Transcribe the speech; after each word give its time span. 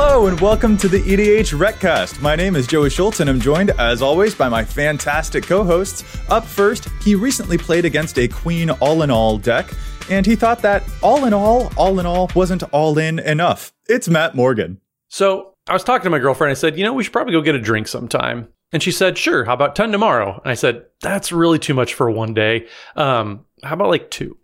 Hello 0.00 0.28
and 0.28 0.38
welcome 0.40 0.76
to 0.76 0.86
the 0.86 1.02
EDHRECast. 1.02 2.22
My 2.22 2.36
name 2.36 2.54
is 2.54 2.68
Joey 2.68 2.88
Schultz 2.88 3.18
and 3.18 3.28
I'm 3.28 3.40
joined, 3.40 3.70
as 3.80 4.00
always, 4.00 4.32
by 4.32 4.48
my 4.48 4.64
fantastic 4.64 5.42
co 5.42 5.64
hosts. 5.64 6.04
Up 6.30 6.44
first, 6.44 6.88
he 7.02 7.16
recently 7.16 7.58
played 7.58 7.84
against 7.84 8.16
a 8.16 8.28
Queen 8.28 8.70
All 8.70 9.02
in 9.02 9.10
All 9.10 9.38
deck, 9.38 9.68
and 10.08 10.24
he 10.24 10.36
thought 10.36 10.62
that 10.62 10.84
all 11.02 11.24
in 11.24 11.34
all, 11.34 11.72
all 11.76 11.98
in 11.98 12.06
all 12.06 12.30
wasn't 12.36 12.62
all 12.72 12.96
in 12.96 13.18
enough. 13.18 13.72
It's 13.88 14.08
Matt 14.08 14.36
Morgan. 14.36 14.80
So 15.08 15.54
I 15.66 15.72
was 15.72 15.82
talking 15.82 16.04
to 16.04 16.10
my 16.10 16.20
girlfriend. 16.20 16.52
I 16.52 16.54
said, 16.54 16.78
you 16.78 16.84
know, 16.84 16.92
we 16.92 17.02
should 17.02 17.12
probably 17.12 17.32
go 17.32 17.42
get 17.42 17.56
a 17.56 17.60
drink 17.60 17.88
sometime. 17.88 18.46
And 18.70 18.80
she 18.80 18.92
said, 18.92 19.18
sure. 19.18 19.44
How 19.46 19.54
about 19.54 19.74
10 19.74 19.90
tomorrow? 19.90 20.40
And 20.44 20.52
I 20.52 20.54
said, 20.54 20.84
that's 21.02 21.32
really 21.32 21.58
too 21.58 21.74
much 21.74 21.94
for 21.94 22.08
one 22.08 22.34
day. 22.34 22.68
Um, 22.94 23.46
how 23.64 23.74
about 23.74 23.88
like 23.88 24.12
two? 24.12 24.38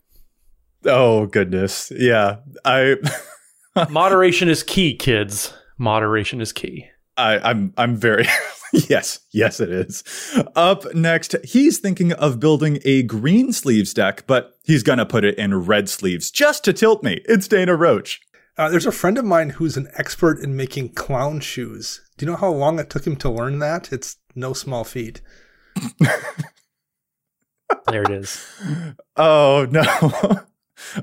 Oh, 0.84 1.26
goodness. 1.26 1.92
Yeah. 1.94 2.38
I. 2.64 2.96
Moderation 3.90 4.48
is 4.48 4.62
key, 4.62 4.94
kids. 4.94 5.52
Moderation 5.78 6.40
is 6.40 6.52
key. 6.52 6.88
I, 7.16 7.38
I'm 7.38 7.72
I'm 7.76 7.96
very 7.96 8.26
yes, 8.72 9.20
yes 9.32 9.60
it 9.60 9.70
is. 9.70 10.02
Up 10.56 10.92
next, 10.94 11.36
he's 11.44 11.78
thinking 11.78 12.12
of 12.12 12.40
building 12.40 12.80
a 12.84 13.02
green 13.02 13.52
sleeves 13.52 13.94
deck, 13.94 14.24
but 14.26 14.54
he's 14.64 14.82
gonna 14.82 15.06
put 15.06 15.24
it 15.24 15.38
in 15.38 15.66
red 15.66 15.88
sleeves 15.88 16.30
just 16.30 16.64
to 16.64 16.72
tilt 16.72 17.02
me. 17.02 17.20
It's 17.26 17.48
Dana 17.48 17.76
Roach. 17.76 18.20
Uh, 18.56 18.68
there's 18.68 18.86
a 18.86 18.92
friend 18.92 19.18
of 19.18 19.24
mine 19.24 19.50
who's 19.50 19.76
an 19.76 19.88
expert 19.94 20.38
in 20.38 20.56
making 20.56 20.90
clown 20.90 21.40
shoes. 21.40 22.00
Do 22.16 22.24
you 22.24 22.30
know 22.30 22.38
how 22.38 22.50
long 22.50 22.78
it 22.78 22.90
took 22.90 23.04
him 23.06 23.16
to 23.16 23.30
learn 23.30 23.58
that? 23.58 23.92
It's 23.92 24.16
no 24.36 24.52
small 24.52 24.84
feat. 24.84 25.20
there 27.88 28.02
it 28.02 28.10
is. 28.10 28.44
Oh 29.16 29.68
no. 29.70 29.84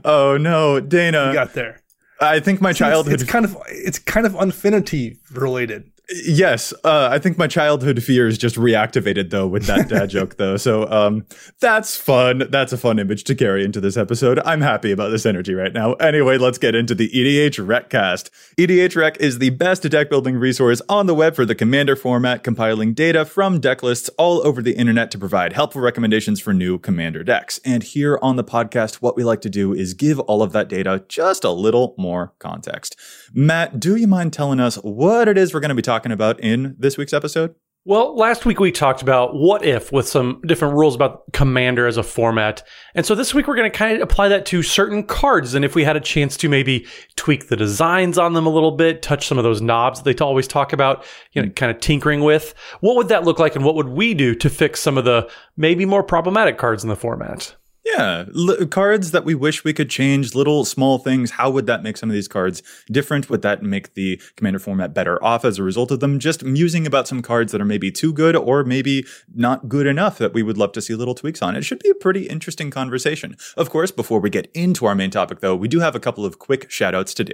oh 0.04 0.38
no, 0.38 0.82
Dana. 0.82 1.28
You 1.28 1.34
got 1.34 1.54
there. 1.54 1.82
I 2.22 2.40
think 2.40 2.62
my 2.62 2.72
childhood. 2.72 3.14
It's, 3.14 3.24
it's, 3.24 3.32
kind 3.32 3.46
of 3.46 3.58
it's 3.68 4.00
kind 4.00 4.26
of 4.26 4.36
infinity 4.36 5.18
related. 5.32 5.92
Yes, 6.10 6.74
uh, 6.84 7.08
I 7.12 7.20
think 7.20 7.38
my 7.38 7.48
childhood 7.48 8.04
fears 8.04 8.38
just 8.38 8.56
reactivated 8.56 9.30
though 9.30 9.48
with 9.48 9.66
that 9.68 9.88
dad 9.88 10.10
joke 10.10 10.36
though. 10.36 10.58
So 10.58 10.90
um, 10.90 11.26
that's 11.60 11.96
fun. 11.96 12.44
That's 12.50 12.74
a 12.74 12.78
fun 12.78 13.00
image 13.00 13.24
to 13.26 13.36
carry 13.36 13.64
into 13.64 13.80
this 13.80 13.96
episode. 13.96 14.40
I'm 14.40 14.62
happy 14.62 14.92
about 14.92 15.10
this 15.10 15.26
energy 15.26 15.54
right 15.54 15.72
now. 15.72 15.94
Anyway, 15.94 16.38
let's 16.38 16.58
get 16.58 16.76
into 16.76 16.96
the 16.96 17.10
EDHRECast. 17.10 18.30
EDH 18.58 18.96
Rec 18.96 19.18
is 19.20 19.40
the 19.40 19.52
best 19.52 19.84
deck 19.84 20.10
building 20.10 20.36
resource 20.36 20.82
on 20.90 21.06
the 21.06 21.16
web 21.16 21.36
for 21.36 21.46
the 21.46 21.56
Commander 21.56 21.96
format, 21.96 22.44
compiling 22.44 22.94
data 22.94 23.24
from 23.24 23.60
deck 23.60 23.82
lists 23.82 24.10
all 24.18 24.46
over 24.46 24.62
the 24.62 24.74
internet 24.74 25.12
to 25.12 25.18
provide 25.18 25.54
helpful 25.54 25.82
recommendations 25.82 26.42
for 26.42 26.54
new 26.54 26.78
Commander 26.78 27.24
decks. 27.24 27.60
And 27.64 27.84
here 27.84 28.20
on 28.22 28.36
the 28.36 28.44
podcast, 28.44 28.96
what 28.96 29.16
we 29.16 29.24
like 29.24 29.42
to 29.42 29.50
do 29.50 29.74
is 29.74 29.94
give 29.94 30.20
all 30.22 30.42
of 30.44 30.52
that 30.52 30.68
data 30.68 31.06
just 31.08 31.44
a 31.44 31.52
little 31.52 31.96
more 31.98 32.34
context. 32.40 32.98
Matt, 33.34 33.80
do 33.80 33.96
you 33.96 34.08
mind 34.08 34.34
telling 34.34 34.60
us 34.60 34.76
what 34.76 35.28
it 35.28 35.38
is 35.38 35.54
we're 35.54 35.62
going 35.62 35.70
to 35.70 35.76
be 35.76 35.82
talking 35.82 36.01
about 36.10 36.40
in 36.40 36.76
this 36.80 36.98
week's 36.98 37.14
episode? 37.14 37.54
Well, 37.84 38.16
last 38.16 38.46
week 38.46 38.60
we 38.60 38.72
talked 38.72 39.02
about 39.02 39.34
what 39.34 39.66
if 39.66 39.92
with 39.92 40.08
some 40.08 40.40
different 40.46 40.76
rules 40.76 40.94
about 40.94 41.24
Commander 41.34 41.88
as 41.88 41.98
a 41.98 42.04
format. 42.04 42.62
And 42.94 43.08
so 43.08 43.16
this 43.16 43.34
week 43.34 43.48
we're 43.48 43.56
going 43.56 43.72
to 43.72 43.76
kind 43.76 43.96
of 43.96 44.04
apply 44.04 44.28
that 44.28 44.46
to 44.48 44.62
certain 44.62 45.04
cards. 45.04 45.56
And 45.56 45.66
if 45.66 45.74
we 45.74 45.84
had 45.84 45.96
a 45.96 46.00
chance 46.00 46.38
to 46.38 46.50
maybe 46.50 46.86
tweak 47.16 47.48
the 47.48 47.56
designs 47.56 48.20
on 48.20 48.34
them 48.34 48.46
a 48.46 48.52
little 48.52 48.74
bit, 48.74 49.02
touch 49.02 49.26
some 49.26 49.40
of 49.40 49.44
those 49.44 49.64
knobs 49.64 50.04
that 50.04 50.16
they 50.16 50.24
always 50.24 50.48
talk 50.48 50.74
about, 50.74 51.04
you 51.32 51.42
know, 51.42 51.48
hmm. 51.48 51.56
kind 51.56 51.72
of 51.72 51.82
tinkering 51.82 52.22
with, 52.22 52.54
what 52.82 52.96
would 52.98 53.10
that 53.10 53.24
look 53.24 53.40
like? 53.40 53.56
And 53.56 53.66
what 53.66 53.74
would 53.74 53.90
we 53.90 54.14
do 54.14 54.36
to 54.36 54.48
fix 54.48 54.80
some 54.80 54.96
of 54.96 55.06
the 55.06 55.28
maybe 55.58 55.84
more 55.84 56.04
problematic 56.04 56.60
cards 56.60 56.84
in 56.84 56.90
the 56.90 56.96
format? 56.96 57.56
Yeah, 57.84 58.26
L- 58.36 58.66
cards 58.68 59.12
that 59.12 59.26
we 59.26 59.34
wish 59.34 59.64
we 59.64 59.74
could 59.74 59.90
change, 59.90 60.36
little 60.36 60.66
small 60.66 61.00
things. 61.00 61.32
How 61.32 61.50
would 61.50 61.66
that 61.66 61.82
make 61.82 61.98
some 61.98 62.10
of 62.10 62.14
these 62.14 62.28
cards 62.28 62.62
different? 62.92 63.30
Would 63.30 63.42
that 63.42 63.64
make 63.64 63.96
the 63.96 64.22
commander 64.36 64.60
format 64.60 64.94
better 64.94 65.24
off 65.24 65.44
as 65.44 65.58
a 65.58 65.64
result 65.64 65.90
of 65.90 66.00
them? 66.00 66.20
Just 66.20 66.44
musing 66.44 66.86
about 66.86 67.08
some 67.08 67.22
cards 67.22 67.52
that 67.52 67.62
are 67.62 67.66
maybe 67.66 67.92
too 67.92 68.14
good 68.14 68.36
or 68.36 68.64
maybe 68.64 69.06
not 69.34 69.68
good 69.68 69.88
enough 69.88 70.20
that 70.20 70.34
we 70.34 70.44
would 70.44 70.58
love 70.58 70.74
to 70.74 70.82
see 70.82 70.94
little 70.94 71.16
tweaks 71.16 71.42
on. 71.42 71.56
It 71.56 71.64
should 71.64 71.80
be 71.80 71.90
a 71.90 71.96
pretty 71.96 72.28
interesting 72.28 72.70
conversation. 72.70 73.36
Of 73.58 73.70
course, 73.72 73.90
before 73.90 74.20
we 74.20 74.30
get 74.30 74.52
into 74.54 74.86
our 74.86 74.96
main 74.96 75.10
topic, 75.10 75.40
though, 75.40 75.56
we 75.56 75.68
do 75.68 75.80
have 75.80 75.96
a 75.96 76.00
couple 76.00 76.26
of 76.26 76.38
quick 76.38 76.70
shout 76.70 76.94
outs 76.94 77.16
to 77.16 77.24
do. 77.24 77.34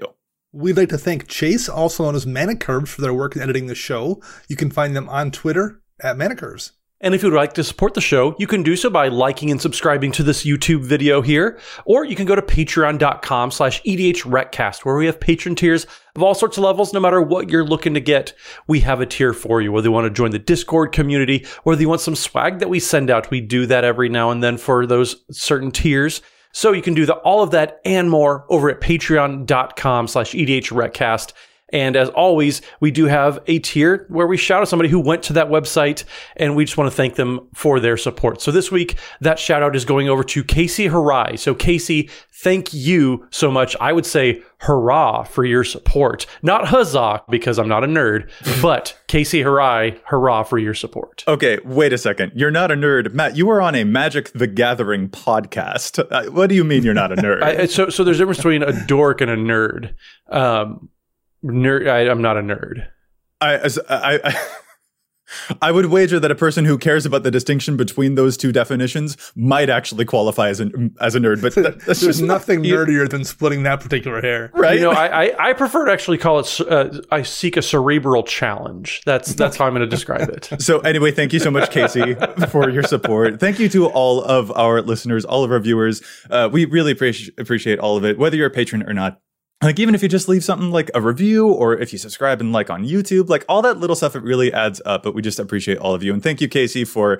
We'd 0.53 0.78
like 0.78 0.90
to 0.90 0.97
thank 0.97 1.28
Chase, 1.28 1.68
also 1.68 2.06
known 2.06 2.16
as 2.16 2.25
Manicurves, 2.25 2.88
for 2.88 3.02
their 3.02 3.14
work 3.14 3.35
in 3.35 3.41
editing 3.41 3.68
the 3.68 3.75
show. 3.75 4.22
You 4.47 4.56
can 4.56 4.72
find 4.72 4.96
them 4.96 5.09
on 5.09 5.29
Twitter 5.29 5.81
at 6.02 6.16
Manicurves. 6.16 6.72
And 7.00 7.13
if 7.13 7.22
you'd 7.22 7.31
like 7.31 7.53
to 7.53 7.63
support 7.63 7.94
the 7.94 8.02
show, 8.02 8.35
you 8.40 8.47
can 8.47 8.63
do 8.63 8.75
so 8.75 8.90
by 8.90 9.08
liking 9.08 9.52
and 9.52 9.62
subscribing 9.62 10.12
to 10.13 10.24
this 10.24 10.44
YouTube 10.44 10.84
video 10.84 11.22
here, 11.22 11.59
or 11.85 12.03
you 12.03 12.16
can 12.16 12.25
go 12.25 12.34
to 12.34 12.41
patreon.com 12.41 13.52
slash 13.52 13.84
edhrecast, 13.84 14.84
where 14.84 14.96
we 14.96 15.06
have 15.06 15.19
patron 15.19 15.53
tiers 15.53 15.85
of 16.16 16.24
all 16.24 16.34
sorts 16.34 16.58
of 16.58 16.63
levels, 16.63 16.94
no 16.94 17.00
matter 17.00 17.22
what 17.22 17.52
you're 17.52 17.63
looking 17.63 17.94
to 17.94 18.00
get. 18.00 18.34
We 18.66 18.80
have 18.80 19.00
a 19.00 19.06
tier 19.06 19.34
for 19.34 19.62
you, 19.62 19.72
whether 19.72 19.88
you 19.88 19.91
want 19.91 20.06
to 20.06 20.09
join 20.09 20.31
the 20.31 20.40
Discord 20.40 20.91
community, 20.91 21.46
whether 21.63 21.81
you 21.81 21.90
want 21.90 22.02
some 22.02 22.16
swag 22.16 22.58
that 22.59 22.69
we 22.69 22.80
send 22.80 23.12
out. 23.12 23.29
We 23.29 23.41
do 23.41 23.68
that 23.68 23.84
every 23.84 24.09
now 24.09 24.31
and 24.31 24.41
then 24.41 24.58
for 24.58 24.88
those 24.88 25.24
certain 25.29 25.69
tiers. 25.69 26.24
So 26.52 26.72
you 26.72 26.81
can 26.81 26.96
do 26.96 27.06
the, 27.06 27.14
all 27.18 27.44
of 27.44 27.52
that 27.52 27.79
and 27.85 28.09
more 28.09 28.44
over 28.50 28.72
at 28.72 28.81
patreon.com 28.81 30.08
slash 30.08 30.31
edhrecast. 30.31 31.34
And 31.73 31.95
as 31.95 32.09
always, 32.09 32.61
we 32.79 32.91
do 32.91 33.05
have 33.05 33.39
a 33.47 33.59
tier 33.59 34.05
where 34.09 34.28
we 34.28 34.38
shout 34.38 34.61
out 34.61 34.69
somebody 34.69 34.89
who 34.89 35.00
went 35.00 35.23
to 35.23 35.33
that 35.33 35.50
website 35.50 36.03
and 36.38 36.55
we 36.55 36.63
just 36.66 36.78
want 36.78 36.89
to 36.89 36.95
thank 36.95 37.16
them 37.16 37.47
for 37.53 37.79
their 37.79 37.97
support. 37.97 38.41
So 38.41 38.51
this 38.51 38.72
week, 38.72 38.95
that 39.22 39.38
shout 39.38 39.63
out 39.63 39.75
is 39.75 39.83
going 39.83 40.07
over 40.07 40.23
to 40.23 40.44
Casey 40.44 40.88
Harai. 40.88 41.38
So 41.38 41.53
Casey, 41.53 42.09
thank 42.33 42.73
you 42.73 43.28
so 43.31 43.51
much. 43.51 43.75
I 43.81 43.91
would 43.91 44.05
say 44.05 44.41
hurrah 44.59 45.23
for 45.23 45.44
your 45.44 45.63
support. 45.63 46.25
Not 46.41 46.67
huzzah 46.67 47.23
because 47.29 47.59
I'm 47.59 47.67
not 47.67 47.84
a 47.84 47.88
nerd, 47.88 48.31
but 48.61 48.97
Casey 49.07 49.41
Harai, 49.41 49.99
hurrah 50.05 50.44
for 50.44 50.57
your 50.57 50.73
support. 50.73 51.23
Okay, 51.28 51.59
wait 51.66 51.94
a 51.94 51.97
second. 51.97 52.31
You're 52.35 52.51
not 52.51 52.72
a 52.72 52.75
nerd. 52.75 53.13
Matt, 53.13 53.35
you 53.35 53.45
were 53.45 53.61
on 53.61 53.75
a 53.75 53.84
Magic 53.84 54.31
the 54.34 54.47
Gathering 54.47 55.09
podcast. 55.09 56.05
Uh, 56.11 56.31
what 56.31 56.47
do 56.47 56.55
you 56.55 56.63
mean 56.63 56.84
you're 56.84 56.94
not 56.94 57.11
a 57.11 57.16
nerd? 57.17 57.44
I, 57.44 57.66
so, 57.66 57.89
so 57.89 58.03
there's 58.03 58.17
a 58.17 58.22
difference 58.22 58.38
between 58.38 58.63
a 58.63 58.85
dork 58.85 59.22
and 59.22 59.29
a 59.29 59.38
nerd. 59.38 59.94
Um, 60.29 60.89
nerd. 61.47 61.90
I, 61.90 62.09
am 62.09 62.22
not 62.22 62.38
a 62.38 62.41
nerd. 62.41 62.88
I, 63.41 63.69
I, 63.90 64.19
I, 64.24 64.47
I 65.62 65.72
would 65.72 65.88
wager 65.88 66.19
that 66.19 66.31
a 66.31 66.35
person 66.35 66.66
who 66.66 66.78
cares 66.78 67.06
about 67.06 67.24
the 67.24 67.31
distinction 67.31 67.78
between 67.78 68.16
those 68.16 68.38
two 68.38 68.52
definitions 68.52 69.18
might 69.35 69.69
actually 69.69 70.06
qualify 70.06 70.50
as 70.50 70.62
a 70.62 70.69
as 71.02 71.16
a 71.16 71.19
nerd. 71.19 71.41
But 71.41 71.56
that, 71.56 71.80
there's 71.85 72.02
just 72.02 72.22
nothing 72.22 72.63
nerdier 72.63 73.09
than 73.09 73.25
splitting 73.25 73.63
that 73.63 73.81
particular 73.81 74.22
hair, 74.22 74.52
right? 74.53 74.75
You 74.75 74.85
know, 74.85 74.91
I 74.91 75.25
I, 75.25 75.50
I 75.50 75.53
prefer 75.53 75.85
to 75.85 75.91
actually 75.91 76.18
call 76.18 76.40
it. 76.40 76.59
Uh, 76.62 77.02
I 77.12 77.24
seek 77.24 77.58
a 77.58 77.62
cerebral 77.62 78.24
challenge. 78.24 79.02
That's 79.06 79.34
that's 79.35 79.58
how 79.58 79.66
I'm 79.66 79.74
going 79.74 79.81
to 79.81 79.88
describe 79.88 80.29
it. 80.29 80.50
So 80.68 80.79
anyway, 80.79 81.12
thank 81.12 81.31
you 81.31 81.40
so 81.40 81.50
much, 81.50 81.72
Casey, 81.72 82.16
for 82.50 82.70
your 82.70 82.84
support. 82.84 83.40
Thank 83.40 83.59
you 83.59 83.70
to 83.70 83.85
all 83.85 84.22
of 84.22 84.52
our 84.52 84.82
listeners, 84.82 85.23
all 85.23 85.46
of 85.46 85.52
our 85.52 85.59
viewers. 85.59 86.02
Uh, 86.29 86.50
we 86.52 86.66
really 86.66 86.91
appreciate 86.91 87.40
appreciate 87.40 87.79
all 87.79 87.96
of 87.96 88.03
it, 88.03 88.17
whether 88.17 88.35
you're 88.35 88.47
a 88.47 88.52
patron 88.52 88.84
or 88.84 88.93
not 88.93 89.22
like 89.61 89.79
even 89.79 89.95
if 89.95 90.03
you 90.03 90.09
just 90.09 90.27
leave 90.29 90.43
something 90.43 90.69
like 90.71 90.91
a 90.93 91.01
review 91.01 91.47
or 91.51 91.75
if 91.77 91.91
you 91.91 91.97
subscribe 91.99 92.41
and 92.41 92.53
like 92.53 92.69
on 92.69 92.85
YouTube, 92.85 93.27
like 93.29 93.43
all 93.49 93.61
that 93.63 93.77
little 93.77 93.95
stuff, 93.95 94.15
it 94.15 94.23
really 94.23 94.53
adds 94.53 94.81
up. 94.85 95.03
But 95.03 95.15
we 95.15 95.21
just 95.21 95.39
appreciate 95.39 95.77
all 95.79 95.93
of 95.95 96.03
you. 96.03 96.13
And 96.13 96.21
thank 96.21 96.41
you, 96.41 96.47
Casey, 96.47 96.85
for 96.85 97.19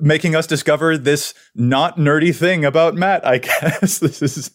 making 0.00 0.36
us 0.36 0.46
discover 0.46 0.98
this 0.98 1.34
not 1.54 1.96
nerdy 1.96 2.34
thing 2.34 2.64
about 2.64 2.94
Matt, 2.94 3.26
I 3.26 3.38
guess. 3.38 3.98
this 3.98 4.20
is, 4.22 4.50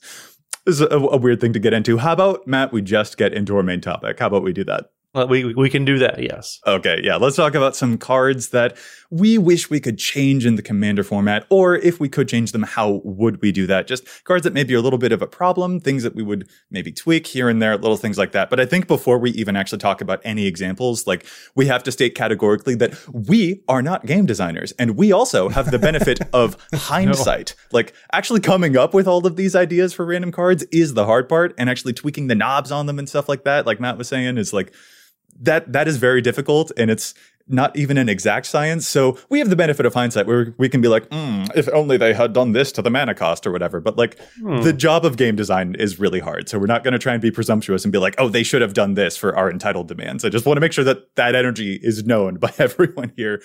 this 0.65 0.75
is 0.79 0.81
a, 0.81 0.87
a 0.97 1.17
weird 1.17 1.41
thing 1.41 1.53
to 1.53 1.59
get 1.59 1.73
into. 1.73 1.97
How 1.97 2.13
about, 2.13 2.47
Matt, 2.47 2.71
we 2.71 2.81
just 2.81 3.17
get 3.17 3.33
into 3.33 3.55
our 3.57 3.63
main 3.63 3.81
topic? 3.81 4.19
How 4.19 4.27
about 4.27 4.43
we 4.43 4.53
do 4.53 4.63
that? 4.65 4.91
Uh, 5.15 5.25
We 5.27 5.53
we 5.55 5.69
can 5.69 5.85
do 5.85 5.97
that. 5.99 6.21
Yes. 6.21 6.59
Okay, 6.67 6.99
yeah, 7.03 7.15
let's 7.15 7.35
talk 7.37 7.55
about 7.55 7.75
some 7.75 7.97
cards 7.97 8.49
that 8.49 8.77
we 9.09 9.38
wish 9.38 9.69
we 9.69 9.80
could 9.80 9.98
change 9.98 10.45
in 10.45 10.56
the 10.56 10.62
commander 10.62 11.04
format, 11.04 11.45
or 11.50 11.75
if 11.75 12.00
we 12.00 12.09
could 12.09 12.27
change 12.27 12.51
them, 12.51 12.63
how 12.63 13.01
would 13.04 13.42
we 13.42 13.51
do 13.51 13.68
that? 13.68 13.88
Just 13.88 14.24
cards 14.24 14.44
that 14.44 14.54
maybe 14.54 14.74
are 14.74 14.77
a 14.77 14.81
little 14.81 15.00
bit 15.00 15.12
of 15.12 15.21
a 15.21 15.27
problem, 15.27 15.80
things 15.80 16.04
that 16.04 16.15
we 16.15 16.24
would 16.24 16.50
maybe 16.69 16.92
tweak 16.92 17.27
here 17.27 17.50
and 17.50 17.62
there, 17.62 17.77
little 17.77 17.98
things 17.98 18.18
like 18.18 18.31
that. 18.33 18.50
But 18.50 18.59
I 18.59 18.65
think 18.65 18.88
before 18.88 19.18
we 19.18 19.31
even 19.31 19.56
actually 19.56 19.80
talk 19.80 20.01
about 20.01 20.21
any 20.24 20.45
examples, 20.45 21.07
like 21.07 21.25
we 21.56 21.68
have 21.68 21.83
to 21.83 21.92
state 21.92 22.15
categorically 22.15 22.75
that 22.75 22.95
we 23.13 23.63
are 23.68 23.81
not 23.81 24.06
game 24.06 24.25
designers, 24.25 24.74
and 24.74 24.98
we 24.98 25.12
also 25.12 25.50
have 25.50 25.71
the 25.71 25.80
benefit 25.80 26.19
of 26.33 26.57
hindsight. 26.74 27.56
Like 27.71 27.94
actually 28.12 28.42
coming 28.42 28.75
up 28.75 28.94
with 28.94 29.07
all 29.07 29.25
of 29.25 29.36
these 29.36 29.56
ideas 29.56 29.94
for 29.94 30.06
random 30.06 30.31
cards 30.31 30.63
is 30.71 30.94
the 30.94 31.06
hard 31.06 31.30
part, 31.30 31.53
and 31.57 31.69
actually 31.69 31.94
tweaking 31.94 32.27
the 32.27 32.36
knobs 32.36 32.71
on 32.71 32.86
them 32.86 33.00
and 33.00 33.07
stuff 33.07 33.30
like 33.30 33.44
that, 33.45 33.65
like 33.65 33.80
Matt 33.80 33.98
was 33.98 34.07
saying, 34.07 34.38
is 34.38 34.53
like 34.53 34.74
that 35.39 35.71
that 35.71 35.88
is 35.88 35.98
very 35.98 36.21
difficult 36.21 36.71
and 36.77 36.89
it's 36.89 37.13
not 37.49 37.75
even 37.77 37.97
an 37.97 38.09
exact 38.09 38.45
science. 38.45 38.88
So 38.88 39.17
we 39.29 39.39
have 39.39 39.49
the 39.49 39.55
benefit 39.55 39.85
of 39.85 39.94
hindsight 39.94 40.27
where 40.27 40.53
we 40.57 40.67
can 40.69 40.81
be 40.81 40.88
like, 40.88 41.09
mm, 41.09 41.49
if 41.55 41.67
only 41.73 41.97
they 41.97 42.13
had 42.13 42.33
done 42.33 42.51
this 42.51 42.71
to 42.73 42.81
the 42.81 42.89
mana 42.89 43.15
cost 43.15 43.47
or 43.47 43.51
whatever. 43.51 43.79
But 43.79 43.97
like 43.97 44.19
the 44.41 44.73
job 44.73 45.05
of 45.05 45.17
game 45.17 45.35
design 45.35 45.75
is 45.79 45.99
really 45.99 46.19
hard. 46.19 46.49
So 46.49 46.59
we're 46.59 46.65
not 46.65 46.83
going 46.83 46.91
to 46.94 46.99
try 46.99 47.13
and 47.13 47.21
be 47.21 47.31
presumptuous 47.31 47.85
and 47.85 47.91
be 47.91 47.97
like, 47.99 48.15
oh, 48.17 48.27
they 48.29 48.44
should 48.44 48.61
have 48.61 48.73
done 48.73 48.95
this 48.95 49.15
for 49.15 49.35
our 49.38 49.49
entitled 49.49 49.88
demands. 49.88 50.25
I 50.25 50.29
just 50.29 50.45
want 50.45 50.57
to 50.57 50.61
make 50.61 50.73
sure 50.73 50.83
that 50.83 51.15
that 51.15 51.35
energy 51.35 51.79
is 51.81 52.05
known 52.05 52.35
by 52.35 52.51
everyone 52.59 53.13
here. 53.15 53.41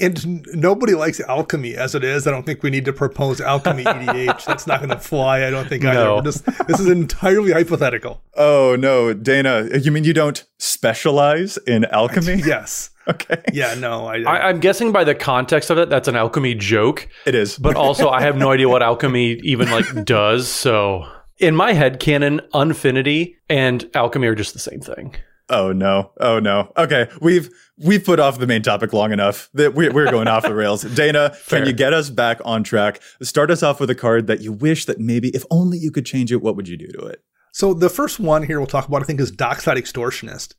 And 0.00 0.22
and 0.24 0.46
nobody 0.52 0.94
likes 0.94 1.20
alchemy 1.20 1.76
as 1.76 1.94
it 1.94 2.02
is. 2.02 2.26
I 2.26 2.32
don't 2.32 2.44
think 2.44 2.62
we 2.64 2.70
need 2.70 2.84
to 2.86 2.92
propose 2.92 3.40
alchemy 3.40 3.84
EDH. 3.84 4.44
That's 4.44 4.66
not 4.66 4.80
going 4.80 4.90
to 4.90 4.98
fly. 4.98 5.46
I 5.46 5.50
don't 5.50 5.68
think 5.68 5.84
either. 5.84 5.94
No. 5.94 6.16
We're 6.16 6.22
just- 6.22 6.44
this 6.66 6.80
is 6.80 6.88
entirely 6.88 7.52
hypothetical. 7.52 8.20
Oh 8.36 8.76
no, 8.78 9.12
Dana, 9.14 9.68
you 9.80 9.92
mean 9.92 10.02
you 10.04 10.12
don't 10.12 10.44
specialize 10.58 11.56
in 11.66 11.84
alchemy? 11.86 12.42
Yes. 12.50 12.90
Okay. 13.10 13.42
Yeah. 13.52 13.74
No. 13.74 14.06
I. 14.06 14.22
I, 14.22 14.48
I'm 14.48 14.60
guessing 14.60 14.92
by 14.92 15.04
the 15.04 15.14
context 15.14 15.70
of 15.70 15.78
it, 15.78 15.90
that's 15.90 16.08
an 16.08 16.16
alchemy 16.16 16.54
joke. 16.54 17.08
It 17.26 17.34
is. 17.34 17.58
But 17.58 17.76
also, 17.76 18.08
I 18.08 18.20
have 18.22 18.36
no 18.36 18.50
idea 18.50 18.68
what 18.68 18.82
alchemy 18.82 19.40
even 19.42 19.70
like 19.70 20.04
does. 20.04 20.48
So 20.48 21.06
in 21.38 21.56
my 21.56 21.72
head, 21.72 21.98
canon, 21.98 22.40
Unfinity, 22.52 23.36
and 23.48 23.88
alchemy 23.94 24.28
are 24.28 24.34
just 24.34 24.52
the 24.52 24.58
same 24.58 24.80
thing. 24.80 25.16
Oh 25.48 25.72
no! 25.72 26.12
Oh 26.20 26.38
no! 26.38 26.72
Okay, 26.76 27.08
we've 27.20 27.50
we've 27.76 28.04
put 28.04 28.20
off 28.20 28.38
the 28.38 28.46
main 28.46 28.62
topic 28.62 28.92
long 28.92 29.10
enough 29.12 29.50
that 29.54 29.74
we're, 29.74 29.92
we're 29.92 30.10
going 30.10 30.28
off 30.28 30.44
the 30.44 30.54
rails. 30.54 30.82
Dana, 30.94 31.30
Fair. 31.30 31.58
can 31.58 31.66
you 31.66 31.74
get 31.74 31.92
us 31.92 32.08
back 32.08 32.40
on 32.44 32.62
track? 32.62 33.02
Start 33.20 33.50
us 33.50 33.62
off 33.62 33.80
with 33.80 33.90
a 33.90 33.96
card 33.96 34.28
that 34.28 34.42
you 34.42 34.52
wish 34.52 34.84
that 34.84 35.00
maybe, 35.00 35.30
if 35.30 35.44
only 35.50 35.76
you 35.78 35.90
could 35.90 36.06
change 36.06 36.30
it, 36.30 36.40
what 36.40 36.54
would 36.54 36.68
you 36.68 36.76
do 36.76 36.86
to 36.86 37.00
it? 37.06 37.24
So 37.52 37.74
the 37.74 37.88
first 37.88 38.20
one 38.20 38.44
here 38.44 38.60
we'll 38.60 38.68
talk 38.68 38.86
about, 38.86 39.02
I 39.02 39.06
think, 39.06 39.18
is 39.18 39.32
Dockside 39.32 39.76
Extortionist. 39.76 40.54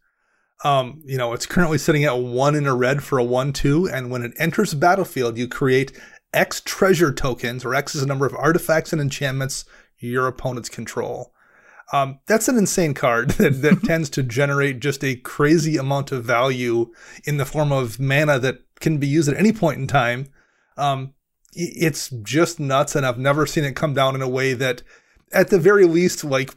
Um, 0.63 1.01
you 1.05 1.17
know, 1.17 1.33
it's 1.33 1.45
currently 1.45 1.77
sitting 1.77 2.03
at 2.03 2.17
one 2.17 2.55
in 2.55 2.67
a 2.67 2.75
red 2.75 3.03
for 3.03 3.17
a 3.17 3.23
one-two, 3.23 3.89
and 3.89 4.11
when 4.11 4.23
it 4.23 4.33
enters 4.37 4.71
the 4.71 4.77
battlefield, 4.77 5.37
you 5.37 5.47
create 5.47 5.91
X 6.33 6.61
treasure 6.63 7.11
tokens, 7.11 7.65
or 7.65 7.73
X 7.73 7.95
is 7.95 8.01
the 8.01 8.07
number 8.07 8.25
of 8.25 8.35
artifacts 8.35 8.93
and 8.93 9.01
enchantments 9.01 9.65
your 9.97 10.27
opponents 10.27 10.69
control. 10.69 11.33
Um, 11.93 12.19
that's 12.25 12.47
an 12.47 12.57
insane 12.57 12.93
card 12.93 13.29
that, 13.31 13.61
that 13.61 13.81
tends 13.85 14.09
to 14.11 14.23
generate 14.23 14.79
just 14.79 15.03
a 15.03 15.15
crazy 15.15 15.77
amount 15.77 16.11
of 16.11 16.23
value 16.23 16.91
in 17.25 17.37
the 17.37 17.45
form 17.45 17.71
of 17.71 17.99
mana 17.99 18.39
that 18.39 18.59
can 18.79 18.97
be 18.97 19.07
used 19.07 19.29
at 19.29 19.37
any 19.37 19.51
point 19.51 19.79
in 19.79 19.87
time. 19.87 20.27
Um, 20.77 21.13
it's 21.53 22.09
just 22.23 22.59
nuts, 22.59 22.95
and 22.95 23.05
I've 23.05 23.19
never 23.19 23.45
seen 23.45 23.65
it 23.65 23.75
come 23.75 23.93
down 23.93 24.15
in 24.15 24.21
a 24.21 24.29
way 24.29 24.53
that, 24.53 24.83
at 25.33 25.49
the 25.49 25.59
very 25.59 25.85
least, 25.85 26.23
like 26.23 26.53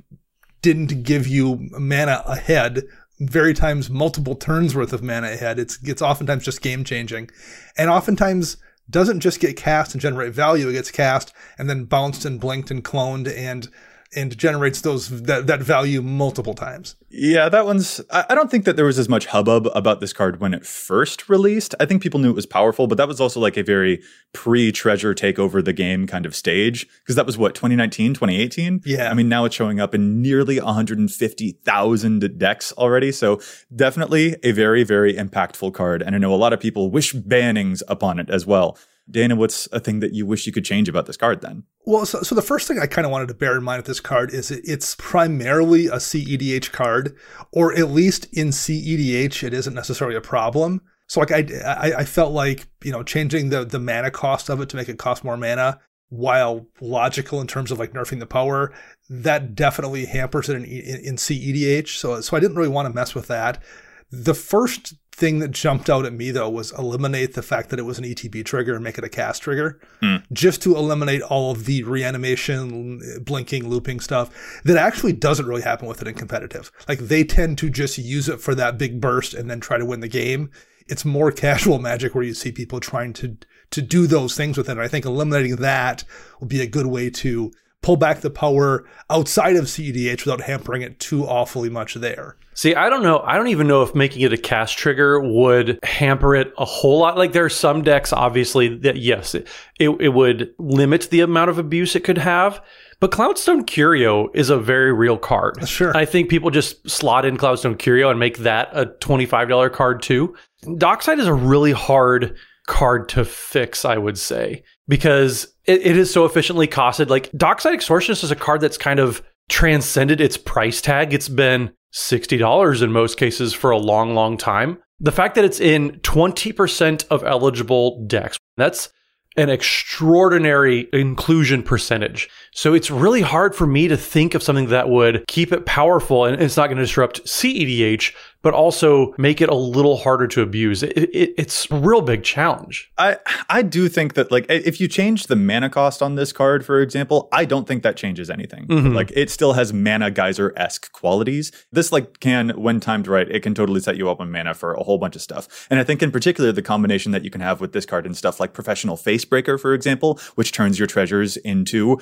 didn't 0.63 1.03
give 1.03 1.27
you 1.27 1.69
mana 1.73 2.23
ahead 2.27 2.85
very 3.21 3.55
times 3.55 3.89
multiple 3.89 4.35
turns 4.35 4.75
worth 4.75 4.93
of 4.93 5.03
mana 5.03 5.29
ahead. 5.29 5.59
It's 5.59 5.79
it's 5.83 6.03
oftentimes 6.03 6.45
just 6.45 6.63
game 6.63 6.85
changing. 6.85 7.31
And 7.77 7.91
oftentimes 7.91 8.57
doesn't 8.91 9.21
just 9.21 9.41
get 9.41 9.57
cast 9.57 9.95
and 9.95 10.01
generate 10.01 10.35
value 10.35 10.69
it 10.69 10.73
gets 10.73 10.91
cast 10.91 11.33
and 11.57 11.71
then 11.71 11.85
bounced 11.85 12.25
and 12.25 12.39
blinked 12.39 12.71
and 12.71 12.85
cloned 12.85 13.33
and 13.35 13.69
and 14.15 14.37
generates 14.37 14.81
those 14.81 15.23
that, 15.23 15.47
that 15.47 15.61
value 15.61 16.03
multiple 16.03 16.55
times 16.55 16.97
Yeah, 17.11 17.49
that 17.49 17.67
one's. 17.67 18.01
I, 18.11 18.25
I 18.31 18.35
don't 18.35 18.51
think 18.51 18.65
that 18.65 18.77
there 18.77 18.85
was 18.85 18.99
as 18.99 19.09
much 19.09 19.27
hubbub 19.27 19.69
about 19.75 20.01
this 20.01 20.13
card 20.13 20.41
when 20.41 20.55
it 20.55 20.67
first 20.67 21.29
released. 21.29 21.75
I 21.79 21.87
think 21.87 22.03
people 22.03 22.21
knew 22.21 22.31
it 22.31 22.35
was 22.35 22.47
powerful, 22.47 22.87
but 22.87 22.99
that 22.99 23.09
was 23.09 23.21
also 23.21 23.41
like 23.41 23.57
a 23.57 23.63
very 23.63 24.03
pre 24.33 24.73
treasure 24.73 25.15
take 25.15 25.39
over 25.39 25.63
the 25.63 25.73
game 25.73 26.07
kind 26.07 26.27
of 26.27 26.35
stage 26.35 26.87
because 27.01 27.17
that 27.17 27.27
was 27.27 27.39
what 27.39 27.55
2019, 27.55 28.15
2018. 28.15 28.83
Yeah. 28.85 29.11
I 29.11 29.15
mean, 29.15 29.29
now 29.29 29.45
it's 29.45 29.55
showing 29.55 29.81
up 29.81 29.95
in 29.95 30.21
nearly 30.23 30.59
150,000 30.59 32.39
decks 32.39 32.73
already. 32.73 33.13
So 33.13 33.41
definitely 33.75 34.37
a 34.43 34.53
very, 34.53 34.85
very 34.85 35.15
impactful 35.15 35.75
card. 35.75 36.03
And 36.03 36.15
I 36.15 36.19
know 36.19 36.35
a 36.35 36.37
lot 36.37 36.53
of 36.53 36.61
people 36.61 36.91
wish 36.91 37.15
bannings 37.15 37.83
upon 37.89 38.19
it 38.19 38.31
as 38.31 38.47
well. 38.47 38.77
Dana, 39.11 39.37
what's 39.37 39.67
a 39.71 39.81
thing 39.81 40.01
that 40.01 40.15
you 40.15 40.25
wish 40.25 40.47
you 40.47 40.53
could 40.53 40.65
change 40.65 40.89
about 40.89 41.07
this 41.07 41.17
card 41.17 41.43
then? 41.43 41.65
Well, 41.85 42.07
so, 42.07 42.23
so 42.23 42.35
the 42.35 42.43
first 42.43 42.67
thing 42.67 42.79
I 42.79 42.87
kind 42.87 43.05
of 43.05 43.11
wanted 43.11 43.29
to 43.29 43.35
bear 43.35 43.57
in 43.57 43.63
mind 43.63 43.81
with 43.81 43.87
this 43.87 44.01
card 44.01 44.33
is 44.33 44.51
it, 44.51 44.63
it's 44.65 44.97
primarily 44.99 45.87
a 45.87 45.97
CEDH 45.97 46.73
card, 46.73 47.17
or 47.53 47.75
at 47.75 47.91
least 47.91 48.27
in 48.33 48.49
CEDH, 48.49 49.43
it 49.43 49.53
isn't 49.53 49.75
necessarily 49.75 50.17
a 50.17 50.23
problem. 50.23 50.81
So 51.07 51.21
like 51.21 51.33
I, 51.33 51.47
I, 51.65 51.93
I 51.99 52.05
felt 52.05 52.33
like 52.33 52.67
you 52.83 52.91
know 52.91 53.03
changing 53.03 53.51
the 53.51 53.65
the 53.65 53.79
mana 53.79 54.11
cost 54.11 54.49
of 54.49 54.61
it 54.61 54.71
to 54.71 54.77
make 54.77 54.89
it 54.89 54.99
cost 54.99 55.23
more 55.23 55.37
mana, 55.37 55.81
while 56.09 56.67
logical 56.81 57.41
in 57.41 57.47
terms 57.47 57.71
of 57.71 57.79
like 57.79 57.93
nerfing 57.93 58.21
the 58.21 58.27
power, 58.27 58.73
that 59.11 59.55
definitely 59.55 60.07
hampers 60.07 60.49
it 60.49 60.57
in, 60.57 60.65
in, 60.65 61.01
in 61.05 61.17
CEDH. 61.17 61.89
So 61.99 62.21
so 62.21 62.37
I 62.37 62.41
didn't 62.41 62.57
really 62.57 62.69
want 62.69 62.89
to 62.89 62.95
mess 62.95 63.15
with 63.15 63.27
that. 63.29 63.63
The 64.11 64.35
first 64.35 64.95
thing 65.15 65.39
that 65.39 65.53
jumped 65.53 65.89
out 65.89 66.05
at 66.05 66.13
me 66.13 66.31
though 66.31 66.51
was 66.51 66.73
eliminate 66.73 67.35
the 67.35 67.43
fact 67.43 67.71
that 67.71 67.79
it 67.79 67.85
was 67.85 67.99
an 67.99 68.05
ETB 68.05 68.45
trigger 68.45 68.75
and 68.75 68.83
make 68.83 68.99
it 68.99 69.05
a 69.05 69.09
cast 69.09 69.43
trigger, 69.43 69.81
hmm. 70.01 70.17
just 70.33 70.63
to 70.63 70.77
eliminate 70.77 71.23
all 71.23 71.53
of 71.53 71.67
the 71.67 71.83
reanimation, 71.85 73.01
blinking, 73.23 73.69
looping 73.69 74.01
stuff 74.01 74.61
that 74.65 74.77
actually 74.77 75.13
doesn't 75.13 75.47
really 75.47 75.63
happen 75.63 75.87
with 75.87 76.03
it 76.03 76.09
in 76.09 76.15
competitive. 76.15 76.73
Like 76.89 76.99
they 76.99 77.25
tend 77.25 77.59
to 77.59 77.71
just 77.71 77.97
use 77.99 78.29
it 78.29 78.41
for 78.41 78.55
that 78.55 78.79
big 78.79 79.01
burst 79.01 79.35
and 79.35 79.51
then 79.51 79.61
try 79.61 79.79
to 79.79 79.87
win 79.87 80.01
the 80.01 80.09
game. 80.09 80.51
It's 80.87 81.05
more 81.05 81.31
casual 81.33 81.79
magic 81.79 82.15
where 82.15 82.25
you 82.25 82.35
see 82.35 82.53
people 82.53 82.81
trying 82.81 83.13
to 83.15 83.37
to 83.71 83.83
do 83.83 84.07
those 84.07 84.37
things 84.37 84.57
with 84.57 84.69
it. 84.69 84.73
And 84.73 84.81
I 84.81 84.89
think 84.89 85.05
eliminating 85.05 85.57
that 85.57 86.05
will 86.39 86.47
be 86.47 86.61
a 86.61 86.67
good 86.67 86.87
way 86.87 87.11
to 87.11 87.53
pull 87.83 87.97
back 87.97 88.21
the 88.21 88.31
power 88.31 88.85
outside 89.11 89.57
of 89.57 89.65
CEDH 89.65 90.25
without 90.25 90.43
hampering 90.43 90.83
it 90.83 90.99
too 91.01 91.25
awfully 91.25 91.69
much 91.69 91.95
there. 91.95 92.37
See, 92.55 92.75
I 92.75 92.89
don't 92.89 93.03
know. 93.03 93.21
I 93.21 93.37
don't 93.37 93.49
even 93.49 93.67
know 93.67 93.83
if 93.83 93.95
making 93.95 94.23
it 94.23 94.33
a 94.33 94.39
cast 94.39 94.79
trigger 94.79 95.21
would 95.21 95.79
hamper 95.83 96.37
it 96.37 96.53
a 96.57 96.65
whole 96.65 97.01
lot. 97.01 97.19
Like 97.19 97.33
there 97.33 97.45
are 97.45 97.51
some 97.51 97.83
decks, 97.83 98.13
obviously, 98.13 98.77
that 98.79 98.97
yes, 98.97 99.35
it, 99.35 99.49
it, 99.79 99.91
it 100.01 100.11
would 100.11 100.55
limit 100.59 101.09
the 101.11 101.21
amount 101.21 101.51
of 101.51 101.59
abuse 101.59 101.97
it 101.97 102.05
could 102.05 102.19
have. 102.19 102.63
But 103.01 103.11
Cloudstone 103.11 103.67
Curio 103.67 104.29
is 104.35 104.51
a 104.51 104.59
very 104.59 104.93
real 104.93 105.19
card. 105.19 105.69
Sure. 105.69 105.95
I 105.97 106.05
think 106.05 106.31
people 106.31 106.51
just 106.51 106.89
slot 106.89 107.25
in 107.25 107.37
Cloudstone 107.37 107.79
Curio 107.79 108.09
and 108.09 108.21
make 108.21 108.39
that 108.39 108.71
a 108.73 108.87
$25 108.87 109.73
card 109.73 110.01
too. 110.01 110.35
Dockside 110.79 111.19
is 111.19 111.27
a 111.27 111.35
really 111.35 111.73
hard 111.73 112.37
card 112.67 113.09
to 113.11 113.25
fix, 113.25 113.85
I 113.85 113.99
would 113.99 114.17
say, 114.17 114.65
because 114.89 115.55
it, 115.67 115.85
it 115.85 115.97
is 115.99 116.13
so 116.13 116.25
efficiently 116.25 116.67
costed. 116.67 117.09
Like 117.09 117.31
Dockside 117.33 117.75
Extortionist 117.75 118.25
is 118.25 118.31
a 118.31 118.37
card 118.37 118.61
that's 118.61 118.79
kind 118.79 119.01
of 119.01 119.23
transcended 119.49 120.21
its 120.21 120.37
price 120.37 120.81
tag. 120.81 121.13
It's 121.13 121.29
been 121.29 121.73
$60 121.95 122.83
in 122.83 122.93
most 122.93 123.17
cases 123.17 123.53
for 123.53 123.71
a 123.71 123.79
long, 123.79 124.15
long 124.15 124.37
time. 124.37 124.79
The 125.01 125.13
fact 125.13 125.35
that 125.35 125.45
it's 125.45 125.61
in 125.61 126.01
20% 126.01 127.07
of 127.09 127.25
eligible 127.25 128.05
decks, 128.07 128.39
that's 128.57 128.91
an 129.37 129.51
extraordinary 129.51 130.89
inclusion 130.93 131.63
percentage. 131.63 132.29
So 132.53 132.75
it's 132.75 132.91
really 132.91 133.23
hard 133.23 133.55
for 133.55 133.67
me 133.67 133.89
to 133.89 133.97
think 133.97 134.35
of 134.35 134.43
something 134.43 134.69
that 134.69 134.89
would 134.89 135.25
keep 135.27 135.53
it 135.53 135.67
powerful 135.67 136.25
and 136.25 136.41
it's 136.41 136.57
not 136.57 136.69
going 136.69 136.77
to 136.77 136.85
disrupt 136.85 137.25
CEDH, 137.25 138.15
but 138.45 138.53
also 138.53 139.15
make 139.17 139.41
it 139.41 139.49
a 139.49 139.55
little 139.55 139.97
harder 139.97 140.29
to 140.29 140.43
abuse. 140.43 140.83
It, 140.83 140.93
it, 140.97 141.35
it's 141.39 141.69
a 141.71 141.77
real 141.77 142.03
big 142.03 142.23
challenge. 142.23 142.93
I 142.99 143.17
I 143.49 143.63
do 143.63 143.89
think 143.89 144.15
that 144.15 144.31
like 144.31 144.45
if 144.51 144.81
you 144.81 144.87
change 144.87 145.27
the 145.27 145.35
mana 145.35 145.71
cost 145.71 146.03
on 146.03 146.15
this 146.15 146.31
card, 146.31 146.65
for 146.65 146.81
example, 146.81 147.29
I 147.33 147.47
don't 147.47 147.67
think 147.67 147.83
that 147.83 147.97
changes 147.97 148.29
anything. 148.29 148.67
Mm-hmm. 148.67 148.95
Like 148.95 149.11
it 149.17 149.31
still 149.31 149.55
has 149.55 149.73
mana 149.73 150.11
geyser 150.11 150.53
esque 150.57 150.93
qualities. 150.93 151.51
This 151.73 151.91
like 151.91 152.21
can, 152.21 152.51
when 152.51 152.81
timed 152.81 153.09
right, 153.09 153.29
it 153.29 153.41
can 153.41 153.55
totally 153.55 153.81
set 153.81 153.97
you 153.97 154.11
up 154.11 154.21
on 154.21 154.31
mana 154.31 154.53
for 154.53 154.75
a 154.75 154.83
whole 154.83 154.99
bunch 154.99 155.17
of 155.17 155.23
stuff. 155.23 155.67
And 155.71 155.81
I 155.81 155.85
think 155.85 156.03
in 156.03 156.13
particular 156.13 156.53
the 156.53 156.63
combination 156.63 157.13
that 157.13 157.25
you 157.25 157.31
can 157.31 157.41
have 157.41 157.63
with 157.63 157.73
this 157.73 157.87
card 157.87 158.05
and 158.05 158.15
stuff 158.15 158.39
like 158.39 158.53
professional 158.53 158.99
facebreaker, 158.99 159.59
for 159.59 159.73
example, 159.73 160.21
which 160.35 160.53
turns 160.53 160.79
your 160.79 160.87
treasures 160.87 161.39
into 161.39 161.99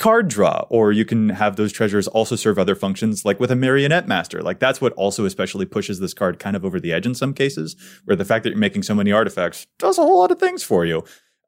card 0.00 0.26
draw, 0.26 0.66
or 0.70 0.90
you 0.90 1.04
can 1.04 1.28
have 1.28 1.54
those 1.54 1.72
treasures 1.72 2.08
also 2.08 2.34
serve 2.34 2.58
other 2.58 2.74
functions, 2.74 3.24
like 3.24 3.38
with 3.38 3.52
a 3.52 3.56
marionette 3.56 4.08
master. 4.08 4.42
Like 4.42 4.58
that's 4.58 4.80
what 4.80 4.92
also 4.94 5.24
especially 5.24 5.66
pushes 5.66 5.83
this 5.88 6.14
card 6.14 6.38
kind 6.38 6.56
of 6.56 6.64
over 6.64 6.80
the 6.80 6.92
edge 6.92 7.06
in 7.06 7.14
some 7.14 7.34
cases, 7.34 7.76
where 8.04 8.16
the 8.16 8.24
fact 8.24 8.44
that 8.44 8.50
you're 8.50 8.58
making 8.58 8.82
so 8.82 8.94
many 8.94 9.12
artifacts 9.12 9.66
does 9.78 9.98
a 9.98 10.02
whole 10.02 10.18
lot 10.18 10.30
of 10.30 10.38
things 10.38 10.62
for 10.62 10.84
you. 10.84 11.04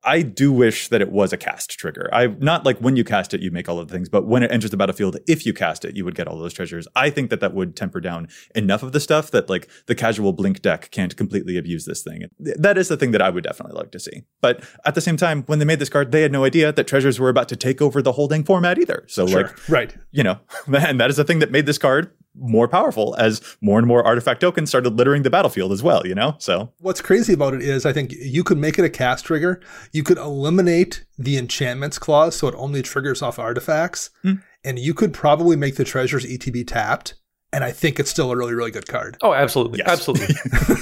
I 0.06 0.22
do 0.22 0.52
wish 0.52 0.88
that 0.88 1.00
it 1.02 1.10
was 1.10 1.32
a 1.32 1.36
cast 1.36 1.70
trigger. 1.70 2.08
I 2.12 2.28
not 2.28 2.64
like 2.64 2.78
when 2.78 2.94
you 2.94 3.02
cast 3.02 3.34
it, 3.34 3.40
you 3.40 3.50
make 3.50 3.68
all 3.68 3.80
of 3.80 3.88
the 3.88 3.94
things, 3.94 4.08
but 4.08 4.24
when 4.24 4.44
it 4.44 4.52
enters 4.52 4.70
the 4.70 4.76
battlefield, 4.76 5.16
if 5.26 5.44
you 5.44 5.52
cast 5.52 5.84
it, 5.84 5.96
you 5.96 6.04
would 6.04 6.14
get 6.14 6.28
all 6.28 6.38
those 6.38 6.52
treasures. 6.54 6.86
I 6.94 7.10
think 7.10 7.28
that 7.30 7.40
that 7.40 7.54
would 7.54 7.74
temper 7.74 8.00
down 8.00 8.28
enough 8.54 8.84
of 8.84 8.92
the 8.92 9.00
stuff 9.00 9.32
that 9.32 9.50
like 9.50 9.68
the 9.86 9.96
casual 9.96 10.32
blink 10.32 10.62
deck 10.62 10.90
can't 10.92 11.16
completely 11.16 11.56
abuse 11.56 11.86
this 11.86 12.02
thing. 12.04 12.22
That 12.38 12.78
is 12.78 12.86
the 12.86 12.96
thing 12.96 13.10
that 13.10 13.20
I 13.22 13.30
would 13.30 13.42
definitely 13.42 13.76
like 13.76 13.90
to 13.90 13.98
see. 13.98 14.22
But 14.40 14.62
at 14.84 14.94
the 14.94 15.00
same 15.00 15.16
time, 15.16 15.42
when 15.46 15.58
they 15.58 15.64
made 15.64 15.80
this 15.80 15.88
card, 15.88 16.12
they 16.12 16.22
had 16.22 16.30
no 16.30 16.44
idea 16.44 16.70
that 16.70 16.86
treasures 16.86 17.18
were 17.18 17.28
about 17.28 17.48
to 17.48 17.56
take 17.56 17.82
over 17.82 18.00
the 18.00 18.12
holding 18.12 18.44
format 18.44 18.78
either. 18.78 19.04
So 19.08 19.26
Sure. 19.26 19.42
like, 19.42 19.68
right. 19.68 19.96
you 20.12 20.22
know, 20.22 20.38
and 20.72 21.00
that 21.00 21.10
is 21.10 21.16
the 21.16 21.24
thing 21.24 21.40
that 21.40 21.50
made 21.50 21.66
this 21.66 21.78
card 21.78 22.12
more 22.38 22.68
powerful 22.68 23.14
as 23.18 23.40
more 23.60 23.78
and 23.78 23.86
more 23.88 24.04
artifact 24.04 24.40
tokens 24.40 24.68
started 24.68 24.96
littering 24.96 25.22
the 25.22 25.30
battlefield 25.30 25.72
as 25.72 25.82
well, 25.82 26.06
you 26.06 26.14
know? 26.14 26.34
So 26.38 26.72
What's 26.78 27.00
crazy 27.00 27.32
about 27.32 27.54
it 27.54 27.62
is 27.62 27.86
I 27.86 27.92
think 27.92 28.12
you 28.12 28.44
could 28.44 28.58
make 28.58 28.78
it 28.78 28.84
a 28.84 28.90
cast 28.90 29.24
trigger. 29.24 29.60
You 29.92 30.02
could 30.02 30.18
eliminate 30.18 31.04
the 31.18 31.36
enchantments 31.36 31.98
clause 31.98 32.36
so 32.36 32.48
it 32.48 32.54
only 32.56 32.82
triggers 32.82 33.22
off 33.22 33.38
artifacts. 33.38 34.10
Hmm. 34.22 34.34
And 34.64 34.78
you 34.78 34.94
could 34.94 35.12
probably 35.12 35.56
make 35.56 35.76
the 35.76 35.84
treasures 35.84 36.24
ETB 36.26 36.66
tapped. 36.66 37.14
And 37.52 37.62
I 37.62 37.70
think 37.70 38.00
it's 38.00 38.10
still 38.10 38.32
a 38.32 38.36
really, 38.36 38.52
really 38.54 38.72
good 38.72 38.88
card. 38.88 39.16
Oh, 39.22 39.32
absolutely. 39.32 39.78
Yes. 39.78 39.88
Absolutely. 39.88 40.34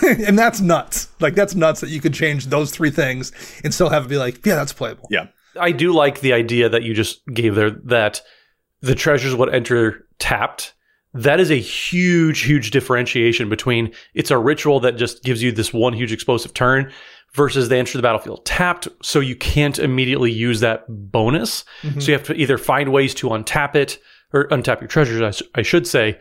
and 0.26 0.38
that's 0.38 0.60
nuts. 0.60 1.08
Like 1.20 1.34
that's 1.34 1.54
nuts 1.54 1.80
that 1.82 1.90
you 1.90 2.00
could 2.00 2.14
change 2.14 2.46
those 2.46 2.70
three 2.70 2.90
things 2.90 3.32
and 3.62 3.72
still 3.72 3.90
have 3.90 4.06
it 4.06 4.08
be 4.08 4.16
like, 4.16 4.44
yeah, 4.44 4.54
that's 4.54 4.72
playable. 4.72 5.06
yeah. 5.10 5.26
I 5.60 5.70
do 5.70 5.92
like 5.92 6.20
the 6.20 6.32
idea 6.32 6.68
that 6.68 6.82
you 6.82 6.94
just 6.94 7.24
gave 7.26 7.54
there 7.54 7.70
that 7.70 8.22
the 8.80 8.94
treasures 8.96 9.36
would 9.36 9.54
enter 9.54 10.06
tapped. 10.18 10.74
That 11.14 11.40
is 11.40 11.50
a 11.50 11.60
huge, 11.60 12.42
huge 12.42 12.70
differentiation 12.72 13.48
between 13.48 13.92
it's 14.14 14.30
a 14.30 14.38
ritual 14.38 14.80
that 14.80 14.96
just 14.96 15.22
gives 15.22 15.42
you 15.42 15.52
this 15.52 15.72
one 15.72 15.92
huge 15.92 16.12
explosive 16.12 16.52
turn 16.54 16.92
versus 17.32 17.68
they 17.68 17.78
enter 17.78 17.98
the 17.98 18.02
battlefield 18.02 18.44
tapped, 18.44 18.86
so 19.02 19.20
you 19.20 19.34
can't 19.36 19.78
immediately 19.78 20.30
use 20.30 20.60
that 20.60 20.84
bonus. 20.88 21.64
Mm-hmm. 21.82 22.00
So 22.00 22.06
you 22.08 22.12
have 22.12 22.26
to 22.26 22.34
either 22.34 22.58
find 22.58 22.92
ways 22.92 23.14
to 23.14 23.28
untap 23.28 23.74
it 23.74 23.98
or 24.32 24.48
untap 24.48 24.80
your 24.80 24.88
treasures, 24.88 25.42
I 25.54 25.62
should 25.62 25.86
say, 25.86 26.18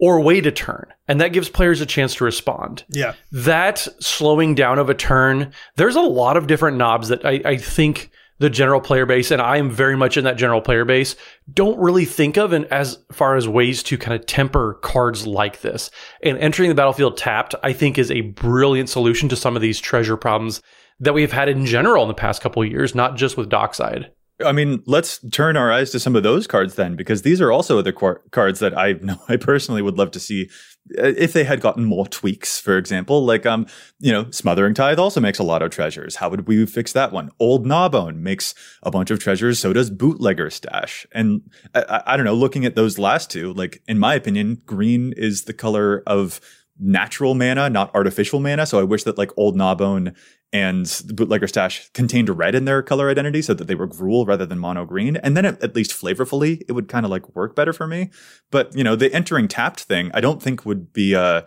or 0.00 0.20
wait 0.20 0.46
a 0.46 0.52
turn. 0.52 0.86
And 1.08 1.20
that 1.20 1.32
gives 1.32 1.48
players 1.48 1.80
a 1.80 1.86
chance 1.86 2.14
to 2.16 2.24
respond 2.24 2.84
Yeah. 2.88 3.14
that 3.32 3.78
slowing 4.00 4.54
down 4.54 4.78
of 4.78 4.88
a 4.88 4.94
turn, 4.94 5.52
there's 5.76 5.96
a 5.96 6.00
lot 6.00 6.36
of 6.36 6.46
different 6.46 6.76
knobs 6.76 7.08
that 7.08 7.24
I, 7.24 7.40
I 7.44 7.56
think 7.56 8.10
the 8.38 8.50
general 8.50 8.80
player 8.80 9.06
base, 9.06 9.30
and 9.30 9.42
I 9.42 9.56
am 9.56 9.70
very 9.70 9.96
much 9.96 10.16
in 10.16 10.24
that 10.24 10.36
general 10.36 10.60
player 10.60 10.84
base, 10.84 11.16
don't 11.52 11.78
really 11.78 12.04
think 12.04 12.36
of 12.36 12.52
and 12.52 12.66
as 12.66 12.98
far 13.12 13.36
as 13.36 13.48
ways 13.48 13.82
to 13.84 13.98
kind 13.98 14.18
of 14.18 14.26
temper 14.26 14.74
cards 14.82 15.26
like 15.26 15.60
this. 15.60 15.90
And 16.22 16.38
entering 16.38 16.68
the 16.68 16.74
battlefield 16.74 17.16
tapped, 17.16 17.54
I 17.62 17.72
think, 17.72 17.98
is 17.98 18.10
a 18.10 18.20
brilliant 18.20 18.88
solution 18.88 19.28
to 19.30 19.36
some 19.36 19.56
of 19.56 19.62
these 19.62 19.80
treasure 19.80 20.16
problems 20.16 20.62
that 21.00 21.14
we've 21.14 21.32
had 21.32 21.48
in 21.48 21.66
general 21.66 22.02
in 22.02 22.08
the 22.08 22.14
past 22.14 22.42
couple 22.42 22.62
of 22.62 22.68
years, 22.68 22.94
not 22.94 23.16
just 23.16 23.36
with 23.36 23.48
Dockside. 23.48 24.10
I 24.44 24.52
mean, 24.52 24.82
let's 24.86 25.18
turn 25.30 25.56
our 25.56 25.72
eyes 25.72 25.90
to 25.90 26.00
some 26.00 26.14
of 26.14 26.22
those 26.22 26.46
cards 26.46 26.76
then, 26.76 26.94
because 26.94 27.22
these 27.22 27.40
are 27.40 27.50
also 27.50 27.78
other 27.78 27.92
quar- 27.92 28.22
cards 28.30 28.60
that 28.60 28.76
I 28.76 28.92
know 28.92 29.20
I 29.28 29.36
personally 29.36 29.82
would 29.82 29.98
love 29.98 30.10
to 30.12 30.20
see 30.20 30.48
uh, 30.96 31.12
if 31.16 31.32
they 31.32 31.44
had 31.44 31.60
gotten 31.60 31.84
more 31.84 32.06
tweaks. 32.06 32.60
For 32.60 32.78
example, 32.78 33.24
like 33.24 33.46
um, 33.46 33.66
you 33.98 34.12
know, 34.12 34.30
Smothering 34.30 34.74
Tithe 34.74 34.98
also 34.98 35.20
makes 35.20 35.38
a 35.38 35.44
lot 35.44 35.62
of 35.62 35.70
treasures. 35.70 36.16
How 36.16 36.28
would 36.30 36.46
we 36.46 36.64
fix 36.66 36.92
that 36.92 37.12
one? 37.12 37.30
Old 37.40 37.66
Gnawbone 37.66 38.22
makes 38.22 38.54
a 38.82 38.90
bunch 38.90 39.10
of 39.10 39.18
treasures. 39.18 39.58
So 39.58 39.72
does 39.72 39.90
Bootlegger 39.90 40.50
Stash. 40.50 41.06
And 41.12 41.42
I, 41.74 41.82
I, 41.82 42.02
I 42.12 42.16
don't 42.16 42.26
know. 42.26 42.34
Looking 42.34 42.64
at 42.64 42.76
those 42.76 42.98
last 42.98 43.30
two, 43.30 43.52
like 43.52 43.82
in 43.88 43.98
my 43.98 44.14
opinion, 44.14 44.62
green 44.66 45.12
is 45.16 45.44
the 45.44 45.52
color 45.54 46.02
of 46.06 46.40
natural 46.78 47.34
mana, 47.34 47.68
not 47.68 47.92
artificial 47.94 48.40
mana. 48.40 48.66
So 48.66 48.78
I 48.78 48.84
wish 48.84 49.02
that 49.04 49.18
like 49.18 49.36
Old 49.36 49.56
Gnawbone 49.56 50.14
and 50.52 50.86
the 50.86 51.12
bootlegger 51.12 51.46
stash 51.46 51.90
contained 51.92 52.30
red 52.30 52.54
in 52.54 52.64
their 52.64 52.82
color 52.82 53.10
identity 53.10 53.42
so 53.42 53.52
that 53.52 53.66
they 53.66 53.74
were 53.74 53.88
Gruul 53.88 54.26
rather 54.26 54.46
than 54.46 54.58
mono 54.58 54.86
green. 54.86 55.16
And 55.16 55.36
then 55.36 55.44
at, 55.44 55.76
least 55.76 55.92
flavorfully 55.92 56.62
it 56.66 56.72
would 56.72 56.88
kind 56.88 57.04
of 57.04 57.10
like 57.10 57.34
work 57.36 57.54
better 57.54 57.72
for 57.72 57.86
me. 57.86 58.10
But 58.50 58.74
you 58.74 58.82
know 58.82 58.96
the 58.96 59.12
entering 59.12 59.48
tapped 59.48 59.80
thing 59.80 60.10
i 60.14 60.20
don't 60.20 60.42
think 60.42 60.64
would 60.64 60.92
be 60.92 61.14
uh 61.14 61.42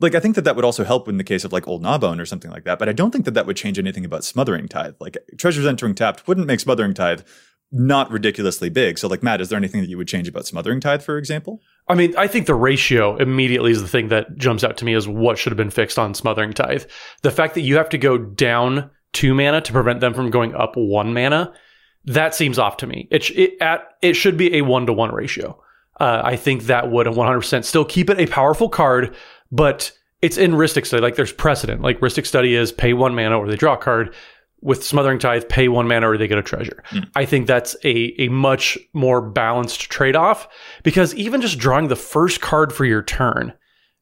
like 0.00 0.14
i 0.14 0.20
think 0.20 0.34
that 0.36 0.42
that 0.42 0.56
would 0.56 0.64
also 0.64 0.84
help 0.84 1.08
in 1.08 1.18
the 1.18 1.24
case 1.24 1.44
of 1.44 1.52
like 1.52 1.66
old 1.66 1.82
gnawbone 1.82 2.20
or 2.20 2.26
something 2.26 2.50
like 2.50 2.64
that 2.64 2.78
but 2.78 2.88
i 2.88 2.92
don't 2.92 3.10
think 3.10 3.24
that 3.24 3.34
that 3.34 3.46
would 3.46 3.56
change 3.56 3.78
anything 3.78 4.04
about 4.04 4.24
smothering 4.24 4.68
tithe. 4.68 4.94
Like 5.00 5.16
treasures 5.38 5.66
entering 5.66 5.94
tapped 5.94 6.26
wouldn't 6.26 6.46
make 6.46 6.60
smothering 6.60 6.94
tithe 6.94 7.22
not 7.72 8.10
ridiculously 8.10 8.68
big 8.68 8.98
so 8.98 9.08
like 9.08 9.22
matt 9.22 9.40
is 9.40 9.48
there 9.48 9.58
anything 9.58 9.80
that 9.80 9.88
you 9.88 9.96
would 9.96 10.08
change 10.08 10.28
about 10.28 10.46
smothering 10.46 10.80
tithe 10.80 11.02
for 11.02 11.18
example 11.18 11.60
I 11.90 11.94
mean, 11.96 12.14
I 12.16 12.28
think 12.28 12.46
the 12.46 12.54
ratio 12.54 13.16
immediately 13.16 13.72
is 13.72 13.82
the 13.82 13.88
thing 13.88 14.08
that 14.08 14.36
jumps 14.36 14.62
out 14.62 14.76
to 14.76 14.84
me 14.84 14.94
as 14.94 15.08
what 15.08 15.38
should 15.38 15.50
have 15.50 15.56
been 15.56 15.70
fixed 15.70 15.98
on 15.98 16.14
Smothering 16.14 16.52
Tithe. 16.52 16.84
The 17.22 17.32
fact 17.32 17.54
that 17.54 17.62
you 17.62 17.78
have 17.78 17.88
to 17.88 17.98
go 17.98 18.16
down 18.16 18.90
two 19.12 19.34
mana 19.34 19.60
to 19.62 19.72
prevent 19.72 19.98
them 19.98 20.14
from 20.14 20.30
going 20.30 20.54
up 20.54 20.76
one 20.76 21.12
mana, 21.12 21.52
that 22.04 22.32
seems 22.32 22.60
off 22.60 22.76
to 22.78 22.86
me. 22.86 23.08
It 23.10 23.28
it 23.30 23.60
at 23.60 23.82
it 24.02 24.14
should 24.14 24.36
be 24.36 24.56
a 24.56 24.62
one 24.62 24.86
to 24.86 24.92
one 24.92 25.12
ratio. 25.12 25.60
Uh, 25.98 26.22
I 26.24 26.36
think 26.36 26.62
that 26.64 26.92
would 26.92 27.08
100% 27.08 27.64
still 27.64 27.84
keep 27.84 28.08
it 28.08 28.20
a 28.20 28.26
powerful 28.26 28.68
card, 28.68 29.14
but 29.50 29.90
it's 30.22 30.38
in 30.38 30.52
Rhystic 30.52 30.86
Study. 30.86 31.02
Like 31.02 31.16
there's 31.16 31.32
precedent. 31.32 31.82
Like 31.82 31.98
Rhystic 31.98 32.24
Study 32.24 32.54
is 32.54 32.70
pay 32.70 32.92
one 32.92 33.16
mana 33.16 33.36
or 33.36 33.48
they 33.48 33.56
draw 33.56 33.74
a 33.74 33.78
card. 33.78 34.14
With 34.62 34.84
Smothering 34.84 35.18
Tithe, 35.18 35.48
pay 35.48 35.68
one 35.68 35.88
mana 35.88 36.10
or 36.10 36.18
they 36.18 36.28
get 36.28 36.36
a 36.36 36.42
treasure. 36.42 36.82
Hmm. 36.86 37.00
I 37.16 37.24
think 37.24 37.46
that's 37.46 37.74
a, 37.82 38.14
a 38.20 38.28
much 38.28 38.76
more 38.92 39.22
balanced 39.22 39.80
trade 39.90 40.16
off 40.16 40.48
because 40.82 41.14
even 41.14 41.40
just 41.40 41.58
drawing 41.58 41.88
the 41.88 41.96
first 41.96 42.42
card 42.42 42.72
for 42.72 42.84
your 42.84 43.02
turn 43.02 43.54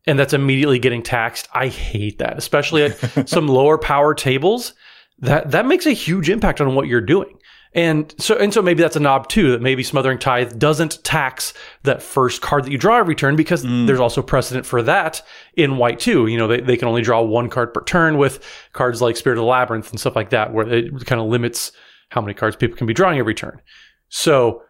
and 0.06 0.18
that's 0.18 0.32
immediately 0.32 0.78
getting 0.78 1.02
taxed, 1.02 1.48
I 1.52 1.68
hate 1.68 2.18
that, 2.18 2.38
especially 2.38 2.84
at 2.84 3.28
some 3.28 3.46
lower 3.46 3.78
power 3.78 4.14
tables. 4.14 4.74
That 5.20 5.50
that 5.50 5.66
makes 5.66 5.86
a 5.86 5.92
huge 5.92 6.30
impact 6.30 6.60
on 6.60 6.74
what 6.74 6.86
you're 6.86 7.00
doing. 7.00 7.37
And 7.78 8.12
so 8.18 8.34
and 8.34 8.52
so 8.52 8.60
maybe 8.60 8.82
that's 8.82 8.96
a 8.96 9.00
knob 9.00 9.28
too 9.28 9.52
that 9.52 9.62
maybe 9.62 9.84
smothering 9.84 10.18
tithe 10.18 10.58
doesn't 10.58 11.04
tax 11.04 11.54
that 11.84 12.02
first 12.02 12.42
card 12.42 12.64
that 12.64 12.72
you 12.72 12.76
draw 12.76 12.98
every 12.98 13.14
turn 13.14 13.36
because 13.36 13.64
mm. 13.64 13.86
there's 13.86 14.00
also 14.00 14.20
precedent 14.20 14.66
for 14.66 14.82
that 14.82 15.22
in 15.54 15.76
white 15.76 16.00
too. 16.00 16.26
You 16.26 16.38
know, 16.38 16.48
they, 16.48 16.60
they 16.60 16.76
can 16.76 16.88
only 16.88 17.02
draw 17.02 17.22
one 17.22 17.48
card 17.48 17.72
per 17.72 17.84
turn 17.84 18.18
with 18.18 18.44
cards 18.72 19.00
like 19.00 19.16
Spirit 19.16 19.38
of 19.38 19.42
the 19.42 19.48
Labyrinth 19.48 19.90
and 19.90 20.00
stuff 20.00 20.16
like 20.16 20.30
that, 20.30 20.52
where 20.52 20.68
it 20.68 21.06
kind 21.06 21.20
of 21.20 21.28
limits 21.28 21.70
how 22.08 22.20
many 22.20 22.34
cards 22.34 22.56
people 22.56 22.76
can 22.76 22.88
be 22.88 22.94
drawing 22.94 23.20
every 23.20 23.34
turn. 23.34 23.60
So 24.08 24.64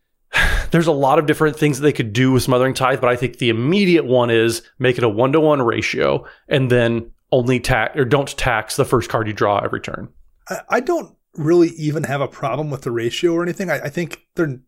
there's 0.70 0.86
a 0.86 0.92
lot 0.92 1.18
of 1.18 1.26
different 1.26 1.56
things 1.56 1.80
that 1.80 1.82
they 1.82 1.92
could 1.92 2.12
do 2.12 2.30
with 2.30 2.44
smothering 2.44 2.74
tithe, 2.74 3.00
but 3.00 3.10
I 3.10 3.16
think 3.16 3.38
the 3.38 3.48
immediate 3.48 4.04
one 4.04 4.30
is 4.30 4.62
make 4.78 4.96
it 4.96 5.02
a 5.02 5.08
one 5.08 5.32
to 5.32 5.40
one 5.40 5.60
ratio 5.60 6.24
and 6.48 6.70
then 6.70 7.10
only 7.32 7.58
tax 7.58 7.98
or 7.98 8.04
don't 8.04 8.28
tax 8.38 8.76
the 8.76 8.84
first 8.84 9.10
card 9.10 9.26
you 9.26 9.32
draw 9.32 9.58
every 9.58 9.80
turn. 9.80 10.10
I, 10.48 10.60
I 10.70 10.80
don't 10.80 11.17
really 11.34 11.68
even 11.70 12.04
have 12.04 12.20
a 12.20 12.28
problem 12.28 12.70
with 12.70 12.82
the 12.82 12.90
ratio 12.90 13.32
or 13.32 13.42
anything. 13.42 13.70
I, 13.70 13.80
I 13.80 13.88
think 13.88 14.26
they're 14.34 14.60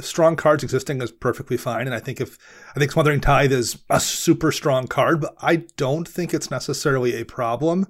strong 0.00 0.36
cards 0.36 0.62
existing 0.62 1.00
is 1.00 1.10
perfectly 1.10 1.56
fine. 1.56 1.86
And 1.86 1.94
I 1.94 2.00
think 2.00 2.20
if 2.20 2.38
I 2.74 2.78
think 2.78 2.92
Smothering 2.92 3.20
Tithe 3.20 3.52
is 3.52 3.78
a 3.88 4.00
super 4.00 4.52
strong 4.52 4.86
card, 4.86 5.20
but 5.20 5.34
I 5.40 5.64
don't 5.76 6.06
think 6.06 6.34
it's 6.34 6.50
necessarily 6.50 7.14
a 7.14 7.24
problem 7.24 7.86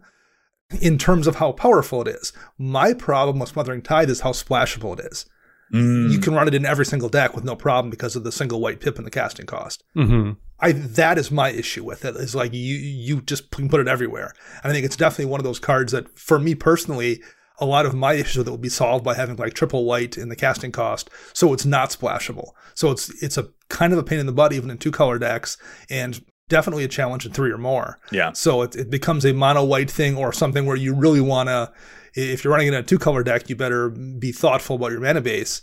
in 0.80 0.98
terms 0.98 1.26
of 1.26 1.36
how 1.36 1.52
powerful 1.52 2.02
it 2.02 2.08
is. 2.08 2.32
My 2.58 2.92
problem 2.92 3.38
with 3.38 3.48
Smothering 3.48 3.82
Tithe 3.82 4.10
is 4.10 4.20
how 4.20 4.32
splashable 4.32 4.98
it 4.98 5.06
is. 5.10 5.26
You 5.70 6.18
can 6.18 6.32
run 6.32 6.48
it 6.48 6.54
in 6.54 6.64
every 6.64 6.86
single 6.86 7.10
deck 7.10 7.34
with 7.34 7.44
no 7.44 7.54
problem 7.54 7.90
because 7.90 8.16
of 8.16 8.24
the 8.24 8.32
single 8.32 8.58
white 8.58 8.80
pip 8.80 8.96
and 8.96 9.06
the 9.06 9.10
casting 9.10 9.44
cost. 9.44 9.84
Mm-hmm. 9.94 10.32
I 10.60 10.72
that 10.72 11.18
is 11.18 11.30
my 11.30 11.50
issue 11.50 11.84
with 11.84 12.06
it. 12.06 12.16
Is 12.16 12.34
like 12.34 12.54
you 12.54 12.76
you 12.76 13.20
just 13.20 13.50
can 13.50 13.68
put 13.68 13.80
it 13.80 13.88
everywhere. 13.88 14.32
And 14.62 14.70
I 14.70 14.74
think 14.74 14.86
it's 14.86 14.96
definitely 14.96 15.26
one 15.26 15.40
of 15.40 15.44
those 15.44 15.58
cards 15.58 15.92
that, 15.92 16.18
for 16.18 16.38
me 16.38 16.54
personally, 16.54 17.22
a 17.60 17.66
lot 17.66 17.86
of 17.86 17.94
my 17.94 18.14
issues 18.14 18.38
with 18.38 18.48
it 18.48 18.50
will 18.50 18.58
be 18.58 18.68
solved 18.68 19.04
by 19.04 19.14
having 19.14 19.36
like 19.36 19.54
triple 19.54 19.84
white 19.84 20.16
in 20.16 20.28
the 20.28 20.36
casting 20.36 20.72
cost, 20.72 21.10
so 21.32 21.52
it's 21.52 21.66
not 21.66 21.90
splashable. 21.90 22.50
So 22.74 22.90
it's 22.90 23.22
it's 23.22 23.36
a 23.36 23.48
kind 23.68 23.92
of 23.92 23.98
a 23.98 24.04
pain 24.04 24.18
in 24.18 24.26
the 24.26 24.32
butt 24.32 24.52
even 24.52 24.70
in 24.70 24.78
two 24.78 24.90
color 24.92 25.18
decks, 25.18 25.56
and 25.90 26.22
definitely 26.48 26.84
a 26.84 26.88
challenge 26.88 27.26
in 27.26 27.32
three 27.32 27.50
or 27.50 27.58
more. 27.58 27.98
Yeah. 28.10 28.32
So 28.32 28.62
it, 28.62 28.74
it 28.76 28.90
becomes 28.90 29.24
a 29.24 29.32
mono 29.32 29.64
white 29.64 29.90
thing 29.90 30.16
or 30.16 30.32
something 30.32 30.66
where 30.66 30.76
you 30.76 30.94
really 30.94 31.20
want 31.20 31.48
to, 31.48 31.72
if 32.14 32.42
you're 32.42 32.52
running 32.52 32.68
in 32.68 32.74
a 32.74 32.82
two 32.82 32.98
color 32.98 33.22
deck, 33.22 33.48
you 33.48 33.56
better 33.56 33.90
be 33.90 34.32
thoughtful 34.32 34.76
about 34.76 34.92
your 34.92 35.00
mana 35.00 35.20
base. 35.20 35.62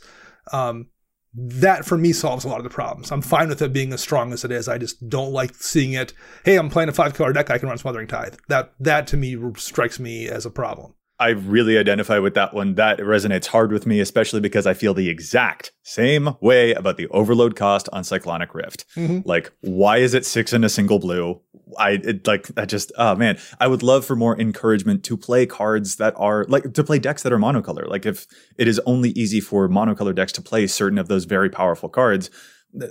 Um, 0.54 0.88
that 1.34 1.84
for 1.84 1.98
me 1.98 2.14
solves 2.14 2.46
a 2.46 2.48
lot 2.48 2.60
of 2.60 2.64
the 2.64 2.70
problems. 2.70 3.12
I'm 3.12 3.22
fine 3.22 3.50
with 3.50 3.62
it 3.62 3.74
being 3.74 3.92
as 3.92 4.00
strong 4.00 4.32
as 4.32 4.46
it 4.46 4.52
is. 4.52 4.70
I 4.70 4.78
just 4.78 5.10
don't 5.10 5.34
like 5.34 5.54
seeing 5.56 5.94
it. 5.94 6.14
Hey, 6.46 6.56
I'm 6.56 6.70
playing 6.70 6.88
a 6.88 6.94
five 6.94 7.14
color 7.14 7.34
deck. 7.34 7.50
I 7.50 7.58
can 7.58 7.68
run 7.68 7.78
Smothering 7.78 8.08
Tithe. 8.08 8.36
That 8.48 8.74
that 8.80 9.08
to 9.08 9.18
me 9.18 9.36
strikes 9.58 10.00
me 10.00 10.30
as 10.30 10.46
a 10.46 10.50
problem. 10.50 10.94
I 11.18 11.30
really 11.30 11.78
identify 11.78 12.20
with 12.20 12.34
that 12.34 12.54
one. 12.54 12.76
That 12.76 13.00
resonates 13.00 13.48
hard 13.48 13.72
with 13.72 13.86
me, 13.86 14.00
especially 14.00 14.42
because 14.42 14.68
I 14.68 14.74
feel 14.74 14.94
the 14.94 15.10
exact 15.10 15.72
same 15.84 16.36
way 16.42 16.74
about 16.74 16.98
the 16.98 17.08
overload 17.08 17.56
cost 17.56 17.88
on 17.94 18.04
Cyclonic 18.04 18.54
Rift. 18.54 18.86
Mm-hmm. 18.96 19.28
Like, 19.28 19.52
why 19.62 19.98
is 19.98 20.14
it 20.14 20.26
six 20.26 20.52
in 20.52 20.64
a 20.64 20.70
single 20.70 21.00
blue? 21.00 21.42
I 21.80 21.92
it, 22.04 22.28
like 22.28 22.48
that 22.50 22.70
just 22.70 22.92
oh 22.98 23.16
man, 23.16 23.38
I 23.60 23.68
would 23.68 23.82
love 23.82 24.06
for 24.06 24.16
more 24.16 24.40
encouragement 24.40 25.04
to 25.06 25.18
play 25.18 25.46
cards 25.46 25.96
that 25.96 26.14
are 26.18 26.46
like 26.48 26.74
to 26.74 26.84
play 26.84 27.00
decks 27.00 27.24
that 27.24 27.34
are 27.34 27.40
monocolor. 27.40 27.88
Like 27.88 28.06
if 28.06 28.28
it 28.58 28.68
is 28.68 28.80
only 28.86 29.10
easy 29.12 29.40
for 29.40 29.70
monocolor 29.70 30.14
decks 30.14 30.34
to 30.34 30.42
play 30.42 30.68
certain 30.68 31.00
of 31.00 31.08
those 31.08 31.26
very 31.26 31.50
powerful 31.50 31.90
cards, 31.90 32.30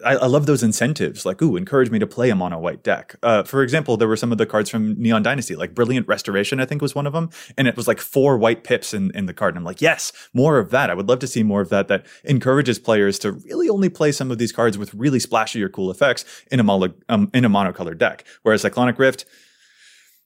I, 0.04 0.16
I 0.16 0.26
love 0.26 0.46
those 0.46 0.62
incentives. 0.62 1.26
Like, 1.26 1.40
ooh, 1.42 1.56
encourage 1.56 1.90
me 1.90 1.98
to 1.98 2.06
play 2.06 2.30
a 2.30 2.34
mono 2.34 2.58
white 2.58 2.82
deck. 2.82 3.16
Uh, 3.22 3.42
for 3.42 3.62
example, 3.62 3.96
there 3.96 4.08
were 4.08 4.16
some 4.16 4.32
of 4.32 4.38
the 4.38 4.46
cards 4.46 4.70
from 4.70 5.00
Neon 5.00 5.22
Dynasty, 5.22 5.56
like 5.56 5.74
Brilliant 5.74 6.08
Restoration, 6.08 6.60
I 6.60 6.64
think 6.64 6.82
was 6.82 6.94
one 6.94 7.06
of 7.06 7.12
them, 7.12 7.30
and 7.56 7.68
it 7.68 7.76
was 7.76 7.88
like 7.88 8.00
four 8.00 8.38
white 8.38 8.64
pips 8.64 8.94
in 8.94 9.10
in 9.14 9.26
the 9.26 9.34
card. 9.34 9.54
And 9.54 9.58
I'm 9.58 9.64
like, 9.64 9.82
yes, 9.82 10.12
more 10.32 10.58
of 10.58 10.70
that. 10.70 10.90
I 10.90 10.94
would 10.94 11.08
love 11.08 11.18
to 11.20 11.26
see 11.26 11.42
more 11.42 11.60
of 11.60 11.68
that. 11.70 11.88
That 11.88 12.06
encourages 12.24 12.78
players 12.78 13.18
to 13.20 13.32
really 13.32 13.68
only 13.68 13.88
play 13.88 14.12
some 14.12 14.30
of 14.30 14.38
these 14.38 14.52
cards 14.52 14.78
with 14.78 14.94
really 14.94 15.20
splashy 15.20 15.62
or 15.62 15.68
cool 15.68 15.90
effects 15.90 16.24
in 16.50 16.60
a 16.60 16.64
mono 16.64 16.94
um, 17.08 17.30
in 17.34 17.44
a 17.44 17.50
monocolored 17.50 17.98
deck. 17.98 18.24
Whereas 18.42 18.62
Cyclonic 18.62 18.98
Rift 18.98 19.24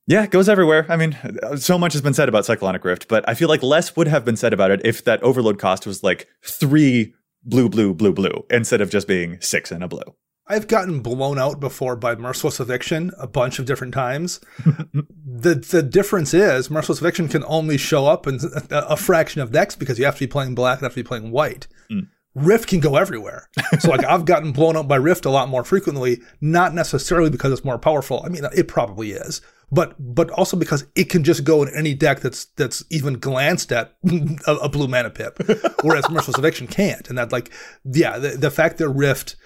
yeah, 0.09 0.25
it 0.25 0.31
goes 0.31 0.49
everywhere. 0.49 0.87
I 0.89 0.97
mean, 0.97 1.19
so 1.57 1.79
much 1.79 1.93
has 1.93 2.01
been 2.01 2.15
said 2.15 2.31
about 2.31 2.47
Cyclonic 2.47 2.83
Rift, 2.83 3.09
but 3.09 3.29
I 3.29 3.35
feel 3.35 3.51
like 3.51 3.63
less 3.63 3.95
would 3.95 4.09
have 4.09 4.25
been 4.25 4.37
said 4.37 4.55
about 4.55 4.71
it 4.71 4.81
if 4.83 5.05
that 5.05 5.23
overload 5.23 5.59
cost 5.59 5.87
was 5.87 6.03
like 6.03 6.27
three 6.43 7.13
blue, 7.43 7.69
blue, 7.69 7.95
blue, 7.95 8.13
blue, 8.13 8.45
instead 8.51 8.81
of 8.81 8.91
just 8.91 9.07
being 9.09 9.41
six 9.41 9.71
and 9.71 9.83
a 9.83 9.89
blue. 9.89 10.15
I've 10.51 10.67
gotten 10.67 11.01
blown 11.01 11.39
out 11.39 11.61
before 11.61 11.95
by 11.95 12.15
Merciless 12.15 12.59
Eviction 12.59 13.13
a 13.19 13.27
bunch 13.27 13.59
of 13.59 13.67
different 13.67 13.93
times. 13.93 14.41
the 14.65 15.55
the 15.55 15.83
difference 15.83 16.33
is 16.33 16.71
Merciless 16.71 17.01
Eviction 17.01 17.29
can 17.29 17.45
only 17.47 17.77
show 17.77 18.07
up 18.07 18.27
in 18.27 18.41
a 18.71 18.97
fraction 18.97 19.43
of 19.43 19.53
decks 19.53 19.77
because 19.77 19.99
you 19.99 20.07
have 20.07 20.15
to 20.15 20.21
be 20.21 20.27
playing 20.27 20.55
black 20.55 20.79
and 20.79 20.85
have 20.85 20.93
to 20.93 21.03
be 21.03 21.07
playing 21.07 21.31
white. 21.31 21.69
Mm. 21.91 22.09
Rift 22.35 22.69
can 22.69 22.81
go 22.81 22.97
everywhere. 22.97 23.49
So 23.81 23.91
like 23.91 24.05
I've 24.05 24.25
gotten 24.25 24.53
blown 24.53 24.77
up 24.77 24.89
by 24.89 24.97
Rift 24.97 25.27
a 25.27 25.31
lot 25.31 25.51
more 25.51 25.63
frequently, 25.63 26.21
not 26.41 26.75
necessarily 26.75 27.31
because 27.31 27.53
it's 27.53 27.65
more 27.65 27.79
powerful. 27.79 28.23
I 28.25 28.29
mean, 28.29 28.43
it 28.57 28.67
probably 28.67 29.13
is, 29.13 29.43
but 29.71 29.95
but 29.99 30.31
also 30.31 30.57
because 30.57 30.87
it 30.95 31.09
can 31.11 31.25
just 31.25 31.45
go 31.45 31.63
in 31.63 31.75
any 31.75 31.95
deck 31.95 32.21
that's 32.21 32.47
that's 32.57 32.85
even 32.91 33.19
glanced 33.19 33.73
at 33.73 33.95
a, 34.47 34.55
a 34.55 34.69
blue 34.69 34.89
mana 34.89 35.11
pip, 35.11 35.39
whereas 35.83 36.09
Merciless 36.11 36.39
Eviction 36.39 36.67
can't. 36.67 37.09
And 37.09 37.19
that 37.19 37.33
like 37.33 37.53
yeah, 37.85 38.19
the, 38.19 38.31
the 38.31 38.51
fact 38.51 38.79
that 38.79 38.89
Rift 38.89 39.37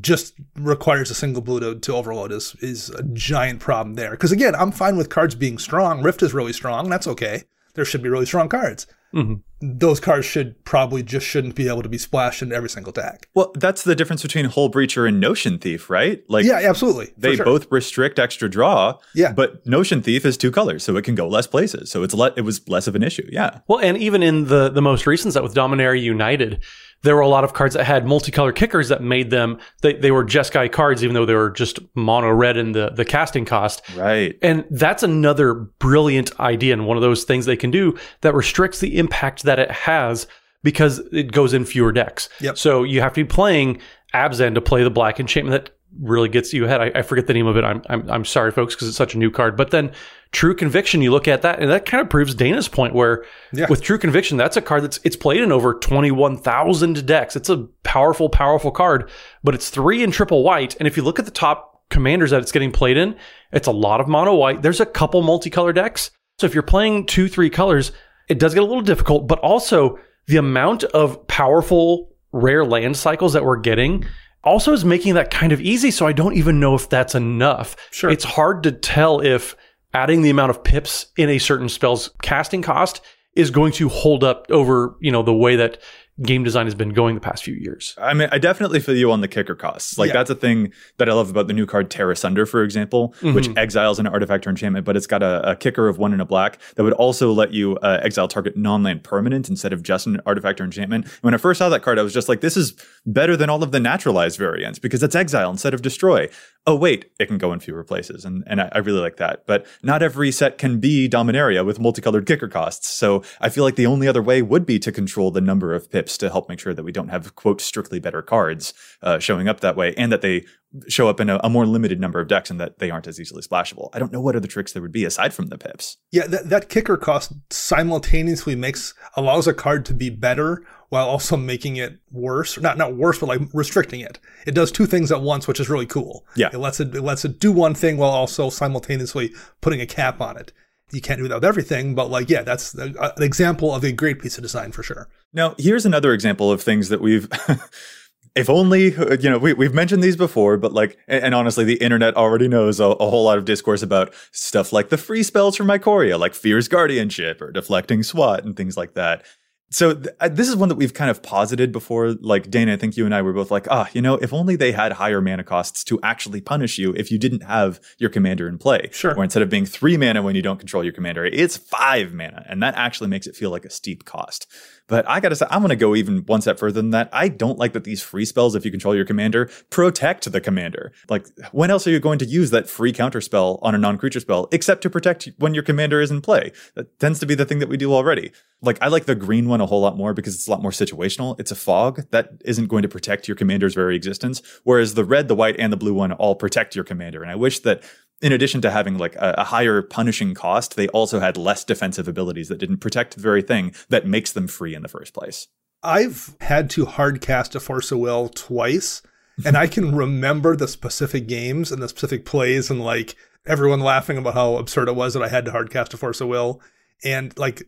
just 0.00 0.34
requires 0.56 1.10
a 1.10 1.14
single 1.14 1.42
blue 1.42 1.60
to, 1.60 1.78
to 1.78 1.94
overload 1.94 2.32
is 2.32 2.54
is 2.60 2.90
a 2.90 3.02
giant 3.02 3.60
problem 3.60 3.94
there. 3.94 4.12
Because 4.12 4.32
again, 4.32 4.54
I'm 4.54 4.72
fine 4.72 4.96
with 4.96 5.10
cards 5.10 5.34
being 5.34 5.58
strong. 5.58 6.02
Rift 6.02 6.22
is 6.22 6.34
really 6.34 6.52
strong. 6.52 6.88
That's 6.88 7.06
okay. 7.06 7.44
There 7.74 7.84
should 7.84 8.02
be 8.02 8.08
really 8.08 8.26
strong 8.26 8.48
cards. 8.48 8.86
Mm-hmm. 9.14 9.34
Those 9.78 10.00
cards 10.00 10.24
should 10.24 10.64
probably 10.64 11.02
just 11.02 11.26
shouldn't 11.26 11.54
be 11.54 11.68
able 11.68 11.82
to 11.82 11.88
be 11.88 11.98
splashed 11.98 12.40
into 12.40 12.54
every 12.54 12.70
single 12.70 12.92
deck. 12.92 13.28
Well, 13.34 13.52
that's 13.54 13.82
the 13.82 13.94
difference 13.94 14.22
between 14.22 14.46
Hullbreacher 14.46 15.06
and 15.06 15.20
Notion 15.20 15.58
Thief, 15.58 15.90
right? 15.90 16.22
Like, 16.28 16.46
yeah, 16.46 16.60
absolutely. 16.64 17.12
They 17.18 17.36
sure. 17.36 17.44
both 17.44 17.70
restrict 17.70 18.18
extra 18.18 18.48
draw. 18.48 18.98
Yeah, 19.14 19.32
but 19.32 19.66
Notion 19.66 20.00
Thief 20.00 20.24
is 20.24 20.36
two 20.38 20.50
colors, 20.50 20.82
so 20.82 20.96
it 20.96 21.04
can 21.04 21.14
go 21.14 21.28
less 21.28 21.46
places. 21.46 21.90
So 21.90 22.02
it's 22.02 22.14
le- 22.14 22.32
it 22.36 22.42
was 22.42 22.66
less 22.68 22.86
of 22.86 22.94
an 22.94 23.02
issue. 23.02 23.28
Yeah. 23.30 23.60
Well, 23.68 23.80
and 23.80 23.98
even 23.98 24.22
in 24.22 24.46
the 24.46 24.70
the 24.70 24.82
most 24.82 25.06
recent 25.06 25.34
set 25.34 25.42
with 25.42 25.54
Dominaria 25.54 26.00
United, 26.00 26.62
there 27.02 27.14
were 27.14 27.22
a 27.22 27.28
lot 27.28 27.44
of 27.44 27.54
cards 27.54 27.74
that 27.74 27.84
had 27.84 28.04
multicolor 28.04 28.54
kickers 28.54 28.88
that 28.88 29.02
made 29.02 29.30
them 29.30 29.58
they, 29.82 29.94
they 29.94 30.10
were 30.10 30.24
Jeskai 30.24 30.70
cards, 30.70 31.02
even 31.02 31.14
though 31.14 31.26
they 31.26 31.34
were 31.34 31.50
just 31.50 31.78
mono 31.94 32.30
red 32.30 32.56
in 32.56 32.72
the, 32.72 32.90
the 32.90 33.04
casting 33.04 33.44
cost. 33.44 33.82
Right. 33.96 34.38
And 34.42 34.64
that's 34.70 35.02
another 35.02 35.54
brilliant 35.54 36.38
idea 36.38 36.72
and 36.72 36.86
one 36.86 36.96
of 36.96 37.02
those 37.02 37.24
things 37.24 37.46
they 37.46 37.56
can 37.56 37.70
do 37.70 37.98
that 38.20 38.34
restricts 38.34 38.80
the 38.80 38.98
impact 38.98 39.44
that 39.44 39.58
it 39.58 39.70
has 39.70 40.26
because 40.62 40.98
it 41.12 41.32
goes 41.32 41.54
in 41.54 41.64
fewer 41.64 41.92
decks. 41.92 42.28
Yep. 42.40 42.58
So 42.58 42.82
you 42.82 43.00
have 43.00 43.14
to 43.14 43.24
be 43.24 43.28
playing 43.28 43.80
Abzan 44.14 44.54
to 44.54 44.60
play 44.60 44.82
the 44.82 44.90
black 44.90 45.18
enchantment 45.18 45.64
that 45.64 45.74
really 45.98 46.28
gets 46.28 46.52
you 46.52 46.64
ahead. 46.66 46.80
I, 46.80 46.92
I 46.96 47.02
forget 47.02 47.26
the 47.26 47.34
name 47.34 47.46
of 47.46 47.56
it. 47.56 47.64
I'm 47.64 47.82
I'm, 47.88 48.08
I'm 48.10 48.24
sorry, 48.24 48.52
folks, 48.52 48.74
because 48.74 48.88
it's 48.88 48.96
such 48.96 49.14
a 49.14 49.18
new 49.18 49.30
card. 49.30 49.56
But 49.56 49.70
then 49.70 49.92
True 50.32 50.54
Conviction, 50.54 51.02
you 51.02 51.10
look 51.10 51.26
at 51.26 51.42
that, 51.42 51.58
and 51.58 51.70
that 51.70 51.86
kind 51.86 52.00
of 52.00 52.08
proves 52.08 52.36
Dana's 52.36 52.68
point. 52.68 52.94
Where 52.94 53.24
yeah. 53.52 53.66
with 53.68 53.82
True 53.82 53.98
Conviction, 53.98 54.36
that's 54.36 54.56
a 54.56 54.62
card 54.62 54.84
that's 54.84 55.00
it's 55.02 55.16
played 55.16 55.40
in 55.40 55.50
over 55.50 55.74
twenty 55.74 56.12
one 56.12 56.36
thousand 56.36 57.04
decks. 57.04 57.34
It's 57.34 57.48
a 57.48 57.66
powerful, 57.82 58.28
powerful 58.28 58.70
card, 58.70 59.10
but 59.42 59.54
it's 59.54 59.70
three 59.70 60.04
in 60.04 60.12
triple 60.12 60.44
white. 60.44 60.76
And 60.76 60.86
if 60.86 60.96
you 60.96 61.02
look 61.02 61.18
at 61.18 61.24
the 61.24 61.32
top 61.32 61.82
commanders 61.90 62.30
that 62.30 62.42
it's 62.42 62.52
getting 62.52 62.70
played 62.70 62.96
in, 62.96 63.16
it's 63.52 63.66
a 63.66 63.72
lot 63.72 64.00
of 64.00 64.06
mono 64.06 64.34
white. 64.36 64.62
There's 64.62 64.80
a 64.80 64.86
couple 64.86 65.20
multicolor 65.22 65.74
decks. 65.74 66.12
So 66.38 66.46
if 66.46 66.54
you're 66.54 66.62
playing 66.62 67.06
two, 67.06 67.28
three 67.28 67.50
colors, 67.50 67.90
it 68.28 68.38
does 68.38 68.54
get 68.54 68.62
a 68.62 68.66
little 68.66 68.82
difficult. 68.82 69.26
But 69.26 69.40
also 69.40 69.98
the 70.26 70.36
amount 70.36 70.84
of 70.84 71.26
powerful 71.26 72.14
rare 72.30 72.64
land 72.64 72.96
cycles 72.96 73.32
that 73.32 73.44
we're 73.44 73.56
getting 73.56 74.04
also 74.44 74.72
is 74.72 74.84
making 74.84 75.14
that 75.14 75.32
kind 75.32 75.50
of 75.50 75.60
easy. 75.60 75.90
So 75.90 76.06
I 76.06 76.12
don't 76.12 76.36
even 76.36 76.60
know 76.60 76.76
if 76.76 76.88
that's 76.88 77.16
enough. 77.16 77.74
Sure. 77.90 78.10
It's 78.10 78.24
hard 78.24 78.62
to 78.62 78.70
tell 78.70 79.20
if 79.20 79.56
adding 79.92 80.22
the 80.22 80.30
amount 80.30 80.50
of 80.50 80.62
pips 80.62 81.06
in 81.16 81.28
a 81.28 81.38
certain 81.38 81.68
spell's 81.68 82.10
casting 82.22 82.62
cost 82.62 83.00
is 83.34 83.50
going 83.50 83.72
to 83.72 83.88
hold 83.88 84.24
up 84.24 84.46
over, 84.50 84.96
you 85.00 85.10
know, 85.10 85.22
the 85.22 85.34
way 85.34 85.56
that 85.56 85.78
game 86.22 86.44
design 86.44 86.66
has 86.66 86.74
been 86.74 86.90
going 86.90 87.14
the 87.14 87.20
past 87.20 87.44
few 87.44 87.54
years. 87.54 87.94
I 87.96 88.12
mean, 88.12 88.28
I 88.30 88.38
definitely 88.38 88.80
feel 88.80 88.94
you 88.94 89.10
on 89.10 89.22
the 89.22 89.28
kicker 89.28 89.54
costs. 89.54 89.96
Like 89.96 90.08
yeah. 90.08 90.14
that's 90.14 90.28
a 90.28 90.34
thing 90.34 90.72
that 90.98 91.08
I 91.08 91.14
love 91.14 91.30
about 91.30 91.46
the 91.46 91.54
new 91.54 91.64
card 91.64 91.90
Tear 91.90 92.10
Asunder, 92.10 92.44
for 92.44 92.62
example, 92.62 93.14
mm-hmm. 93.20 93.34
which 93.34 93.48
exiles 93.56 93.98
an 93.98 94.06
artifact 94.06 94.46
or 94.46 94.50
enchantment, 94.50 94.84
but 94.84 94.96
it's 94.96 95.06
got 95.06 95.22
a, 95.22 95.52
a, 95.52 95.56
kicker 95.56 95.88
of 95.88 95.98
one 95.98 96.12
in 96.12 96.20
a 96.20 96.26
black 96.26 96.58
that 96.74 96.82
would 96.82 96.92
also 96.94 97.32
let 97.32 97.52
you 97.52 97.76
uh, 97.78 98.00
exile 98.02 98.28
target 98.28 98.56
non-land 98.56 99.02
permanent 99.02 99.48
instead 99.48 99.72
of 99.72 99.82
just 99.82 100.06
an 100.06 100.20
artifact 100.26 100.60
or 100.60 100.64
enchantment. 100.64 101.08
When 101.22 101.32
I 101.32 101.38
first 101.38 101.58
saw 101.58 101.68
that 101.70 101.82
card, 101.82 101.98
I 101.98 102.02
was 102.02 102.12
just 102.12 102.28
like, 102.28 102.40
this 102.40 102.56
is 102.56 102.74
better 103.06 103.36
than 103.36 103.48
all 103.48 103.62
of 103.62 103.72
the 103.72 103.80
naturalized 103.80 104.38
variants 104.38 104.78
because 104.78 105.02
it's 105.02 105.14
exile 105.14 105.50
instead 105.50 105.72
of 105.72 105.80
destroy. 105.80 106.28
Oh 106.66 106.76
wait, 106.76 107.06
it 107.18 107.26
can 107.26 107.38
go 107.38 107.52
in 107.52 107.60
fewer 107.60 107.82
places, 107.82 108.24
and 108.24 108.44
and 108.46 108.60
I, 108.60 108.68
I 108.72 108.78
really 108.78 109.00
like 109.00 109.16
that. 109.16 109.46
But 109.46 109.66
not 109.82 110.02
every 110.02 110.30
set 110.30 110.58
can 110.58 110.78
be 110.78 111.08
Dominaria 111.08 111.64
with 111.64 111.80
multicolored 111.80 112.26
kicker 112.26 112.48
costs. 112.48 112.88
So 112.88 113.22
I 113.40 113.48
feel 113.48 113.64
like 113.64 113.76
the 113.76 113.86
only 113.86 114.06
other 114.06 114.22
way 114.22 114.42
would 114.42 114.66
be 114.66 114.78
to 114.80 114.92
control 114.92 115.30
the 115.30 115.40
number 115.40 115.74
of 115.74 115.90
pips 115.90 116.18
to 116.18 116.30
help 116.30 116.48
make 116.48 116.60
sure 116.60 116.74
that 116.74 116.82
we 116.82 116.92
don't 116.92 117.08
have 117.08 117.34
quote 117.34 117.62
strictly 117.62 117.98
better 117.98 118.20
cards 118.20 118.74
uh, 119.02 119.18
showing 119.18 119.48
up 119.48 119.60
that 119.60 119.74
way, 119.74 119.94
and 119.96 120.12
that 120.12 120.20
they 120.20 120.44
show 120.88 121.08
up 121.08 121.18
in 121.18 121.28
a, 121.28 121.40
a, 121.42 121.50
more 121.50 121.66
limited 121.66 122.00
number 122.00 122.20
of 122.20 122.28
decks 122.28 122.50
and 122.50 122.60
that 122.60 122.78
they 122.78 122.90
aren't 122.90 123.08
as 123.08 123.18
easily 123.18 123.42
splashable. 123.42 123.88
I 123.92 123.98
don't 123.98 124.12
know 124.12 124.20
what 124.20 124.36
other 124.36 124.46
tricks 124.46 124.72
there 124.72 124.82
would 124.82 124.92
be 124.92 125.04
aside 125.04 125.34
from 125.34 125.48
the 125.48 125.58
pips. 125.58 125.96
Yeah, 126.12 126.26
that, 126.28 126.48
that 126.48 126.68
kicker 126.68 126.96
cost 126.96 127.32
simultaneously 127.50 128.54
makes 128.54 128.94
allows 129.16 129.48
a 129.48 129.54
card 129.54 129.84
to 129.86 129.94
be 129.94 130.10
better 130.10 130.62
while 130.90 131.08
also 131.08 131.36
making 131.36 131.76
it 131.76 131.98
worse. 132.12 132.58
Not 132.60 132.76
not 132.76 132.94
worse, 132.94 133.18
but 133.18 133.26
like 133.26 133.40
restricting 133.52 134.00
it. 134.00 134.20
It 134.46 134.54
does 134.54 134.70
two 134.70 134.86
things 134.86 135.10
at 135.10 135.22
once, 135.22 135.48
which 135.48 135.58
is 135.58 135.70
really 135.70 135.86
cool. 135.86 136.24
Yeah, 136.36 136.50
it 136.52 136.58
lets 136.58 136.78
it, 136.78 136.94
it 136.94 137.02
lets 137.02 137.24
it 137.24 137.40
do 137.40 137.50
one 137.50 137.74
thing 137.74 137.96
while 137.96 138.10
also 138.10 138.50
simultaneously 138.50 139.32
putting 139.60 139.80
a 139.80 139.86
cap 139.86 140.20
on 140.20 140.36
it 140.36 140.52
you 140.92 141.00
can't 141.00 141.20
do 141.20 141.28
that 141.28 141.36
with 141.36 141.44
everything, 141.44 141.94
but 141.94 142.10
like, 142.10 142.28
yeah, 142.28 142.42
that's 142.42 142.74
a, 142.74 142.98
uh, 143.00 143.12
an 143.16 143.22
example 143.22 143.74
of 143.74 143.84
a 143.84 143.92
great 143.92 144.18
piece 144.18 144.36
of 144.38 144.42
design 144.42 144.72
for 144.72 144.82
sure. 144.82 145.08
Now, 145.32 145.54
here's 145.58 145.86
another 145.86 146.12
example 146.12 146.50
of 146.50 146.62
things 146.62 146.88
that 146.88 147.00
we've. 147.00 147.28
if 148.36 148.48
only 148.48 148.92
you 148.92 149.28
know 149.28 149.38
we, 149.38 149.52
we've 149.54 149.74
mentioned 149.74 150.04
these 150.04 150.16
before 150.16 150.56
but 150.56 150.72
like 150.72 150.96
and, 151.08 151.24
and 151.24 151.34
honestly 151.34 151.64
the 151.64 151.74
internet 151.78 152.14
already 152.16 152.46
knows 152.46 152.78
a, 152.78 152.84
a, 152.84 153.10
whole 153.10 153.24
lot 153.24 153.36
of 153.36 153.44
discourse 153.44 153.82
about 153.82 154.14
stuff 154.30 154.72
like 154.72 154.88
the 154.88 154.96
free 154.96 155.24
spells 155.24 155.56
from 155.56 155.66
Ikoria, 155.66 156.16
like 156.16 156.32
fierce 156.32 156.68
guardianship 156.68 157.42
or 157.42 157.50
deflecting 157.50 158.04
swat 158.04 158.44
and 158.44 158.56
things 158.56 158.76
like 158.76 158.94
that 158.94 159.24
so 159.70 159.94
th- 159.94 160.14
uh, 160.18 160.28
this 160.28 160.48
is 160.48 160.56
one 160.56 160.68
that 160.68 160.74
we've 160.74 160.94
kind 160.94 161.10
of 161.10 161.22
posited 161.22 161.70
before. 161.70 162.12
Like 162.12 162.50
Dana, 162.50 162.72
I 162.72 162.76
think 162.76 162.96
you 162.96 163.04
and 163.04 163.14
I 163.14 163.22
were 163.22 163.32
both 163.32 163.50
like, 163.50 163.68
ah, 163.70 163.88
you 163.92 164.02
know, 164.02 164.14
if 164.14 164.32
only 164.32 164.56
they 164.56 164.72
had 164.72 164.92
higher 164.92 165.20
mana 165.20 165.44
costs 165.44 165.84
to 165.84 166.00
actually 166.02 166.40
punish 166.40 166.76
you 166.76 166.92
if 166.94 167.12
you 167.12 167.18
didn't 167.18 167.44
have 167.44 167.80
your 167.98 168.10
commander 168.10 168.48
in 168.48 168.58
play. 168.58 168.88
Sure. 168.92 169.14
Or 169.16 169.22
instead 169.22 169.42
of 169.42 169.48
being 169.48 169.66
three 169.66 169.96
mana 169.96 170.22
when 170.22 170.34
you 170.34 170.42
don't 170.42 170.58
control 170.58 170.82
your 170.82 170.92
commander, 170.92 171.24
it's 171.24 171.56
five 171.56 172.12
mana, 172.12 172.44
and 172.48 172.62
that 172.62 172.74
actually 172.74 173.08
makes 173.08 173.26
it 173.26 173.36
feel 173.36 173.50
like 173.50 173.64
a 173.64 173.70
steep 173.70 174.04
cost. 174.04 174.46
But 174.90 175.08
I 175.08 175.20
gotta 175.20 175.36
say, 175.36 175.46
I'm 175.48 175.62
gonna 175.62 175.76
go 175.76 175.94
even 175.94 176.18
one 176.26 176.42
step 176.42 176.58
further 176.58 176.82
than 176.82 176.90
that. 176.90 177.08
I 177.12 177.28
don't 177.28 177.58
like 177.58 177.72
that 177.74 177.84
these 177.84 178.02
free 178.02 178.24
spells, 178.24 178.56
if 178.56 178.64
you 178.64 178.72
control 178.72 178.94
your 178.94 179.04
commander, 179.04 179.48
protect 179.70 180.30
the 180.30 180.40
commander. 180.40 180.92
Like, 181.08 181.28
when 181.52 181.70
else 181.70 181.86
are 181.86 181.90
you 181.90 182.00
going 182.00 182.18
to 182.18 182.26
use 182.26 182.50
that 182.50 182.68
free 182.68 182.92
counter 182.92 183.20
spell 183.20 183.60
on 183.62 183.74
a 183.74 183.78
non-creature 183.78 184.20
spell 184.20 184.48
except 184.50 184.82
to 184.82 184.90
protect 184.90 185.28
when 185.38 185.54
your 185.54 185.62
commander 185.62 186.00
is 186.00 186.10
in 186.10 186.20
play? 186.20 186.50
That 186.74 186.98
tends 186.98 187.20
to 187.20 187.26
be 187.26 187.36
the 187.36 187.44
thing 187.44 187.60
that 187.60 187.68
we 187.68 187.76
do 187.76 187.94
already. 187.94 188.32
Like, 188.60 188.78
I 188.82 188.88
like 188.88 189.04
the 189.06 189.14
green 189.14 189.48
one 189.48 189.60
a 189.60 189.66
whole 189.66 189.80
lot 189.80 189.96
more 189.96 190.12
because 190.12 190.34
it's 190.34 190.48
a 190.48 190.50
lot 190.50 190.60
more 190.60 190.72
situational. 190.72 191.38
It's 191.38 191.52
a 191.52 191.56
fog 191.56 192.06
that 192.10 192.32
isn't 192.44 192.66
going 192.66 192.82
to 192.82 192.88
protect 192.88 193.28
your 193.28 193.36
commander's 193.36 193.74
very 193.74 193.94
existence, 193.94 194.42
whereas 194.64 194.94
the 194.94 195.04
red, 195.04 195.28
the 195.28 195.36
white, 195.36 195.56
and 195.58 195.72
the 195.72 195.76
blue 195.76 195.94
one 195.94 196.12
all 196.12 196.34
protect 196.34 196.74
your 196.74 196.84
commander. 196.84 197.22
And 197.22 197.30
I 197.30 197.36
wish 197.36 197.60
that 197.60 197.84
in 198.22 198.32
addition 198.32 198.60
to 198.60 198.70
having 198.70 198.98
like 198.98 199.14
a, 199.16 199.34
a, 199.38 199.44
higher 199.44 199.82
punishing 199.82 200.34
cost, 200.34 200.76
they 200.76 200.88
also 200.88 201.20
had 201.20 201.36
less 201.36 201.64
defensive 201.64 202.06
abilities 202.06 202.48
that 202.48 202.58
didn't 202.58 202.78
protect 202.78 203.14
the 203.14 203.20
very 203.20 203.42
thing 203.42 203.74
that 203.88 204.06
makes 204.06 204.32
them 204.32 204.46
free 204.46 204.74
in 204.74 204.82
the 204.82 204.88
first 204.88 205.14
place. 205.14 205.48
I've 205.82 206.36
had 206.40 206.68
to 206.70 206.84
hard 206.84 207.20
cast 207.20 207.54
a 207.54 207.60
Force 207.60 207.90
of 207.90 207.98
Will 207.98 208.28
twice, 208.28 209.00
and 209.46 209.56
I 209.56 209.66
can 209.66 209.94
remember 209.94 210.54
the 210.54 210.68
specific 210.68 211.26
games 211.26 211.72
and 211.72 211.82
the 211.82 211.88
specific 211.88 212.26
plays 212.26 212.70
and 212.70 212.80
like 212.80 213.16
everyone 213.46 213.80
laughing 213.80 214.18
about 214.18 214.34
how 214.34 214.56
absurd 214.56 214.88
it 214.88 214.94
was 214.94 215.14
that 215.14 215.22
I 215.22 215.28
had 215.28 215.46
to 215.46 215.52
hard 215.52 215.70
cast 215.70 215.94
a 215.94 215.96
Force 215.96 216.20
of 216.20 216.28
Will. 216.28 216.60
And 217.02 217.36
like 217.38 217.62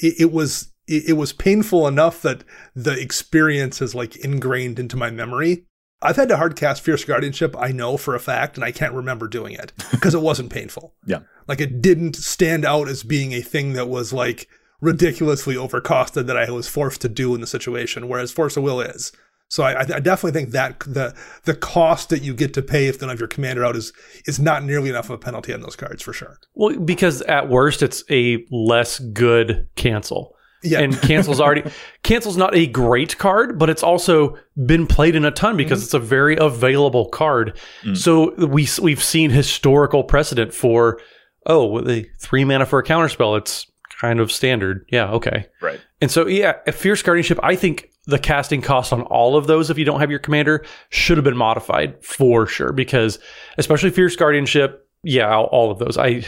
it, 0.00 0.20
it 0.20 0.32
was 0.32 0.72
it, 0.86 1.10
it 1.10 1.12
was 1.14 1.32
painful 1.32 1.88
enough 1.88 2.22
that 2.22 2.44
the 2.76 2.92
experience 2.92 3.82
is 3.82 3.94
like 3.94 4.16
ingrained 4.16 4.78
into 4.78 4.96
my 4.96 5.10
memory 5.10 5.66
I've 6.00 6.16
had 6.16 6.28
to 6.28 6.36
hardcast 6.36 6.80
Fierce 6.80 7.04
Guardianship, 7.04 7.56
I 7.58 7.72
know 7.72 7.96
for 7.96 8.14
a 8.14 8.20
fact, 8.20 8.56
and 8.56 8.64
I 8.64 8.70
can't 8.70 8.94
remember 8.94 9.26
doing 9.26 9.54
it 9.54 9.72
because 9.90 10.14
it 10.14 10.22
wasn't 10.22 10.52
painful. 10.52 10.94
Yeah. 11.06 11.20
Like 11.46 11.60
it 11.62 11.80
didn't 11.80 12.16
stand 12.16 12.66
out 12.66 12.88
as 12.88 13.02
being 13.02 13.32
a 13.32 13.40
thing 13.40 13.72
that 13.72 13.88
was 13.88 14.12
like 14.12 14.46
ridiculously 14.82 15.54
overcosted 15.54 16.26
that 16.26 16.36
I 16.36 16.50
was 16.50 16.68
forced 16.68 17.00
to 17.00 17.08
do 17.08 17.34
in 17.34 17.40
the 17.40 17.46
situation, 17.46 18.08
whereas 18.08 18.30
Force 18.30 18.58
of 18.58 18.62
Will 18.62 18.82
is. 18.82 19.10
So 19.48 19.62
I, 19.62 19.80
I 19.80 20.00
definitely 20.00 20.38
think 20.38 20.50
that 20.50 20.80
the 20.80 21.16
the 21.44 21.54
cost 21.54 22.10
that 22.10 22.22
you 22.22 22.34
get 22.34 22.52
to 22.54 22.62
pay 22.62 22.86
if 22.86 23.00
none 23.00 23.08
don't 23.08 23.18
your 23.18 23.28
commander 23.28 23.64
out 23.64 23.76
is 23.76 23.94
is 24.26 24.38
not 24.38 24.62
nearly 24.62 24.90
enough 24.90 25.06
of 25.06 25.12
a 25.12 25.18
penalty 25.18 25.54
on 25.54 25.62
those 25.62 25.76
cards 25.76 26.02
for 26.02 26.12
sure. 26.12 26.38
Well, 26.54 26.78
because 26.78 27.22
at 27.22 27.48
worst 27.48 27.82
it's 27.82 28.04
a 28.10 28.44
less 28.50 28.98
good 28.98 29.66
cancel. 29.74 30.36
Yeah. 30.62 30.80
And 30.80 31.00
cancel's 31.02 31.40
already 31.40 31.70
cancel's 32.02 32.36
not 32.36 32.54
a 32.54 32.66
great 32.66 33.18
card, 33.18 33.58
but 33.58 33.70
it's 33.70 33.82
also 33.82 34.36
been 34.66 34.86
played 34.86 35.14
in 35.14 35.24
a 35.24 35.30
ton 35.30 35.50
mm-hmm. 35.50 35.58
because 35.58 35.84
it's 35.84 35.94
a 35.94 36.00
very 36.00 36.36
available 36.36 37.08
card. 37.08 37.58
Mm. 37.82 37.96
So 37.96 38.34
we 38.46 38.66
we've 38.82 39.02
seen 39.02 39.30
historical 39.30 40.02
precedent 40.04 40.52
for 40.52 41.00
oh, 41.48 41.66
with 41.66 41.88
a 41.88 42.06
three 42.18 42.44
mana 42.44 42.66
for 42.66 42.78
a 42.78 42.84
counterspell, 42.84 43.38
it's 43.38 43.66
kind 44.00 44.20
of 44.20 44.30
standard. 44.30 44.86
Yeah, 44.90 45.10
okay. 45.12 45.46
Right. 45.60 45.80
And 46.00 46.10
so, 46.10 46.26
yeah, 46.26 46.54
a 46.66 46.72
Fierce 46.72 47.02
Guardianship, 47.02 47.40
I 47.42 47.56
think 47.56 47.90
the 48.06 48.18
casting 48.18 48.62
cost 48.62 48.92
on 48.92 49.02
all 49.02 49.36
of 49.36 49.46
those, 49.46 49.70
if 49.70 49.78
you 49.78 49.84
don't 49.84 50.00
have 50.00 50.10
your 50.10 50.20
commander, 50.20 50.64
should 50.90 51.16
have 51.16 51.24
been 51.24 51.36
modified 51.36 52.02
for 52.04 52.46
sure. 52.46 52.72
Because 52.72 53.18
especially 53.56 53.90
Fierce 53.90 54.14
Guardianship, 54.14 54.86
yeah, 55.02 55.34
all- 55.34 55.46
all 55.46 55.70
of 55.70 55.78
those. 55.78 55.98
I, 55.98 56.24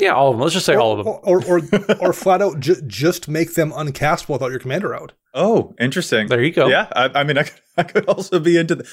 yeah, 0.00 0.12
all 0.12 0.30
of 0.30 0.34
them. 0.34 0.42
Let's 0.42 0.54
just 0.54 0.66
say 0.66 0.74
all 0.76 0.92
of 0.92 0.98
them. 1.04 1.06
Or 1.22 1.44
or 1.44 1.60
or, 1.60 1.96
or 2.08 2.12
flat 2.12 2.40
out 2.42 2.60
ju- 2.60 2.80
just 2.86 3.28
make 3.28 3.54
them 3.54 3.70
uncastable 3.72 4.30
without 4.30 4.50
your 4.50 4.60
commander 4.60 4.94
out. 4.94 5.12
Oh, 5.34 5.74
interesting. 5.78 6.26
There 6.28 6.42
you 6.42 6.52
go. 6.52 6.68
Yeah, 6.68 6.88
I, 6.92 7.10
I 7.20 7.24
mean, 7.24 7.38
I 7.38 7.44
could, 7.44 7.60
I 7.76 7.82
could 7.84 8.04
also 8.06 8.38
be 8.40 8.56
into. 8.56 8.76
The, 8.76 8.88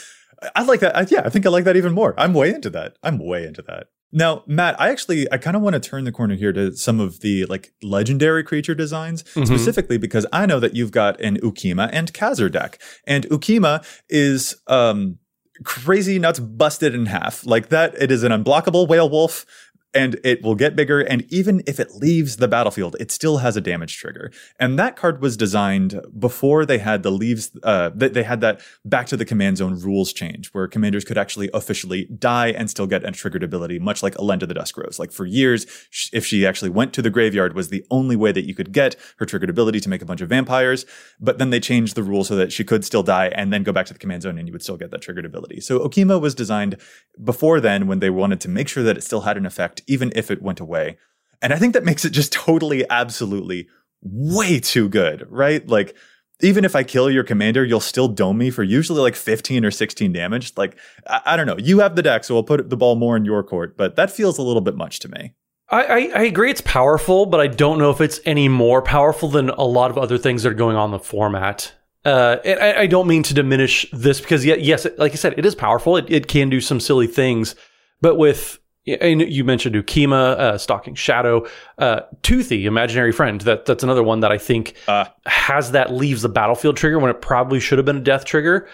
I 0.55 0.63
like 0.63 0.81
that. 0.81 0.95
I, 0.95 1.05
yeah, 1.09 1.21
I 1.25 1.29
think 1.29 1.45
I 1.45 1.49
like 1.49 1.63
that 1.63 1.77
even 1.77 1.93
more. 1.93 2.13
I'm 2.17 2.33
way 2.33 2.49
into 2.53 2.69
that. 2.71 2.97
I'm 3.03 3.17
way 3.19 3.45
into 3.45 3.61
that. 3.63 3.87
Now, 4.11 4.43
Matt, 4.47 4.79
I 4.79 4.89
actually 4.89 5.29
I 5.31 5.37
kind 5.37 5.55
of 5.57 5.61
want 5.63 5.73
to 5.73 5.79
turn 5.79 6.03
the 6.03 6.11
corner 6.11 6.35
here 6.35 6.53
to 6.53 6.73
some 6.75 6.99
of 6.99 7.19
the 7.21 7.45
like 7.45 7.73
legendary 7.81 8.43
creature 8.43 8.75
designs 8.75 9.23
Mhm. 9.33 9.47
specifically 9.47 9.97
because 9.97 10.25
I 10.31 10.45
know 10.45 10.59
that 10.59 10.75
you've 10.75 10.91
got 10.91 11.19
an 11.19 11.37
Ukkima 11.41 11.89
and 11.91 12.13
Cazur 12.13 12.51
deck, 12.51 12.81
and 13.05 13.25
Ukkima 13.29 13.83
is 14.09 14.55
um 14.67 15.17
crazy 15.63 16.19
nuts 16.19 16.39
busted 16.39 16.93
in 16.93 17.05
half 17.07 17.45
like 17.45 17.69
that. 17.69 17.95
It 18.01 18.11
is 18.11 18.23
an 18.23 18.31
unblockable 18.31 18.87
whale 18.87 19.09
wolf. 19.09 19.45
And 19.95 20.19
it 20.23 20.43
will 20.43 20.55
get 20.55 20.75
bigger. 20.75 20.99
And 20.99 21.25
even 21.29 21.63
if 21.65 21.79
it 21.79 21.91
leaves 21.95 22.37
the 22.37 22.47
battlefield, 22.47 22.95
it 22.99 23.11
still 23.11 23.37
has 23.37 23.55
a 23.55 23.61
damage 23.61 23.97
trigger. 23.97 24.31
And 24.59 24.77
that 24.77 24.95
card 24.95 25.21
was 25.21 25.37
designed 25.37 26.01
before 26.17 26.65
they 26.65 26.79
had 26.79 27.03
the 27.03 27.11
leaves, 27.11 27.51
uh, 27.63 27.89
they, 27.95 28.23
had 28.23 28.41
that 28.41 28.61
back 28.83 29.07
to 29.07 29.17
the 29.17 29.25
command 29.25 29.57
zone 29.57 29.79
rules 29.79 30.11
change 30.11 30.49
where 30.49 30.67
commanders 30.67 31.05
could 31.05 31.17
actually 31.17 31.49
officially 31.53 32.05
die 32.17 32.47
and 32.47 32.69
still 32.69 32.87
get 32.87 33.05
a 33.05 33.11
triggered 33.11 33.43
ability, 33.43 33.79
much 33.79 34.03
like 34.03 34.15
Elenda 34.15 34.47
the 34.47 34.53
Dusk 34.53 34.77
Rose. 34.77 34.99
Like 34.99 35.11
for 35.11 35.25
years, 35.25 35.65
if 36.11 36.25
she 36.25 36.45
actually 36.45 36.69
went 36.69 36.93
to 36.93 37.01
the 37.01 37.09
graveyard 37.09 37.55
was 37.55 37.69
the 37.69 37.85
only 37.89 38.15
way 38.15 38.31
that 38.31 38.45
you 38.45 38.53
could 38.53 38.71
get 38.71 38.95
her 39.17 39.25
triggered 39.25 39.49
ability 39.49 39.79
to 39.79 39.89
make 39.89 40.01
a 40.01 40.05
bunch 40.05 40.21
of 40.21 40.29
vampires. 40.29 40.85
But 41.19 41.37
then 41.37 41.49
they 41.49 41.59
changed 41.59 41.95
the 41.95 42.03
rule 42.03 42.23
so 42.23 42.35
that 42.35 42.51
she 42.51 42.63
could 42.63 42.83
still 42.83 43.03
die 43.03 43.27
and 43.27 43.53
then 43.53 43.63
go 43.63 43.71
back 43.71 43.85
to 43.87 43.93
the 43.93 43.99
command 43.99 44.23
zone 44.23 44.37
and 44.37 44.47
you 44.47 44.51
would 44.51 44.63
still 44.63 44.77
get 44.77 44.91
that 44.91 45.01
triggered 45.01 45.25
ability. 45.25 45.61
So 45.61 45.79
Ukkima 45.79 46.19
was 46.19 46.35
designed 46.35 46.77
before 47.23 47.59
then 47.59 47.87
when 47.87 47.99
they 47.99 48.09
wanted 48.09 48.41
to 48.41 48.49
make 48.49 48.67
sure 48.67 48.83
that 48.83 48.97
it 48.97 49.01
still 49.01 49.21
had 49.21 49.37
an 49.37 49.45
effect, 49.45 49.81
even 49.87 50.11
if 50.15 50.31
it 50.31 50.41
went 50.41 50.59
away. 50.59 50.97
And 51.41 51.53
I 51.53 51.57
think 51.57 51.73
that 51.73 51.85
makes 51.85 52.05
it 52.05 52.11
just 52.11 52.31
totally, 52.33 52.89
absolutely 52.89 53.67
way 54.01 54.59
too 54.59 54.89
good, 54.89 55.25
right? 55.29 55.67
Like, 55.67 55.95
even 56.41 56.65
if 56.65 56.75
I 56.75 56.83
kill 56.83 57.09
your 57.09 57.23
commander, 57.23 57.63
you'll 57.63 57.79
still 57.79 58.07
dome 58.07 58.37
me 58.37 58.49
for 58.49 58.61
usually 58.61 58.99
like 58.99 59.15
15 59.15 59.63
or 59.63 59.71
16 59.71 60.11
damage. 60.11 60.53
Like, 60.57 60.77
I, 61.07 61.21
I 61.25 61.37
don't 61.37 61.47
know. 61.47 61.57
You 61.57 61.79
have 61.79 61.95
the 61.95 62.03
deck, 62.03 62.23
so 62.23 62.35
I'll 62.35 62.43
put 62.43 62.69
the 62.69 62.77
ball 62.77 62.95
more 62.95 63.15
in 63.15 63.25
your 63.25 63.41
court, 63.43 63.77
but 63.77 63.95
that 63.95 64.11
feels 64.11 64.37
a 64.37 64.41
little 64.41 64.61
bit 64.61 64.75
much 64.75 64.99
to 64.99 65.09
me. 65.09 65.33
I, 65.69 65.83
I, 65.83 65.97
I 66.15 66.23
agree 66.23 66.51
it's 66.51 66.61
powerful, 66.61 67.25
but 67.25 67.39
I 67.39 67.47
don't 67.47 67.79
know 67.79 67.89
if 67.89 68.01
it's 68.01 68.19
any 68.25 68.47
more 68.47 68.81
powerful 68.81 69.29
than 69.29 69.49
a 69.49 69.63
lot 69.63 69.89
of 69.91 69.97
other 69.97 70.17
things 70.17 70.43
that 70.43 70.49
are 70.49 70.55
going 70.55 70.75
on 70.75 70.89
in 70.89 70.91
the 70.91 70.99
format. 70.99 71.73
Uh, 72.03 72.37
I, 72.45 72.81
I 72.81 72.87
don't 72.87 73.07
mean 73.07 73.23
to 73.23 73.33
diminish 73.33 73.87
this 73.91 74.21
because, 74.21 74.45
yes, 74.45 74.85
like 74.97 75.13
I 75.13 75.15
said, 75.15 75.33
it 75.37 75.45
is 75.45 75.55
powerful. 75.55 75.97
It, 75.97 76.05
it 76.09 76.27
can 76.27 76.49
do 76.49 76.61
some 76.61 76.79
silly 76.79 77.07
things, 77.07 77.55
but 77.99 78.15
with 78.15 78.59
and 78.87 79.21
you 79.21 79.43
mentioned 79.43 79.75
Ukkima, 79.75 80.37
uh, 80.37 80.57
Stalking 80.57 80.95
Shadow, 80.95 81.45
uh, 81.77 82.01
Toothy, 82.21 82.65
Imaginary 82.65 83.11
Friend. 83.11 83.41
That 83.41 83.65
that's 83.65 83.83
another 83.83 84.03
one 84.03 84.19
that 84.21 84.31
I 84.31 84.37
think 84.37 84.75
Uh. 84.87 85.05
has 85.25 85.71
that 85.71 85.93
leaves 85.93 86.21
the 86.21 86.29
battlefield 86.29 86.77
trigger 86.77 86.99
when 86.99 87.09
it 87.11 87.21
probably 87.21 87.59
should 87.59 87.77
have 87.77 87.85
been 87.85 87.97
a 87.97 88.01
death 88.01 88.25
trigger. 88.25 88.67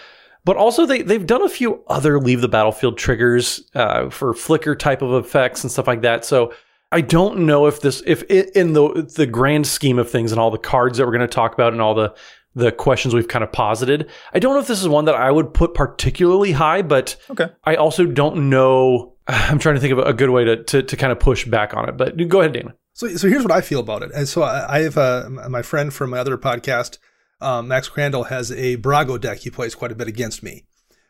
But 0.44 0.58
also 0.58 0.86
they 0.86 1.02
they've 1.04 1.26
done 1.26 1.44
a 1.44 1.50
few 1.50 1.84
other 1.88 2.20
leave 2.20 2.42
the 2.42 2.48
battlefield 2.50 2.98
triggers 2.98 3.62
uh, 3.76 4.10
for 4.10 4.34
flicker 4.34 4.76
type 4.76 5.02
of 5.02 5.14
effects 5.24 5.64
and 5.64 5.72
stuff 5.72 5.88
like 5.88 6.02
that. 6.02 6.26
So 6.26 6.52
I 6.92 7.02
don't 7.02 7.40
know 7.46 7.68
if 7.68 7.82
this 7.82 8.02
if 8.06 8.24
it, 8.30 8.50
in 8.56 8.74
the 8.74 9.10
the 9.16 9.28
grand 9.28 9.68
scheme 9.68 10.00
of 10.00 10.10
things 10.10 10.32
and 10.32 10.42
all 10.42 10.50
the 10.52 10.58
cards 10.58 10.98
that 10.98 11.06
we're 11.06 11.12
going 11.14 11.22
to 11.22 11.28
talk 11.28 11.54
about 11.54 11.74
and 11.74 11.82
all 11.82 11.94
the 11.94 12.14
the 12.54 12.70
questions 12.72 13.14
we've 13.14 13.30
kind 13.30 13.44
of 13.44 13.52
posited, 13.54 14.10
I 14.34 14.40
don't 14.40 14.54
know 14.56 14.60
if 14.60 14.68
this 14.68 14.82
is 14.82 14.88
one 14.90 15.06
that 15.06 15.16
I 15.16 15.32
would 15.32 15.54
put 15.54 15.74
particularly 15.74 16.52
high, 16.52 16.82
but 16.82 17.16
Okay. 17.30 17.48
I 17.64 17.76
also 17.76 18.06
don't 18.06 18.50
know. 18.50 19.11
I'm 19.28 19.60
trying 19.60 19.76
to 19.76 19.82
think 19.82 19.94
of 19.94 20.00
a 20.00 20.14
good 20.14 20.30
way 20.30 20.44
to, 20.46 20.64
to, 20.64 20.84
to 20.84 20.98
kind 20.98 21.12
of 21.12 21.20
push 21.20 21.46
back 21.46 21.76
on 21.76 21.88
it, 21.88 21.98
but 21.98 22.16
go 22.28 22.42
ahead, 22.42 22.54
Dana. 22.54 22.76
So, 22.94 23.08
so 23.16 23.28
here's 23.28 23.44
what 23.44 23.52
I 23.52 23.62
feel 23.62 23.80
about 23.80 24.04
it. 24.04 24.12
And 24.14 24.28
so 24.28 24.44
I, 24.44 24.78
I 24.78 24.80
have 24.80 24.98
uh, 24.98 25.30
my 25.50 25.62
friend 25.62 25.94
from 25.94 26.10
my 26.10 26.18
other 26.20 26.38
podcast, 26.38 26.98
um, 27.40 27.68
Max 27.68 27.88
Crandall, 27.88 28.26
has 28.26 28.52
a 28.52 28.78
Brago 28.78 29.20
deck. 29.20 29.40
He 29.40 29.50
plays 29.50 29.76
quite 29.76 29.92
a 29.92 29.96
bit 29.96 30.08
against 30.08 30.44
me. 30.44 30.66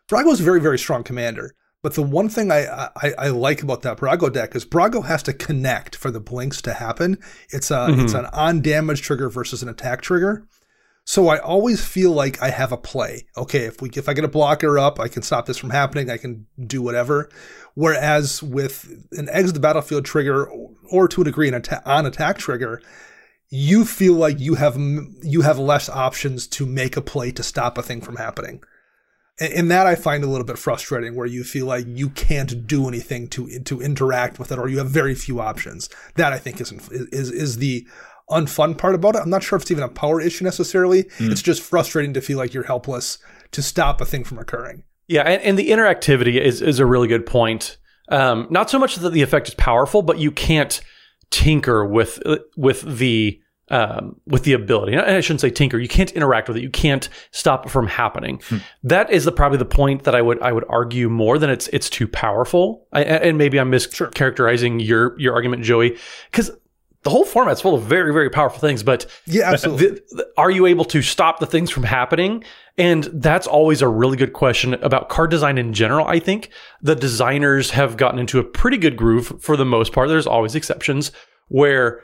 Brago 0.08 0.32
is 0.32 0.40
a 0.40 0.44
very, 0.44 0.62
very 0.62 0.78
strong 0.78 1.04
commander. 1.04 1.56
But 1.84 1.96
the 1.96 2.04
one 2.04 2.30
thing 2.30 2.52
I, 2.52 2.90
I, 2.96 3.14
I 3.18 3.28
like 3.30 3.64
about 3.64 3.82
that 3.82 3.98
Brago 3.98 4.32
deck 4.32 4.56
is 4.56 4.66
Brago 4.66 5.06
has 5.06 5.24
to 5.24 5.34
connect 5.34 5.96
for 5.96 6.12
the 6.12 6.20
blinks 6.20 6.62
to 6.64 6.74
happen. 6.74 7.18
It's 7.50 7.72
a 7.72 7.88
it's 7.90 8.14
an 8.14 8.28
on 8.28 8.62
damage 8.62 9.02
trigger 9.02 9.30
versus 9.30 9.64
an 9.64 9.70
attack 9.70 10.02
trigger. 10.02 10.48
So 11.04 11.30
I 11.30 11.40
always 11.40 11.84
feel 11.84 12.12
like 12.12 12.42
I 12.42 12.52
have 12.52 12.72
a 12.72 12.78
play. 12.78 13.26
Okay, 13.36 13.66
if 13.66 13.82
we 13.82 13.90
if 13.90 14.08
I 14.08 14.14
get 14.14 14.24
a 14.24 14.30
blocker 14.30 14.78
up, 14.78 15.00
I 15.00 15.08
can 15.08 15.24
stop 15.24 15.46
this 15.46 15.58
from 15.58 15.72
happening. 15.72 16.10
I 16.10 16.18
can 16.18 16.46
do 16.66 16.82
whatever. 16.82 17.30
Whereas 17.74 18.44
with 18.44 18.88
an 19.14 19.28
exit 19.30 19.56
the 19.56 19.60
battlefield 19.60 20.06
trigger, 20.06 20.50
or 20.90 21.08
to 21.08 21.22
a 21.22 21.26
degree 21.26 21.50
an 21.50 21.64
on 21.86 22.06
attack 22.06 22.38
trigger, 22.38 22.82
you 23.50 23.84
feel 23.84 24.14
like 24.14 24.40
you 24.40 24.56
have 24.56 24.78
you 24.78 25.42
have 25.42 25.58
less 25.58 25.90
options 25.90 26.48
to 26.48 26.66
make 26.66 26.96
a 26.96 27.02
play 27.02 27.32
to 27.32 27.44
stop 27.44 27.78
a 27.78 27.82
thing 27.82 28.02
from 28.02 28.18
happening. 28.18 28.62
And, 29.40 29.54
and 29.54 29.72
that 29.72 29.88
I 29.88 29.96
find 29.96 30.24
a 30.24 30.28
little 30.28 30.46
bit 30.46 30.60
frustrating, 30.60 31.16
where 31.16 31.26
you 31.26 31.44
feel 31.44 31.66
like 31.66 31.86
you 31.88 32.10
can't 32.10 32.68
do 32.68 32.88
anything 32.88 33.28
to 33.30 33.60
to 33.60 33.82
interact 33.82 34.38
with 34.38 34.52
it, 34.52 34.60
or 34.60 34.70
you 34.70 34.78
have 34.78 34.90
very 34.90 35.16
few 35.16 35.42
options. 35.42 35.90
That 36.16 36.32
I 36.32 36.38
think 36.38 36.62
is 36.62 36.72
is 36.90 37.32
is 37.32 37.58
the 37.58 37.88
unfun 38.32 38.78
part 38.78 38.96
about 38.96 39.16
it. 39.16 39.22
I'm 39.22 39.30
not 39.30 39.44
sure 39.44 39.58
if 39.58 39.64
it's 39.64 39.72
even 39.72 39.84
a 39.84 39.90
power 39.90 40.20
issue 40.20 40.44
necessarily. 40.44 41.06
It's 41.20 41.42
just 41.42 41.62
frustrating 41.62 42.14
to 42.14 42.22
feel 42.22 42.38
like 42.38 42.54
you're 42.54 42.64
helpless 42.64 43.18
to 43.52 43.62
stop 43.62 44.02
a 44.02 44.06
thing 44.06 44.24
from 44.24 44.40
occurring. 44.40 44.84
Yeah, 45.08 45.24
and, 45.24 45.42
and 45.42 45.60
the 45.60 45.70
interactivity 45.70 46.40
is 46.40 46.62
is 46.62 46.80
a 46.80 46.86
really 46.86 47.08
good 47.08 47.26
point. 47.26 47.78
Um, 48.10 48.48
not 48.50 48.70
so 48.70 48.80
much 48.80 48.96
that 48.96 49.12
the 49.12 49.22
effect 49.22 49.48
is 49.48 49.54
powerful, 49.54 50.02
but 50.02 50.20
you 50.20 50.32
can't 50.32 50.82
tinker 51.30 51.86
with 51.86 52.22
with 52.56 52.82
the 52.82 53.42
um, 53.70 54.18
with 54.28 54.44
the 54.44 54.54
ability. 54.54 54.94
And 54.94 55.02
I 55.02 55.22
shouldn't 55.22 55.42
say 55.42 55.50
tinker. 55.50 55.80
You 55.80 55.88
can't 55.88 56.12
interact 56.12 56.50
with 56.50 56.58
it. 56.58 56.62
You 56.62 56.70
can't 56.70 57.08
stop 57.32 57.66
it 57.66 57.70
from 57.70 57.88
happening. 57.88 58.42
That 58.84 59.10
is 59.10 59.24
the, 59.24 59.32
probably 59.32 59.58
the 59.58 59.66
point 59.66 60.04
that 60.04 60.14
I 60.14 60.22
would 60.22 60.42
I 60.42 60.52
would 60.52 60.66
argue 60.70 61.10
more 61.10 61.38
than 61.38 61.50
it's 61.50 61.68
it's 61.70 61.90
too 61.90 62.08
powerful. 62.08 62.86
I, 62.92 63.04
and 63.04 63.38
maybe 63.38 63.60
I'm 63.60 63.72
mischaracterizing 63.72 64.86
your 64.86 65.18
your 65.20 65.34
argument, 65.34 65.64
Joey, 65.64 65.98
because 66.30 66.52
the 67.04 67.10
whole 67.10 67.26
format's 67.26 67.62
full 67.62 67.74
of 67.76 67.84
very 67.84 68.14
very 68.14 68.30
powerful 68.30 68.60
things, 68.60 68.84
but 68.84 69.06
Yeah, 69.26 69.52
absolutely. 69.52 69.88
the- 69.88 70.02
the- 70.12 70.28
are 70.38 70.52
you 70.52 70.66
able 70.68 70.86
to 70.86 71.02
stop 71.02 71.40
the 71.40 71.46
things 71.48 71.70
from 71.72 71.84
happening? 71.84 72.44
And 72.78 73.06
that's 73.14 73.48
always 73.48 73.82
a 73.82 73.88
really 73.88 74.18
good 74.18 74.34
question 74.34 74.74
about 74.76 75.10
card 75.10 75.30
design 75.32 75.58
in 75.58 75.74
general. 75.74 76.06
I 76.08 76.20
think 76.20 76.50
the 76.82 76.96
designers 76.96 77.72
have 77.72 77.98
gotten 77.98 78.20
into 78.20 78.40
a 78.40 78.44
pretty 78.44 78.78
good 78.78 78.96
groove 78.98 79.34
for 79.40 79.58
the 79.58 79.66
most 79.66 79.94
part. 79.94 80.10
There's 80.10 80.28
always 80.28 80.56
exceptions 80.56 81.12
where 81.48 82.02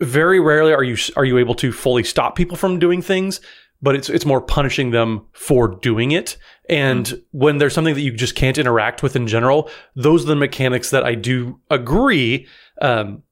very 0.00 0.40
rarely 0.40 0.72
are 0.72 0.82
you 0.82 0.96
are 1.16 1.24
you 1.24 1.38
able 1.38 1.54
to 1.56 1.70
fully 1.72 2.02
stop 2.02 2.34
people 2.34 2.56
from 2.56 2.78
doing 2.78 3.00
things, 3.02 3.40
but 3.80 3.94
it's 3.94 4.08
it's 4.08 4.26
more 4.26 4.40
punishing 4.40 4.90
them 4.90 5.26
for 5.32 5.68
doing 5.68 6.12
it. 6.12 6.36
And 6.68 7.20
when 7.30 7.58
there's 7.58 7.74
something 7.74 7.94
that 7.94 8.00
you 8.00 8.10
just 8.10 8.34
can't 8.34 8.56
interact 8.58 9.02
with 9.02 9.14
in 9.16 9.26
general, 9.26 9.68
those 9.94 10.24
are 10.24 10.28
the 10.28 10.36
mechanics 10.36 10.90
that 10.90 11.04
I 11.04 11.14
do 11.14 11.60
agree 11.70 12.46
um, 12.82 13.22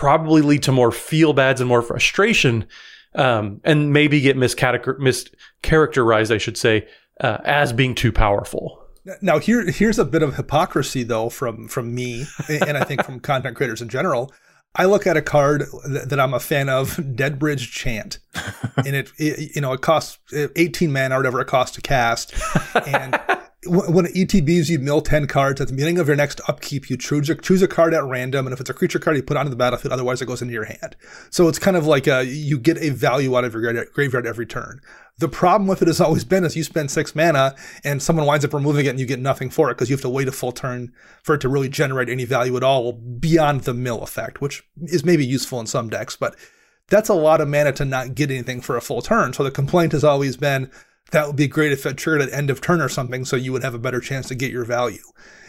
probably 0.00 0.40
lead 0.40 0.62
to 0.62 0.72
more 0.72 0.90
feel 0.90 1.34
bads 1.34 1.60
and 1.60 1.68
more 1.68 1.82
frustration, 1.82 2.66
um, 3.16 3.60
and 3.64 3.92
maybe 3.92 4.18
get 4.22 4.34
mischaracterized, 4.34 6.34
I 6.34 6.38
should 6.38 6.56
say, 6.56 6.88
uh, 7.20 7.36
as 7.44 7.74
being 7.74 7.94
too 7.94 8.10
powerful. 8.10 8.82
Now 9.20 9.38
here 9.38 9.70
here's 9.70 9.98
a 9.98 10.06
bit 10.06 10.22
of 10.22 10.36
hypocrisy 10.36 11.02
though 11.02 11.28
from 11.28 11.68
from 11.68 11.94
me 11.94 12.24
and 12.48 12.78
I 12.78 12.84
think 12.84 13.04
from 13.04 13.20
content 13.20 13.56
creators 13.56 13.82
in 13.82 13.90
general. 13.90 14.32
I 14.74 14.86
look 14.86 15.06
at 15.06 15.18
a 15.18 15.22
card 15.22 15.64
th- 15.84 16.04
that 16.04 16.20
I'm 16.20 16.32
a 16.32 16.40
fan 16.40 16.68
of, 16.68 16.96
Deadbridge 16.96 17.70
Chant, 17.70 18.20
and 18.76 18.94
it, 18.94 19.10
it 19.18 19.54
you 19.54 19.60
know 19.60 19.74
it 19.74 19.82
costs 19.82 20.18
18 20.32 20.92
mana 20.92 21.16
or 21.16 21.18
whatever 21.18 21.40
it 21.40 21.46
costs 21.46 21.76
to 21.76 21.82
cast, 21.82 22.34
and 22.86 23.20
when 23.66 24.06
it 24.06 24.14
ETBs, 24.14 24.70
you 24.70 24.78
mill 24.78 25.02
10 25.02 25.26
cards. 25.26 25.60
At 25.60 25.68
the 25.68 25.74
beginning 25.74 25.98
of 25.98 26.06
your 26.06 26.16
next 26.16 26.40
upkeep, 26.48 26.88
you 26.88 26.96
choose 26.96 27.28
a, 27.28 27.34
choose 27.34 27.60
a 27.60 27.68
card 27.68 27.92
at 27.92 28.04
random. 28.04 28.46
And 28.46 28.54
if 28.54 28.60
it's 28.60 28.70
a 28.70 28.74
creature 28.74 28.98
card, 28.98 29.16
you 29.16 29.22
put 29.22 29.36
it 29.36 29.40
onto 29.40 29.50
the 29.50 29.56
battlefield. 29.56 29.92
Otherwise, 29.92 30.22
it 30.22 30.26
goes 30.26 30.40
into 30.40 30.54
your 30.54 30.64
hand. 30.64 30.96
So 31.28 31.46
it's 31.46 31.58
kind 31.58 31.76
of 31.76 31.86
like 31.86 32.06
a, 32.06 32.24
you 32.24 32.58
get 32.58 32.78
a 32.78 32.88
value 32.88 33.36
out 33.36 33.44
of 33.44 33.52
your 33.52 33.84
graveyard 33.86 34.26
every 34.26 34.46
turn. 34.46 34.80
The 35.18 35.28
problem 35.28 35.68
with 35.68 35.82
it 35.82 35.88
has 35.88 36.00
always 36.00 36.24
been 36.24 36.44
is 36.44 36.56
you 36.56 36.64
spend 36.64 36.90
six 36.90 37.14
mana 37.14 37.54
and 37.84 38.02
someone 38.02 38.24
winds 38.24 38.46
up 38.46 38.54
removing 38.54 38.86
it 38.86 38.90
and 38.90 39.00
you 39.00 39.04
get 39.04 39.20
nothing 39.20 39.50
for 39.50 39.70
it 39.70 39.74
because 39.74 39.90
you 39.90 39.94
have 39.94 40.02
to 40.02 40.08
wait 40.08 40.28
a 40.28 40.32
full 40.32 40.52
turn 40.52 40.94
for 41.22 41.34
it 41.34 41.42
to 41.42 41.48
really 41.50 41.68
generate 41.68 42.08
any 42.08 42.24
value 42.24 42.56
at 42.56 42.62
all 42.62 42.92
beyond 42.92 43.62
the 43.62 43.74
mill 43.74 44.02
effect, 44.02 44.40
which 44.40 44.62
is 44.84 45.04
maybe 45.04 45.26
useful 45.26 45.60
in 45.60 45.66
some 45.66 45.90
decks, 45.90 46.16
but 46.16 46.34
that's 46.88 47.10
a 47.10 47.14
lot 47.14 47.42
of 47.42 47.48
mana 47.48 47.72
to 47.72 47.84
not 47.84 48.14
get 48.14 48.30
anything 48.30 48.62
for 48.62 48.78
a 48.78 48.80
full 48.80 49.02
turn. 49.02 49.34
So 49.34 49.44
the 49.44 49.50
complaint 49.50 49.92
has 49.92 50.04
always 50.04 50.38
been, 50.38 50.70
that 51.10 51.26
would 51.26 51.36
be 51.36 51.48
great 51.48 51.72
if 51.72 51.86
it 51.86 51.96
triggered 51.96 52.28
at 52.28 52.32
end 52.32 52.50
of 52.50 52.60
turn 52.60 52.80
or 52.80 52.88
something, 52.88 53.24
so 53.24 53.36
you 53.36 53.52
would 53.52 53.62
have 53.62 53.74
a 53.74 53.78
better 53.78 54.00
chance 54.00 54.28
to 54.28 54.34
get 54.34 54.52
your 54.52 54.64
value. 54.64 55.02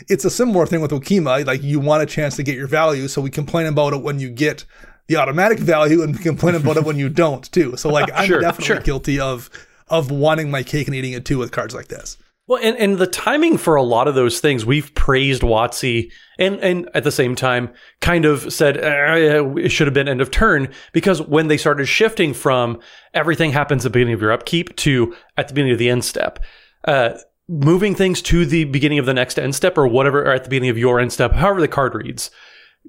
It's 0.10 0.26
a 0.26 0.30
similar 0.30 0.66
thing 0.66 0.82
with 0.82 0.92
Ukkima, 0.92 1.46
like 1.46 1.64
you 1.64 1.80
want 1.80 2.04
a 2.04 2.06
chance 2.06 2.36
to 2.38 2.44
get 2.44 2.56
your 2.56 2.68
value, 2.68 3.08
so 3.08 3.22
we 3.22 3.30
complain 3.30 3.68
about 3.68 3.94
it 3.94 4.02
when 4.02 4.20
you 4.20 4.30
get 4.30 4.66
the 5.08 5.18
automatic 5.18 5.60
value 5.60 6.02
and 6.02 6.20
complain 6.20 6.56
about 6.56 6.78
it 6.78 6.84
when 6.84 6.98
you 6.98 7.10
don't 7.10 7.50
too. 7.52 7.76
So 7.78 7.90
like 7.90 8.10
I'm 8.16 8.28
sure, 8.28 8.42
definitely 8.42 8.76
sure. 8.76 8.80
guilty 8.80 9.20
of 9.20 9.50
of 9.88 10.10
wanting 10.10 10.50
my 10.50 10.64
cake 10.64 10.88
and 10.88 10.96
eating 10.96 11.14
it 11.14 11.26
too 11.26 11.38
with 11.38 11.52
cards 11.52 11.76
like 11.76 11.88
this. 11.88 12.18
Well, 12.52 12.60
and, 12.62 12.76
and 12.76 12.98
the 12.98 13.08
timing 13.08 13.58
for 13.58 13.76
a 13.76 13.82
lot 13.82 14.10
of 14.10 14.16
those 14.16 14.42
things, 14.42 14.66
we've 14.66 14.94
praised 14.94 15.42
WotC 15.42 16.12
and, 16.38 16.60
and 16.60 16.90
at 16.94 17.06
the 17.06 17.12
same 17.12 17.34
time 17.34 17.70
kind 18.02 18.26
of 18.26 18.52
said 18.52 18.76
uh, 18.76 19.56
it 19.56 19.70
should 19.70 19.88
have 19.88 19.94
been 19.94 20.10
end 20.10 20.20
of 20.20 20.32
turn 20.32 20.68
because 20.92 21.22
when 21.22 21.48
they 21.48 21.56
started 21.56 21.86
shifting 21.86 22.34
from 22.34 22.82
everything 23.14 23.54
happens 23.54 23.86
at 23.86 23.94
the 23.94 23.94
beginning 23.94 24.16
of 24.16 24.22
your 24.22 24.34
upkeep 24.34 24.76
to 24.76 25.16
at 25.38 25.48
the 25.48 25.54
beginning 25.54 25.72
of 25.72 25.80
the 25.80 25.90
end 25.90 26.04
step, 26.04 26.40
uh, 26.84 27.12
moving 27.48 27.96
things 27.96 28.22
to 28.24 28.46
the 28.46 28.66
beginning 28.66 29.00
of 29.00 29.06
the 29.06 29.14
next 29.14 29.40
end 29.40 29.56
step 29.56 29.78
or 29.78 29.88
whatever, 29.88 30.22
or 30.22 30.34
at 30.34 30.44
the 30.44 30.50
beginning 30.50 30.72
of 30.72 30.78
your 30.78 31.00
end 31.00 31.14
step, 31.14 31.32
however 31.32 31.62
the 31.62 31.70
card 31.70 31.96
reads, 31.96 32.32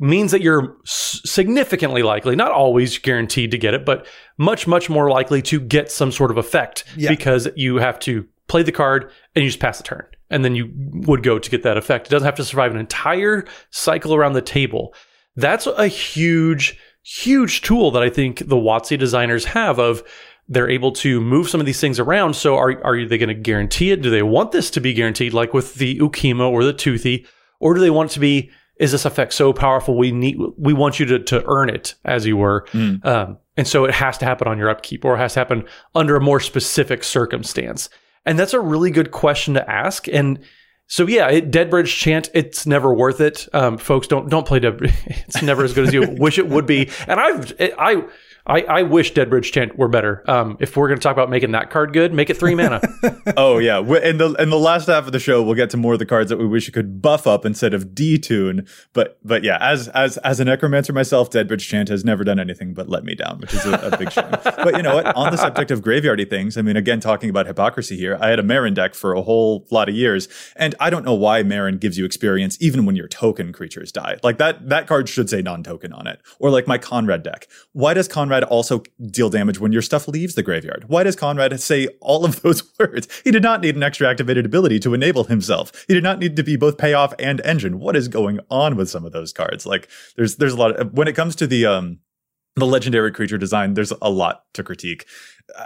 means 0.01 0.33
that 0.33 0.43
you're 0.43 0.77
significantly 0.83 2.03
likely, 2.03 2.35
not 2.35 2.51
always 2.51 2.99
guaranteed 2.99 3.53
to 3.53 3.59
get 3.59 3.75
it, 3.75 3.85
but 3.85 4.09
much, 4.39 4.67
much 4.67 4.91
more 4.91 5.09
likely 5.09 5.41
to 5.41 5.61
get 5.61 5.89
some 5.89 6.11
sort 6.11 6.33
of 6.33 6.37
effect 6.37 6.83
yeah. 6.97 7.09
because 7.09 7.47
you 7.55 7.77
have 7.77 8.01
to 8.01 8.27
play 8.53 8.63
the 8.63 8.71
card, 8.71 9.11
and 9.35 9.43
you 9.43 9.49
just 9.49 9.61
pass 9.61 9.79
the 9.79 9.85
turn. 9.85 10.05
And 10.31 10.45
then 10.45 10.55
you 10.55 10.71
would 11.07 11.23
go 11.23 11.39
to 11.39 11.51
get 11.51 11.63
that 11.65 11.77
effect. 11.77 12.07
It 12.07 12.11
doesn't 12.11 12.27
have 12.27 12.37
to 12.37 12.45
survive 12.45 12.71
an 12.71 12.79
entire 12.79 13.45
cycle 13.71 14.15
around 14.15 14.35
the 14.35 14.43
table. 14.43 14.95
That's 15.37 15.67
a 15.67 15.89
huge, 15.89 16.79
huge 17.03 17.63
tool 17.63 17.91
that 17.91 18.03
I 18.03 18.11
think 18.11 18.39
the 18.39 18.57
WotC 18.57 18.99
designers 18.99 19.47
have 19.47 19.79
of 19.79 20.03
they're 20.49 20.69
able 20.69 20.93
to 20.93 21.21
move 21.21 21.49
some 21.49 21.61
of 21.61 21.67
these 21.67 21.81
things 21.81 21.99
around. 21.99 22.35
So 22.35 22.57
are, 22.57 22.85
are 22.85 23.07
they 23.07 23.19
going 23.19 23.29
to 23.29 23.35
guarantee 23.35 23.91
it? 23.91 24.03
Do 24.03 24.11
they 24.11 24.23
want 24.23 24.53
this 24.53 24.71
to 24.71 24.81
be 24.81 24.93
guaranteed 24.93 25.33
like 25.33 25.55
with 25.55 25.75
the 25.75 25.99
Ukkima 25.99 26.51
or 26.51 26.65
the 26.65 26.73
Toothy? 26.73 27.27
Or 27.61 27.75
do 27.75 27.81
they 27.81 27.91
want 27.91 28.11
it 28.11 28.15
to 28.15 28.21
be, 28.21 28.51
is 28.79 28.93
this 28.93 29.05
effect 29.05 29.33
so 29.33 29.53
powerful 29.53 29.97
we 29.97 30.13
need, 30.13 30.37
we 30.59 30.73
want 30.73 31.01
you 31.01 31.07
to, 31.07 31.19
to 31.21 31.45
earn 31.47 31.71
it 31.71 31.95
as 32.05 32.27
you 32.27 32.37
were? 32.37 32.67
Mm. 32.73 33.05
Um, 33.05 33.39
and 33.57 33.67
so 33.67 33.85
it 33.85 33.95
has 33.95 34.19
to 34.19 34.25
happen 34.25 34.49
on 34.49 34.59
your 34.59 34.69
upkeep 34.69 35.05
or 35.05 35.15
it 35.15 35.19
has 35.19 35.35
to 35.35 35.41
happen 35.41 35.65
under 35.95 36.17
a 36.17 36.21
more 36.21 36.41
specific 36.41 37.05
circumstance. 37.05 37.89
And 38.25 38.39
that's 38.39 38.55
a 38.55 38.61
really 38.61 38.91
good 38.91 39.11
question 39.11 39.55
to 39.55 39.71
ask. 39.71 40.09
And 40.09 40.41
so 40.87 41.07
yeah, 41.07 41.29
it, 41.29 41.51
Deadbridge 41.51 41.97
Chant, 41.97 42.31
it's 42.35 42.67
never 42.67 42.95
worth 42.95 43.21
it. 43.21 43.49
Um, 43.53 43.79
folks, 43.79 44.07
don't 44.07 44.29
don't 44.29 44.47
play 44.47 44.59
Dead. 44.59 44.79
It's 45.07 45.43
never 45.43 45.65
as 45.65 45.73
good 45.73 45.89
as 45.89 45.95
you 45.95 46.07
wish 46.19 46.39
it 46.39 46.49
would 46.49 46.67
be. 46.67 46.91
And 47.07 47.19
I've 47.19 47.53
I 47.79 48.03
I, 48.47 48.63
I 48.63 48.83
wish 48.83 49.13
Deadbridge 49.15 49.53
Chant 49.53 49.79
were 49.79 49.87
better. 49.87 50.29
Um, 50.29 50.57
if 50.59 50.77
we're 50.77 50.89
going 50.89 50.99
to 50.99 51.03
talk 51.03 51.13
about 51.13 51.31
making 51.31 51.53
that 51.53 51.71
card 51.71 51.93
good, 51.93 52.13
make 52.13 52.29
it 52.29 52.37
three 52.37 52.57
mana. 52.57 52.81
oh 53.37 53.59
yeah, 53.59 53.79
in 53.79 54.19
the 54.19 54.35
in 54.39 54.51
the 54.51 54.59
last 54.59 54.89
half 54.89 55.07
of 55.07 55.13
the 55.13 55.21
show, 55.21 55.43
we'll 55.43 55.55
get 55.55 55.71
to 55.71 55.77
more 55.77 55.93
of 55.93 56.01
the 56.01 56.07
cards 56.07 56.29
that 56.31 56.39
we 56.39 56.47
wish 56.47 56.67
you 56.67 56.73
could 56.73 57.01
buff 57.01 57.27
up 57.27 57.47
instead 57.47 57.73
of 57.73 57.91
detune. 57.91 58.69
But 58.93 59.19
but 59.23 59.45
yeah, 59.45 59.59
as 59.61 59.87
as 59.89 60.17
as 60.19 60.41
a 60.41 60.45
necromancer 60.45 60.93
myself, 60.93 61.31
Deadbridge 61.31 61.61
Chant 61.61 61.89
has 61.89 62.05
never 62.05 62.25
done 62.25 62.41
anything 62.41 62.75
but 62.75 62.89
let 62.89 63.05
me 63.05 63.15
down, 63.15 63.39
which 63.39 63.55
is 63.55 63.65
a, 63.65 63.75
a 63.75 63.97
big 63.97 64.11
shame. 64.11 64.25
But 64.63 64.77
you 64.77 64.83
know 64.83 64.95
what? 64.95 65.15
On 65.17 65.31
the 65.31 65.37
subject 65.37 65.71
of 65.71 65.81
graveyardy 65.81 66.29
things, 66.29 66.57
I 66.57 66.63
mean, 66.63 66.77
again, 66.77 67.01
talking 67.01 67.31
about 67.31 67.47
hypocrisy 67.47 67.97
here, 67.97 68.17
I 68.21 68.29
had 68.29 68.39
a 68.39 68.43
Meren 68.43 68.75
deck 68.75 68.95
for 68.95 69.13
a 69.13 69.23
whole 69.23 69.67
lot 69.71 69.89
of 69.89 69.95
years, 69.95 70.29
and 70.57 70.75
I 70.79 70.89
don't 70.89 71.05
know 71.05 71.15
why 71.15 71.43
Meren 71.43 71.81
gives 71.81 71.99
you 71.99 72.05
experience 72.05 72.57
even 72.61 72.87
when 72.87 72.95
your 72.95 73.09
token 73.09 73.53
creatures 73.53 73.91
die. 73.91 74.19
Like 74.23 74.39
that 74.39 74.69
that 74.69 74.87
card 74.87 75.09
should 75.09 75.31
say 75.31 75.43
non-token 75.43 75.93
on 75.93 76.07
it, 76.07 76.21
or 76.39 76.51
like 76.51 76.67
my 76.67 76.79
Konrad 76.79 77.23
deck. 77.23 77.49
Why 77.73 77.95
does 77.95 78.09
Konrad 78.09 78.32
Konrad 78.33 78.45
also 78.49 78.83
deal 79.11 79.29
damage 79.29 79.61
when 79.61 79.73
your 79.73 79.83
stuff 79.83 80.09
leaves 80.09 80.35
the 80.35 80.43
graveyard? 80.43 80.85
Why 80.89 81.03
does 81.03 81.17
Konrad 81.17 81.59
say 81.61 81.89
all 82.01 82.25
of 82.25 82.41
those 82.41 82.63
words? 82.79 83.07
He 83.25 83.31
did 83.31 83.43
not 83.43 83.61
need 83.61 83.77
an 83.77 83.83
extra 83.83 84.09
activated 84.09 84.47
ability 84.47 84.79
to 84.81 84.95
enable 84.95 85.25
himself. 85.25 85.85
He 85.87 85.95
did 85.95 86.03
not 86.03 86.19
need 86.19 86.37
to 86.37 86.43
be 86.43 86.57
both 86.57 86.79
payoff 86.79 87.13
and 87.19 87.43
engine. 87.45 87.79
What 87.79 87.95
is 87.95 88.09
going 88.09 88.41
on 88.51 88.77
with 88.77 88.89
some 88.89 89.05
of 89.05 89.13
those 89.13 89.33
cards? 89.33 89.67
Like 89.67 89.89
there's 90.17 90.37
there's 90.37 90.55
a 90.55 90.57
lot 90.57 90.77
of 90.77 90.93
when 90.95 91.09
it 91.09 91.15
comes 91.15 91.37
to 91.37 91.47
the 91.47 91.67
um 91.67 91.99
the 92.57 92.67
legendary 92.67 93.13
creature 93.13 93.39
design, 93.39 93.75
there's 93.75 93.93
a 94.03 94.11
lot 94.11 94.45
to 94.55 94.63
critique. 94.63 95.07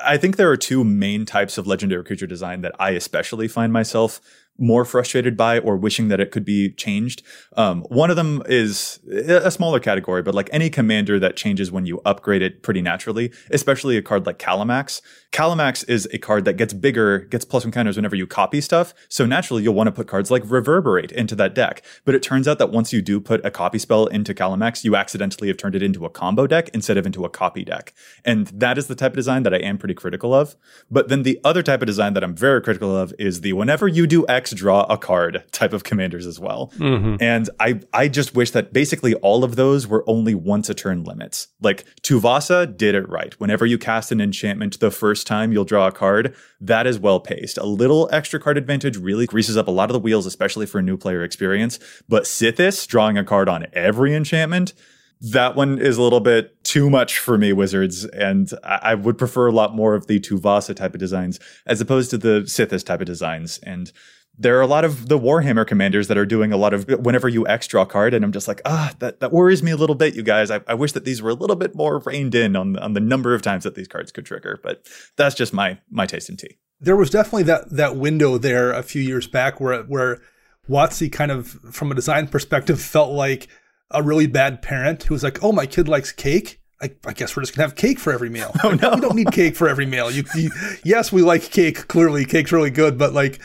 I 0.04 0.16
think 0.16 0.36
there 0.36 0.50
are 0.50 0.56
two 0.56 0.84
main 0.84 1.24
types 1.24 1.58
of 1.58 1.66
legendary 1.66 2.04
creature 2.04 2.28
design 2.28 2.60
that 2.62 2.74
I 2.78 2.90
especially 2.90 3.48
find 3.48 3.72
myself 3.72 4.20
more 4.58 4.84
frustrated 4.84 5.36
by 5.36 5.58
or 5.58 5.76
wishing 5.76 6.08
that 6.08 6.20
it 6.20 6.30
could 6.30 6.44
be 6.44 6.70
changed. 6.72 7.22
Um, 7.56 7.82
one 7.82 8.10
of 8.10 8.16
them 8.16 8.42
is 8.46 9.00
a 9.10 9.50
smaller 9.50 9.80
category, 9.80 10.22
but 10.22 10.34
like 10.34 10.48
any 10.52 10.70
commander 10.70 11.18
that 11.18 11.36
changes 11.36 11.70
when 11.70 11.86
you 11.86 12.00
upgrade 12.04 12.42
it 12.42 12.62
pretty 12.62 12.82
naturally, 12.82 13.32
especially 13.50 13.96
a 13.96 14.02
card 14.02 14.26
like 14.26 14.38
Kalamax. 14.38 15.00
Kalamax 15.36 15.86
is 15.86 16.08
a 16.14 16.18
card 16.18 16.46
that 16.46 16.54
gets 16.54 16.72
bigger, 16.72 17.18
gets 17.18 17.44
plus 17.44 17.62
one 17.62 17.70
counters 17.70 17.96
whenever 17.96 18.16
you 18.16 18.26
copy 18.26 18.62
stuff. 18.62 18.94
So 19.10 19.26
naturally, 19.26 19.62
you'll 19.62 19.74
want 19.74 19.86
to 19.88 19.92
put 19.92 20.06
cards 20.08 20.30
like 20.30 20.42
Reverberate 20.46 21.12
into 21.12 21.34
that 21.34 21.54
deck. 21.54 21.82
But 22.06 22.14
it 22.14 22.22
turns 22.22 22.48
out 22.48 22.58
that 22.58 22.70
once 22.70 22.90
you 22.90 23.02
do 23.02 23.20
put 23.20 23.44
a 23.44 23.50
copy 23.50 23.78
spell 23.78 24.06
into 24.06 24.32
Kalamax, 24.32 24.82
you 24.82 24.96
accidentally 24.96 25.48
have 25.48 25.58
turned 25.58 25.74
it 25.74 25.82
into 25.82 26.06
a 26.06 26.08
combo 26.08 26.46
deck 26.46 26.70
instead 26.72 26.96
of 26.96 27.04
into 27.04 27.22
a 27.26 27.28
copy 27.28 27.64
deck. 27.64 27.92
And 28.24 28.46
that 28.46 28.78
is 28.78 28.86
the 28.86 28.94
type 28.94 29.12
of 29.12 29.16
design 29.16 29.42
that 29.42 29.52
I 29.52 29.58
am 29.58 29.76
pretty 29.76 29.92
critical 29.92 30.32
of. 30.32 30.56
But 30.90 31.08
then 31.08 31.22
the 31.22 31.38
other 31.44 31.62
type 31.62 31.82
of 31.82 31.86
design 31.86 32.14
that 32.14 32.24
I'm 32.24 32.34
very 32.34 32.62
critical 32.62 32.96
of 32.96 33.12
is 33.18 33.42
the 33.42 33.52
whenever 33.52 33.86
you 33.86 34.06
do 34.06 34.26
X 34.28 34.52
draw 34.52 34.84
a 34.84 34.96
card 34.96 35.44
type 35.52 35.74
of 35.74 35.84
commanders 35.84 36.26
as 36.26 36.40
well. 36.40 36.72
Mm-hmm. 36.78 37.16
And 37.20 37.50
I 37.60 37.80
I 37.92 38.08
just 38.08 38.34
wish 38.34 38.52
that 38.52 38.72
basically 38.72 39.12
all 39.16 39.44
of 39.44 39.56
those 39.56 39.86
were 39.86 40.02
only 40.06 40.34
once 40.34 40.70
a 40.70 40.74
turn 40.74 41.04
limits. 41.04 41.48
Like 41.60 41.84
Tuvasa 42.02 42.74
did 42.74 42.94
it 42.94 43.06
right. 43.06 43.38
Whenever 43.38 43.66
you 43.66 43.76
cast 43.76 44.10
an 44.12 44.22
enchantment 44.22 44.80
the 44.80 44.90
first 44.90 45.25
time, 45.26 45.52
you'll 45.52 45.64
draw 45.64 45.86
a 45.86 45.92
card. 45.92 46.34
That 46.60 46.86
is 46.86 46.98
well 46.98 47.20
paced. 47.20 47.58
A 47.58 47.66
little 47.66 48.08
extra 48.12 48.40
card 48.40 48.56
advantage 48.56 48.96
really 48.96 49.26
greases 49.26 49.56
up 49.56 49.68
a 49.68 49.72
lot 49.72 49.90
of 49.90 49.94
the 49.94 50.00
wheels, 50.00 50.24
especially 50.24 50.66
for 50.66 50.78
a 50.78 50.82
new 50.82 50.96
player 50.96 51.22
experience. 51.22 51.78
But 52.08 52.24
Sythis, 52.24 52.86
drawing 52.86 53.18
a 53.18 53.24
card 53.24 53.48
on 53.48 53.66
every 53.72 54.14
enchantment 54.14 54.72
that 55.20 55.56
one 55.56 55.78
is 55.78 55.96
a 55.96 56.02
little 56.02 56.20
bit 56.20 56.62
too 56.62 56.90
much 56.90 57.18
for 57.18 57.38
me, 57.38 57.52
Wizards, 57.52 58.04
and 58.04 58.50
I, 58.62 58.94
would 58.94 59.16
prefer 59.16 59.46
a 59.46 59.52
lot 59.52 59.74
more 59.74 59.94
of 59.94 60.06
the 60.06 60.20
Tuvasa 60.20 60.74
type 60.76 60.94
of 60.94 61.00
designs 61.00 61.40
as 61.66 61.80
opposed 61.80 62.10
to 62.10 62.18
the 62.18 62.42
Sythis 62.42 62.84
type 62.84 63.00
of 63.00 63.06
designs. 63.06 63.58
And 63.62 63.90
there 64.38 64.58
are 64.58 64.60
a 64.60 64.66
lot 64.66 64.84
of 64.84 65.08
the 65.08 65.18
Warhammer 65.18 65.66
commanders 65.66 66.08
that 66.08 66.18
are 66.18 66.26
doing 66.26 66.52
a 66.52 66.56
lot 66.56 66.74
of 66.74 66.88
whenever 66.88 67.28
you 67.28 67.46
X 67.46 67.66
draw 67.66 67.84
card, 67.84 68.12
and 68.14 68.24
I'm 68.24 68.32
just 68.32 68.48
like, 68.48 68.60
ah, 68.64 68.92
that, 68.98 69.20
that 69.20 69.32
worries 69.32 69.62
me 69.62 69.70
a 69.70 69.76
little 69.76 69.94
bit, 69.94 70.14
you 70.14 70.22
guys. 70.22 70.50
I, 70.50 70.60
I 70.66 70.74
wish 70.74 70.92
that 70.92 71.04
these 71.04 71.22
were 71.22 71.30
a 71.30 71.34
little 71.34 71.56
bit 71.56 71.74
more 71.74 71.98
reined 72.00 72.34
in 72.34 72.56
on 72.56 72.76
on 72.78 72.92
the 72.92 73.00
number 73.00 73.34
of 73.34 73.42
times 73.42 73.64
that 73.64 73.74
these 73.74 73.88
cards 73.88 74.12
could 74.12 74.26
trigger, 74.26 74.60
but 74.62 74.86
that's 75.16 75.34
just 75.34 75.52
my 75.52 75.78
my 75.90 76.06
taste 76.06 76.28
in 76.28 76.36
tea. 76.36 76.58
There 76.80 76.96
was 76.96 77.10
definitely 77.10 77.44
that 77.44 77.70
that 77.70 77.96
window 77.96 78.38
there 78.38 78.72
a 78.72 78.82
few 78.82 79.02
years 79.02 79.26
back 79.26 79.60
where 79.60 79.82
where 79.84 80.20
WotC 80.68 81.12
kind 81.12 81.30
of, 81.30 81.48
from 81.72 81.90
a 81.90 81.94
design 81.94 82.28
perspective, 82.28 82.80
felt 82.80 83.12
like 83.12 83.48
a 83.90 84.02
really 84.02 84.26
bad 84.26 84.62
parent 84.62 85.04
who 85.04 85.14
was 85.14 85.22
like, 85.22 85.42
"Oh, 85.42 85.52
my 85.52 85.66
kid 85.66 85.88
likes 85.88 86.12
cake." 86.12 86.60
I, 86.82 86.90
I, 87.06 87.14
guess 87.14 87.34
we're 87.34 87.42
just 87.42 87.56
gonna 87.56 87.66
have 87.66 87.74
cake 87.74 87.98
for 87.98 88.12
every 88.12 88.28
meal. 88.28 88.52
Oh 88.62 88.72
no, 88.72 88.90
we 88.94 89.00
don't 89.00 89.16
need 89.16 89.32
cake 89.32 89.56
for 89.56 89.66
every 89.66 89.86
meal. 89.86 90.10
You, 90.10 90.24
you, 90.34 90.50
yes, 90.84 91.10
we 91.10 91.22
like 91.22 91.42
cake. 91.50 91.88
Clearly, 91.88 92.26
cake's 92.26 92.52
really 92.52 92.70
good, 92.70 92.98
but 92.98 93.14
like 93.14 93.40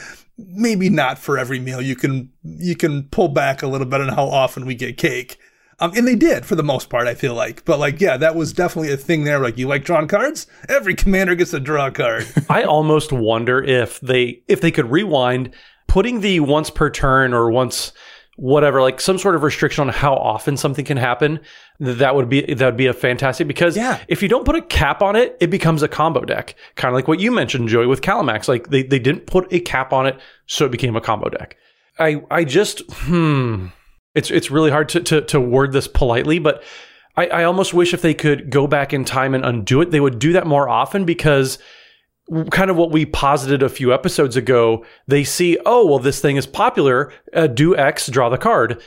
maybe 0.47 0.89
not 0.89 1.17
for 1.17 1.38
every 1.38 1.60
meal. 1.60 1.82
You 1.82 1.95
can 1.95 2.32
you 2.43 2.75
can 2.75 3.04
pull 3.04 3.27
back 3.27 3.62
a 3.62 3.67
little 3.67 3.88
bit 3.88 4.01
on 4.01 4.10
how 4.10 4.25
often 4.25 4.65
we 4.65 4.75
get 4.75 4.97
cake. 4.97 5.38
Um, 5.80 5.93
and 5.95 6.08
they 6.08 6.15
did 6.15 6.45
for 6.45 6.54
the 6.56 6.63
most 6.63 6.91
part, 6.91 7.08
I 7.08 7.15
feel 7.15 7.34
like. 7.34 7.65
But 7.65 7.80
like, 7.80 7.99
yeah, 7.99 8.15
that 8.17 8.36
was 8.36 8.54
definitely 8.54 8.91
a 8.91 8.97
thing 8.97 9.23
there. 9.23 9.39
Like, 9.39 9.58
you 9.58 9.67
like 9.67 9.84
drawing 9.84 10.08
cards? 10.08 10.45
Every 10.69 10.93
commander 10.93 11.34
gets 11.34 11.54
a 11.54 11.60
draw 11.60 11.89
card. 11.89 12.27
I 12.49 12.63
almost 12.63 13.12
wonder 13.12 13.63
if 13.63 13.99
they 13.99 14.43
if 14.47 14.62
they 14.62 14.69
could 14.69 14.91
rewind, 14.91 15.56
putting 15.88 16.21
the 16.21 16.39
once 16.41 16.69
per 16.69 16.91
turn 16.91 17.34
or 17.34 17.49
once 17.49 17.93
whatever, 18.36 18.82
like 18.82 19.00
some 19.02 19.17
sort 19.17 19.36
of 19.36 19.44
restriction 19.44 19.88
on 19.88 19.94
how 19.94 20.15
often 20.15 20.58
something 20.58 20.86
can 20.86 20.98
happen, 20.98 21.39
that 21.80 22.15
would 22.15 22.30
be 22.30 22.41
that 22.54 22.65
would 22.65 22.78
be 22.78 22.88
a 22.88 22.94
fantastic 22.94 23.48
because 23.48 23.76
yeah. 23.76 24.00
if 24.08 24.22
you 24.22 24.28
don't 24.28 24.46
put 24.46 24.56
a 24.56 24.62
cap 24.62 25.02
on 25.02 25.15
it, 25.15 25.38
it 25.39 25.50
becomes 25.50 25.84
a 25.84 25.88
combo 25.88 26.22
deck. 26.22 26.56
Kind 26.76 26.91
of 26.91 26.96
like 26.96 27.08
what 27.08 27.20
you 27.20 27.32
mentioned, 27.32 27.70
Joey, 27.70 27.88
with 27.88 28.02
Kalamax. 28.02 28.48
Like 28.48 28.70
they, 28.70 28.84
they 28.84 29.00
didn't 29.00 29.26
put 29.28 29.52
a 29.52 29.60
cap 29.60 29.94
on 29.94 30.08
it, 30.08 30.20
so 30.46 30.65
it 30.65 30.72
became 30.72 30.96
a 30.96 31.02
combo 31.02 31.30
deck. 31.30 31.58
I 32.00 32.22
I 32.30 32.44
just 32.44 32.82
hmm. 32.91 33.67
It's 34.13 34.30
it's 34.30 34.52
really 34.52 34.72
hard 34.72 34.89
to 34.89 35.02
to, 35.02 35.22
to 35.22 35.39
word 35.39 35.72
this 35.72 35.88
politely, 35.88 36.39
but 36.39 36.63
I, 37.15 37.28
I 37.28 37.44
almost 37.44 37.74
wish 37.74 37.94
if 37.94 38.02
they 38.02 38.13
could 38.13 38.50
go 38.50 38.67
back 38.67 38.94
in 38.94 39.06
time 39.06 39.34
and 39.34 39.46
undo 39.46 39.82
it, 39.82 39.91
they 39.91 40.00
would 40.00 40.20
do 40.20 40.34
that 40.34 40.48
more 40.48 40.70
often 40.70 41.06
because 41.06 41.60
kind 42.52 42.72
of 42.72 42.78
what 42.78 42.91
we 42.91 43.06
posited 43.06 43.63
a 43.63 43.70
few 43.70 43.94
episodes 43.94 44.36
ago. 44.36 44.86
They 45.08 45.24
see, 45.24 45.58
oh, 45.65 45.86
well, 45.86 46.00
this 46.00 46.22
thing 46.22 46.38
is 46.38 46.46
popular. 46.46 47.12
Uh, 47.34 47.48
do 47.48 47.76
X, 47.76 48.08
draw 48.08 48.30
the 48.30 48.38
card. 48.38 48.82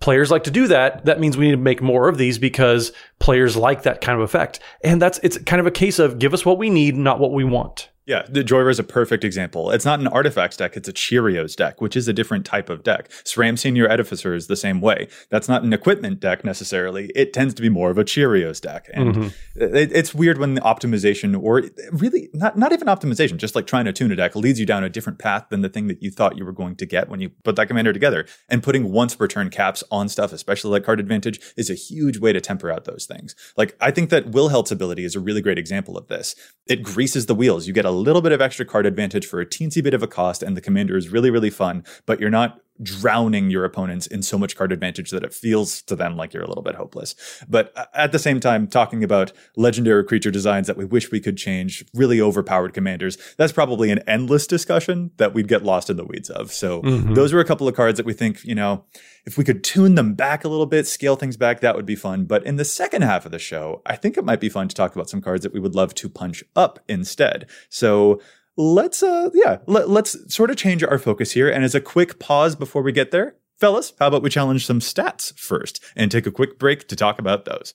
Players 0.00 0.30
like 0.30 0.44
to 0.44 0.50
do 0.50 0.66
that. 0.68 1.04
That 1.04 1.20
means 1.20 1.36
we 1.36 1.46
need 1.46 1.52
to 1.52 1.56
make 1.58 1.82
more 1.82 2.08
of 2.08 2.16
these 2.16 2.38
because 2.38 2.92
players 3.18 3.56
like 3.56 3.82
that 3.82 4.00
kind 4.00 4.18
of 4.18 4.22
effect. 4.22 4.60
And 4.82 5.00
that's 5.00 5.18
it's 5.22 5.36
kind 5.38 5.60
of 5.60 5.66
a 5.66 5.70
case 5.70 5.98
of 5.98 6.18
give 6.18 6.32
us 6.32 6.44
what 6.44 6.58
we 6.58 6.70
need, 6.70 6.96
not 6.96 7.20
what 7.20 7.32
we 7.32 7.44
want. 7.44 7.90
Yeah, 8.10 8.26
the 8.28 8.42
Jhoira 8.42 8.72
is 8.72 8.80
a 8.80 8.82
perfect 8.82 9.22
example. 9.22 9.70
It's 9.70 9.84
not 9.84 10.00
an 10.00 10.08
artifacts 10.08 10.56
deck, 10.56 10.76
it's 10.76 10.88
a 10.88 10.92
Cheerios 10.92 11.54
deck, 11.54 11.80
which 11.80 11.94
is 11.94 12.08
a 12.08 12.12
different 12.12 12.44
type 12.44 12.68
of 12.68 12.82
deck. 12.82 13.08
SRAM 13.22 13.56
Senior 13.56 13.86
Edificer 13.86 14.34
is 14.34 14.48
the 14.48 14.56
same 14.56 14.80
way. 14.80 15.06
That's 15.28 15.48
not 15.48 15.62
an 15.62 15.72
equipment 15.72 16.18
deck 16.18 16.44
necessarily. 16.44 17.12
It 17.14 17.32
tends 17.32 17.54
to 17.54 17.62
be 17.62 17.68
more 17.68 17.88
of 17.88 17.98
a 17.98 18.04
Cheerios 18.04 18.60
deck. 18.60 18.88
And 18.92 19.14
mm-hmm. 19.14 19.76
it, 19.76 19.92
it's 19.92 20.12
weird 20.12 20.38
when 20.38 20.54
the 20.54 20.60
optimization, 20.62 21.40
or 21.40 21.62
really 21.92 22.28
not, 22.34 22.58
not 22.58 22.72
even 22.72 22.88
optimization, 22.88 23.36
just 23.36 23.54
like 23.54 23.68
trying 23.68 23.84
to 23.84 23.92
tune 23.92 24.10
a 24.10 24.16
deck, 24.16 24.34
leads 24.34 24.58
you 24.58 24.66
down 24.66 24.82
a 24.82 24.88
different 24.88 25.20
path 25.20 25.46
than 25.50 25.60
the 25.60 25.68
thing 25.68 25.86
that 25.86 26.02
you 26.02 26.10
thought 26.10 26.36
you 26.36 26.44
were 26.44 26.50
going 26.50 26.74
to 26.74 26.86
get 26.86 27.08
when 27.08 27.20
you 27.20 27.28
put 27.44 27.54
that 27.54 27.68
commander 27.68 27.92
together. 27.92 28.26
And 28.48 28.60
putting 28.60 28.90
once 28.90 29.14
per 29.14 29.28
turn 29.28 29.50
caps 29.50 29.84
on 29.92 30.08
stuff, 30.08 30.32
especially 30.32 30.72
like 30.72 30.82
card 30.82 30.98
advantage, 30.98 31.38
is 31.56 31.70
a 31.70 31.74
huge 31.74 32.18
way 32.18 32.32
to 32.32 32.40
temper 32.40 32.72
out 32.72 32.86
those 32.86 33.06
things. 33.06 33.36
Like, 33.56 33.76
I 33.80 33.92
think 33.92 34.10
that 34.10 34.32
Wilhelt's 34.32 34.72
ability 34.72 35.04
is 35.04 35.14
a 35.14 35.20
really 35.20 35.42
great 35.42 35.58
example 35.58 35.96
of 35.96 36.08
this. 36.08 36.34
It 36.66 36.82
greases 36.82 37.26
the 37.26 37.36
wheels. 37.36 37.68
You 37.68 37.72
get 37.72 37.84
a 37.84 37.99
little 38.00 38.22
bit 38.22 38.32
of 38.32 38.40
extra 38.40 38.64
card 38.64 38.86
advantage 38.86 39.26
for 39.26 39.40
a 39.40 39.46
teensy 39.46 39.82
bit 39.82 39.94
of 39.94 40.02
a 40.02 40.08
cost, 40.08 40.42
and 40.42 40.56
the 40.56 40.60
commander 40.60 40.96
is 40.96 41.08
really, 41.10 41.30
really 41.30 41.50
fun, 41.50 41.84
but 42.06 42.20
you're 42.20 42.30
not 42.30 42.60
drowning 42.82 43.50
your 43.50 43.64
opponents 43.64 44.06
in 44.06 44.22
so 44.22 44.38
much 44.38 44.56
card 44.56 44.72
advantage 44.72 45.10
that 45.10 45.22
it 45.22 45.34
feels 45.34 45.82
to 45.82 45.96
them 45.96 46.16
like 46.16 46.32
you're 46.32 46.42
a 46.42 46.48
little 46.48 46.62
bit 46.62 46.74
hopeless. 46.74 47.14
But 47.48 47.72
at 47.94 48.12
the 48.12 48.18
same 48.18 48.40
time, 48.40 48.66
talking 48.66 49.04
about 49.04 49.32
legendary 49.56 50.04
creature 50.04 50.30
designs 50.30 50.66
that 50.66 50.76
we 50.76 50.84
wish 50.84 51.10
we 51.10 51.20
could 51.20 51.36
change, 51.36 51.84
really 51.94 52.20
overpowered 52.20 52.74
commanders, 52.74 53.18
that's 53.36 53.52
probably 53.52 53.90
an 53.90 54.00
endless 54.06 54.46
discussion 54.46 55.10
that 55.16 55.34
we'd 55.34 55.48
get 55.48 55.64
lost 55.64 55.90
in 55.90 55.96
the 55.96 56.04
weeds 56.04 56.30
of. 56.30 56.52
So 56.52 56.82
mm-hmm. 56.82 57.14
those 57.14 57.32
are 57.32 57.40
a 57.40 57.44
couple 57.44 57.68
of 57.68 57.74
cards 57.74 57.96
that 57.96 58.06
we 58.06 58.12
think, 58.12 58.44
you 58.44 58.54
know, 58.54 58.84
if 59.26 59.36
we 59.36 59.44
could 59.44 59.62
tune 59.62 59.94
them 59.94 60.14
back 60.14 60.44
a 60.44 60.48
little 60.48 60.66
bit, 60.66 60.86
scale 60.86 61.16
things 61.16 61.36
back, 61.36 61.60
that 61.60 61.76
would 61.76 61.86
be 61.86 61.96
fun. 61.96 62.24
But 62.24 62.44
in 62.44 62.56
the 62.56 62.64
second 62.64 63.02
half 63.02 63.26
of 63.26 63.32
the 63.32 63.38
show, 63.38 63.82
I 63.84 63.96
think 63.96 64.16
it 64.16 64.24
might 64.24 64.40
be 64.40 64.48
fun 64.48 64.68
to 64.68 64.74
talk 64.74 64.94
about 64.94 65.10
some 65.10 65.20
cards 65.20 65.42
that 65.42 65.52
we 65.52 65.60
would 65.60 65.74
love 65.74 65.94
to 65.96 66.08
punch 66.08 66.42
up 66.56 66.78
instead. 66.88 67.46
So 67.68 68.20
let's 68.56 69.02
uh 69.02 69.30
yeah 69.34 69.58
let, 69.66 69.88
let's 69.88 70.34
sort 70.34 70.50
of 70.50 70.56
change 70.56 70.82
our 70.82 70.98
focus 70.98 71.32
here. 71.32 71.48
And 71.48 71.64
as 71.64 71.74
a 71.74 71.80
quick 71.80 72.18
pause 72.18 72.56
before 72.56 72.82
we 72.82 72.92
get 72.92 73.10
there 73.10 73.36
fellas 73.60 73.92
how 73.98 74.08
about 74.08 74.22
we 74.22 74.30
challenge 74.30 74.66
some 74.66 74.80
stats 74.80 75.38
first 75.38 75.84
and 75.94 76.10
take 76.10 76.26
a 76.26 76.32
quick 76.32 76.58
break 76.58 76.88
to 76.88 76.96
talk 76.96 77.18
about 77.18 77.44
those 77.44 77.74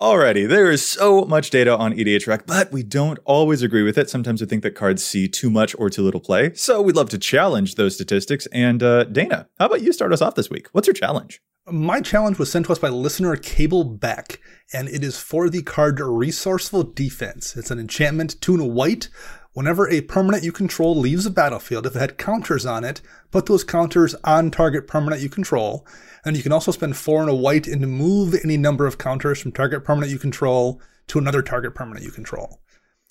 Alrighty, 0.00 0.48
there 0.48 0.70
is 0.70 0.86
so 0.86 1.24
much 1.24 1.50
data 1.50 1.76
on 1.76 1.92
EDHREC, 1.92 2.46
but 2.46 2.70
we 2.70 2.84
don't 2.84 3.18
always 3.24 3.62
agree 3.62 3.82
with 3.82 3.98
it. 3.98 4.08
Sometimes 4.08 4.40
we 4.40 4.46
think 4.46 4.62
that 4.62 4.76
cards 4.76 5.02
see 5.02 5.26
too 5.26 5.50
much 5.50 5.74
or 5.76 5.90
too 5.90 6.02
little 6.02 6.20
play. 6.20 6.54
So 6.54 6.80
we'd 6.80 6.94
love 6.94 7.08
to 7.08 7.18
challenge 7.18 7.74
those 7.74 7.96
statistics. 7.96 8.46
And 8.52 8.80
uh, 8.80 9.04
Dana, 9.04 9.48
how 9.58 9.66
about 9.66 9.82
you 9.82 9.92
start 9.92 10.12
us 10.12 10.22
off 10.22 10.36
this 10.36 10.50
week? 10.50 10.68
What's 10.70 10.86
your 10.86 10.94
challenge? 10.94 11.42
My 11.68 12.00
challenge 12.00 12.38
was 12.38 12.48
sent 12.48 12.66
to 12.66 12.72
us 12.72 12.78
by 12.78 12.90
listener 12.90 13.34
Cable 13.34 13.82
Beck, 13.82 14.40
and 14.72 14.88
it 14.88 15.02
is 15.02 15.18
for 15.18 15.50
the 15.50 15.62
card 15.62 15.98
Resourceful 15.98 16.84
Defense. 16.84 17.56
It's 17.56 17.72
an 17.72 17.80
enchantment, 17.80 18.36
and 18.46 18.60
a 18.60 18.64
white. 18.64 19.08
Whenever 19.52 19.88
a 19.88 20.02
permanent 20.02 20.44
you 20.44 20.52
control 20.52 20.94
leaves 20.94 21.26
a 21.26 21.30
battlefield, 21.30 21.86
if 21.86 21.96
it 21.96 21.98
had 21.98 22.18
counters 22.18 22.64
on 22.64 22.84
it, 22.84 23.00
put 23.32 23.46
those 23.46 23.64
counters 23.64 24.14
on 24.22 24.52
target 24.52 24.86
permanent 24.86 25.20
you 25.20 25.28
control. 25.28 25.84
And 26.24 26.36
you 26.36 26.42
can 26.42 26.52
also 26.52 26.72
spend 26.72 26.96
four 26.96 27.20
and 27.20 27.30
a 27.30 27.34
white 27.34 27.66
and 27.66 27.86
move 27.88 28.34
any 28.42 28.56
number 28.56 28.86
of 28.86 28.98
counters 28.98 29.40
from 29.40 29.52
target 29.52 29.84
permanent 29.84 30.12
you 30.12 30.18
control 30.18 30.80
to 31.08 31.18
another 31.18 31.42
target 31.42 31.74
permanent 31.74 32.04
you 32.04 32.10
control. 32.10 32.60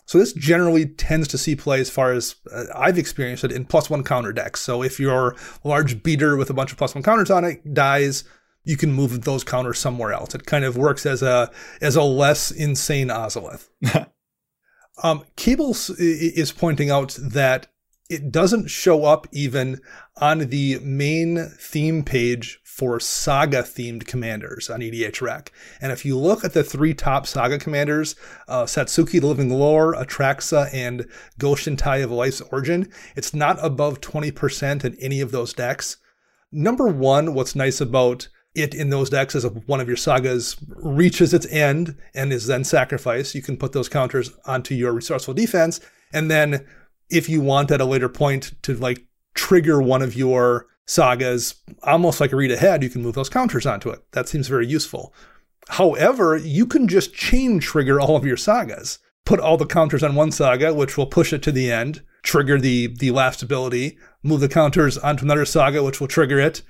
So 0.06 0.18
this 0.18 0.32
generally 0.32 0.86
tends 0.86 1.28
to 1.30 1.38
see 1.38 1.56
play 1.56 1.82
as 1.82 1.90
far 1.90 2.14
as 2.14 2.36
uh, 2.52 2.64
I've 2.74 2.98
experienced 2.98 3.44
it 3.44 3.52
in 3.52 3.66
plus 3.66 3.90
one 3.90 4.04
counter 4.04 4.32
decks. 4.32 4.62
So 4.62 4.82
if 4.82 5.00
your 5.00 5.36
large 5.66 6.02
beater 6.02 6.38
with 6.38 6.50
a 6.50 6.54
bunch 6.54 6.72
of 6.72 6.78
plus 6.78 6.96
one 6.96 7.04
counters 7.04 7.30
on 7.30 7.44
it 7.44 7.74
dies, 7.74 8.24
you 8.64 8.78
can 8.78 8.94
move 8.94 9.24
those 9.24 9.44
counters 9.44 9.80
somewhere 9.80 10.14
else. 10.14 10.34
It 10.34 10.46
kind 10.46 10.64
of 10.64 10.78
works 10.78 11.06
as 11.06 11.22
a 11.22 11.52
as 11.82 11.98
a 11.98 12.04
less 12.04 12.52
insane 12.52 13.10
Ozolith. 13.10 13.68
um, 15.04 15.26
Cables 15.36 15.90
is 15.90 16.54
pointing 16.54 16.90
out 16.90 17.18
that 17.22 17.68
it 18.10 18.32
doesn't 18.32 18.70
show 18.70 19.04
up 19.04 19.28
even 19.34 19.82
on 20.18 20.40
the 20.40 20.80
main 20.80 21.50
theme 21.60 22.04
page 22.04 22.62
for 22.78 23.00
saga 23.00 23.64
themed 23.64 24.06
commanders 24.06 24.70
on 24.70 24.82
EDHREC. 24.82 25.48
And 25.82 25.92
if 25.92 26.06
you 26.06 26.16
look 26.16 26.46
at 26.46 26.54
the 26.54 26.64
three 26.64 26.94
top 26.94 27.26
saga 27.26 27.58
commanders, 27.58 28.16
uh, 28.48 28.66
Satsuki, 28.66 29.20
the 29.20 29.26
Living 29.26 29.50
Lore, 29.50 29.96
Atraxa, 29.96 30.72
and 30.72 31.08
Goshintai 31.40 32.04
of 32.04 32.12
Life's 32.12 32.40
Origin, 32.40 32.88
it's 33.16 33.34
not 33.34 33.58
above 33.66 34.00
20% 34.02 34.86
in 34.86 34.96
any 35.02 35.22
of 35.22 35.32
those 35.32 35.54
decks. 35.54 35.98
Number 36.52 36.88
one, 36.88 37.34
what's 37.34 37.56
nice 37.56 37.82
about 37.82 38.28
it 38.54 38.76
in 38.76 38.92
those 38.92 39.10
decks 39.10 39.34
is 39.34 39.44
if 39.44 39.54
one 39.68 39.82
of 39.82 39.88
your 39.88 39.98
sagas 39.98 40.56
reaches 40.68 41.34
its 41.34 41.48
end 41.48 41.98
and 42.14 42.32
is 42.32 42.46
then 42.46 42.64
sacrificed, 42.64 43.34
you 43.34 43.42
can 43.42 43.58
put 43.58 43.72
those 43.72 43.90
counters 43.90 44.30
onto 44.46 44.76
your 44.76 44.94
resourceful 44.94 45.34
defense. 45.34 45.80
And 46.14 46.30
then 46.30 46.64
if 47.10 47.28
you 47.28 47.42
want 47.42 47.72
at 47.72 47.82
a 47.82 47.86
later 47.86 48.10
point 48.10 48.54
to 48.62 48.76
like 48.76 49.07
trigger 49.38 49.82
one 49.82 50.02
of 50.02 50.16
your 50.16 50.68
sagas, 50.86 51.56
almost 51.84 52.20
like 52.20 52.34
a 52.34 52.36
read 52.36 52.52
ahead, 52.52 52.84
you 52.84 52.90
can 52.90 53.04
move 53.04 53.16
those 53.16 53.30
counters 53.30 53.66
onto 53.66 53.90
it. 53.90 54.04
That 54.12 54.28
seems 54.28 54.48
very 54.48 54.68
useful. 54.68 55.14
However, 55.70 56.36
you 56.36 56.66
can 56.66 56.88
just 56.88 57.14
chain 57.14 57.60
trigger 57.60 58.02
all 58.02 58.16
of 58.16 58.26
your 58.26 58.38
sagas. 58.38 59.00
Put 59.26 59.40
all 59.40 59.58
the 59.58 59.66
counters 59.66 60.04
on 60.04 60.16
one 60.16 60.32
saga, 60.32 60.74
which 60.74 60.98
will 60.98 61.06
push 61.06 61.34
it 61.34 61.42
to 61.44 61.52
the 61.52 61.72
end, 61.72 62.02
trigger 62.24 62.60
the 62.60 62.88
the 62.88 63.12
last 63.12 63.44
ability, 63.44 63.98
move 64.24 64.40
the 64.40 64.48
counters 64.48 64.98
onto 64.98 65.26
another 65.26 65.46
saga, 65.46 65.84
which 65.84 66.00
will 66.00 66.08
trigger 66.08 66.40
it, 66.40 66.62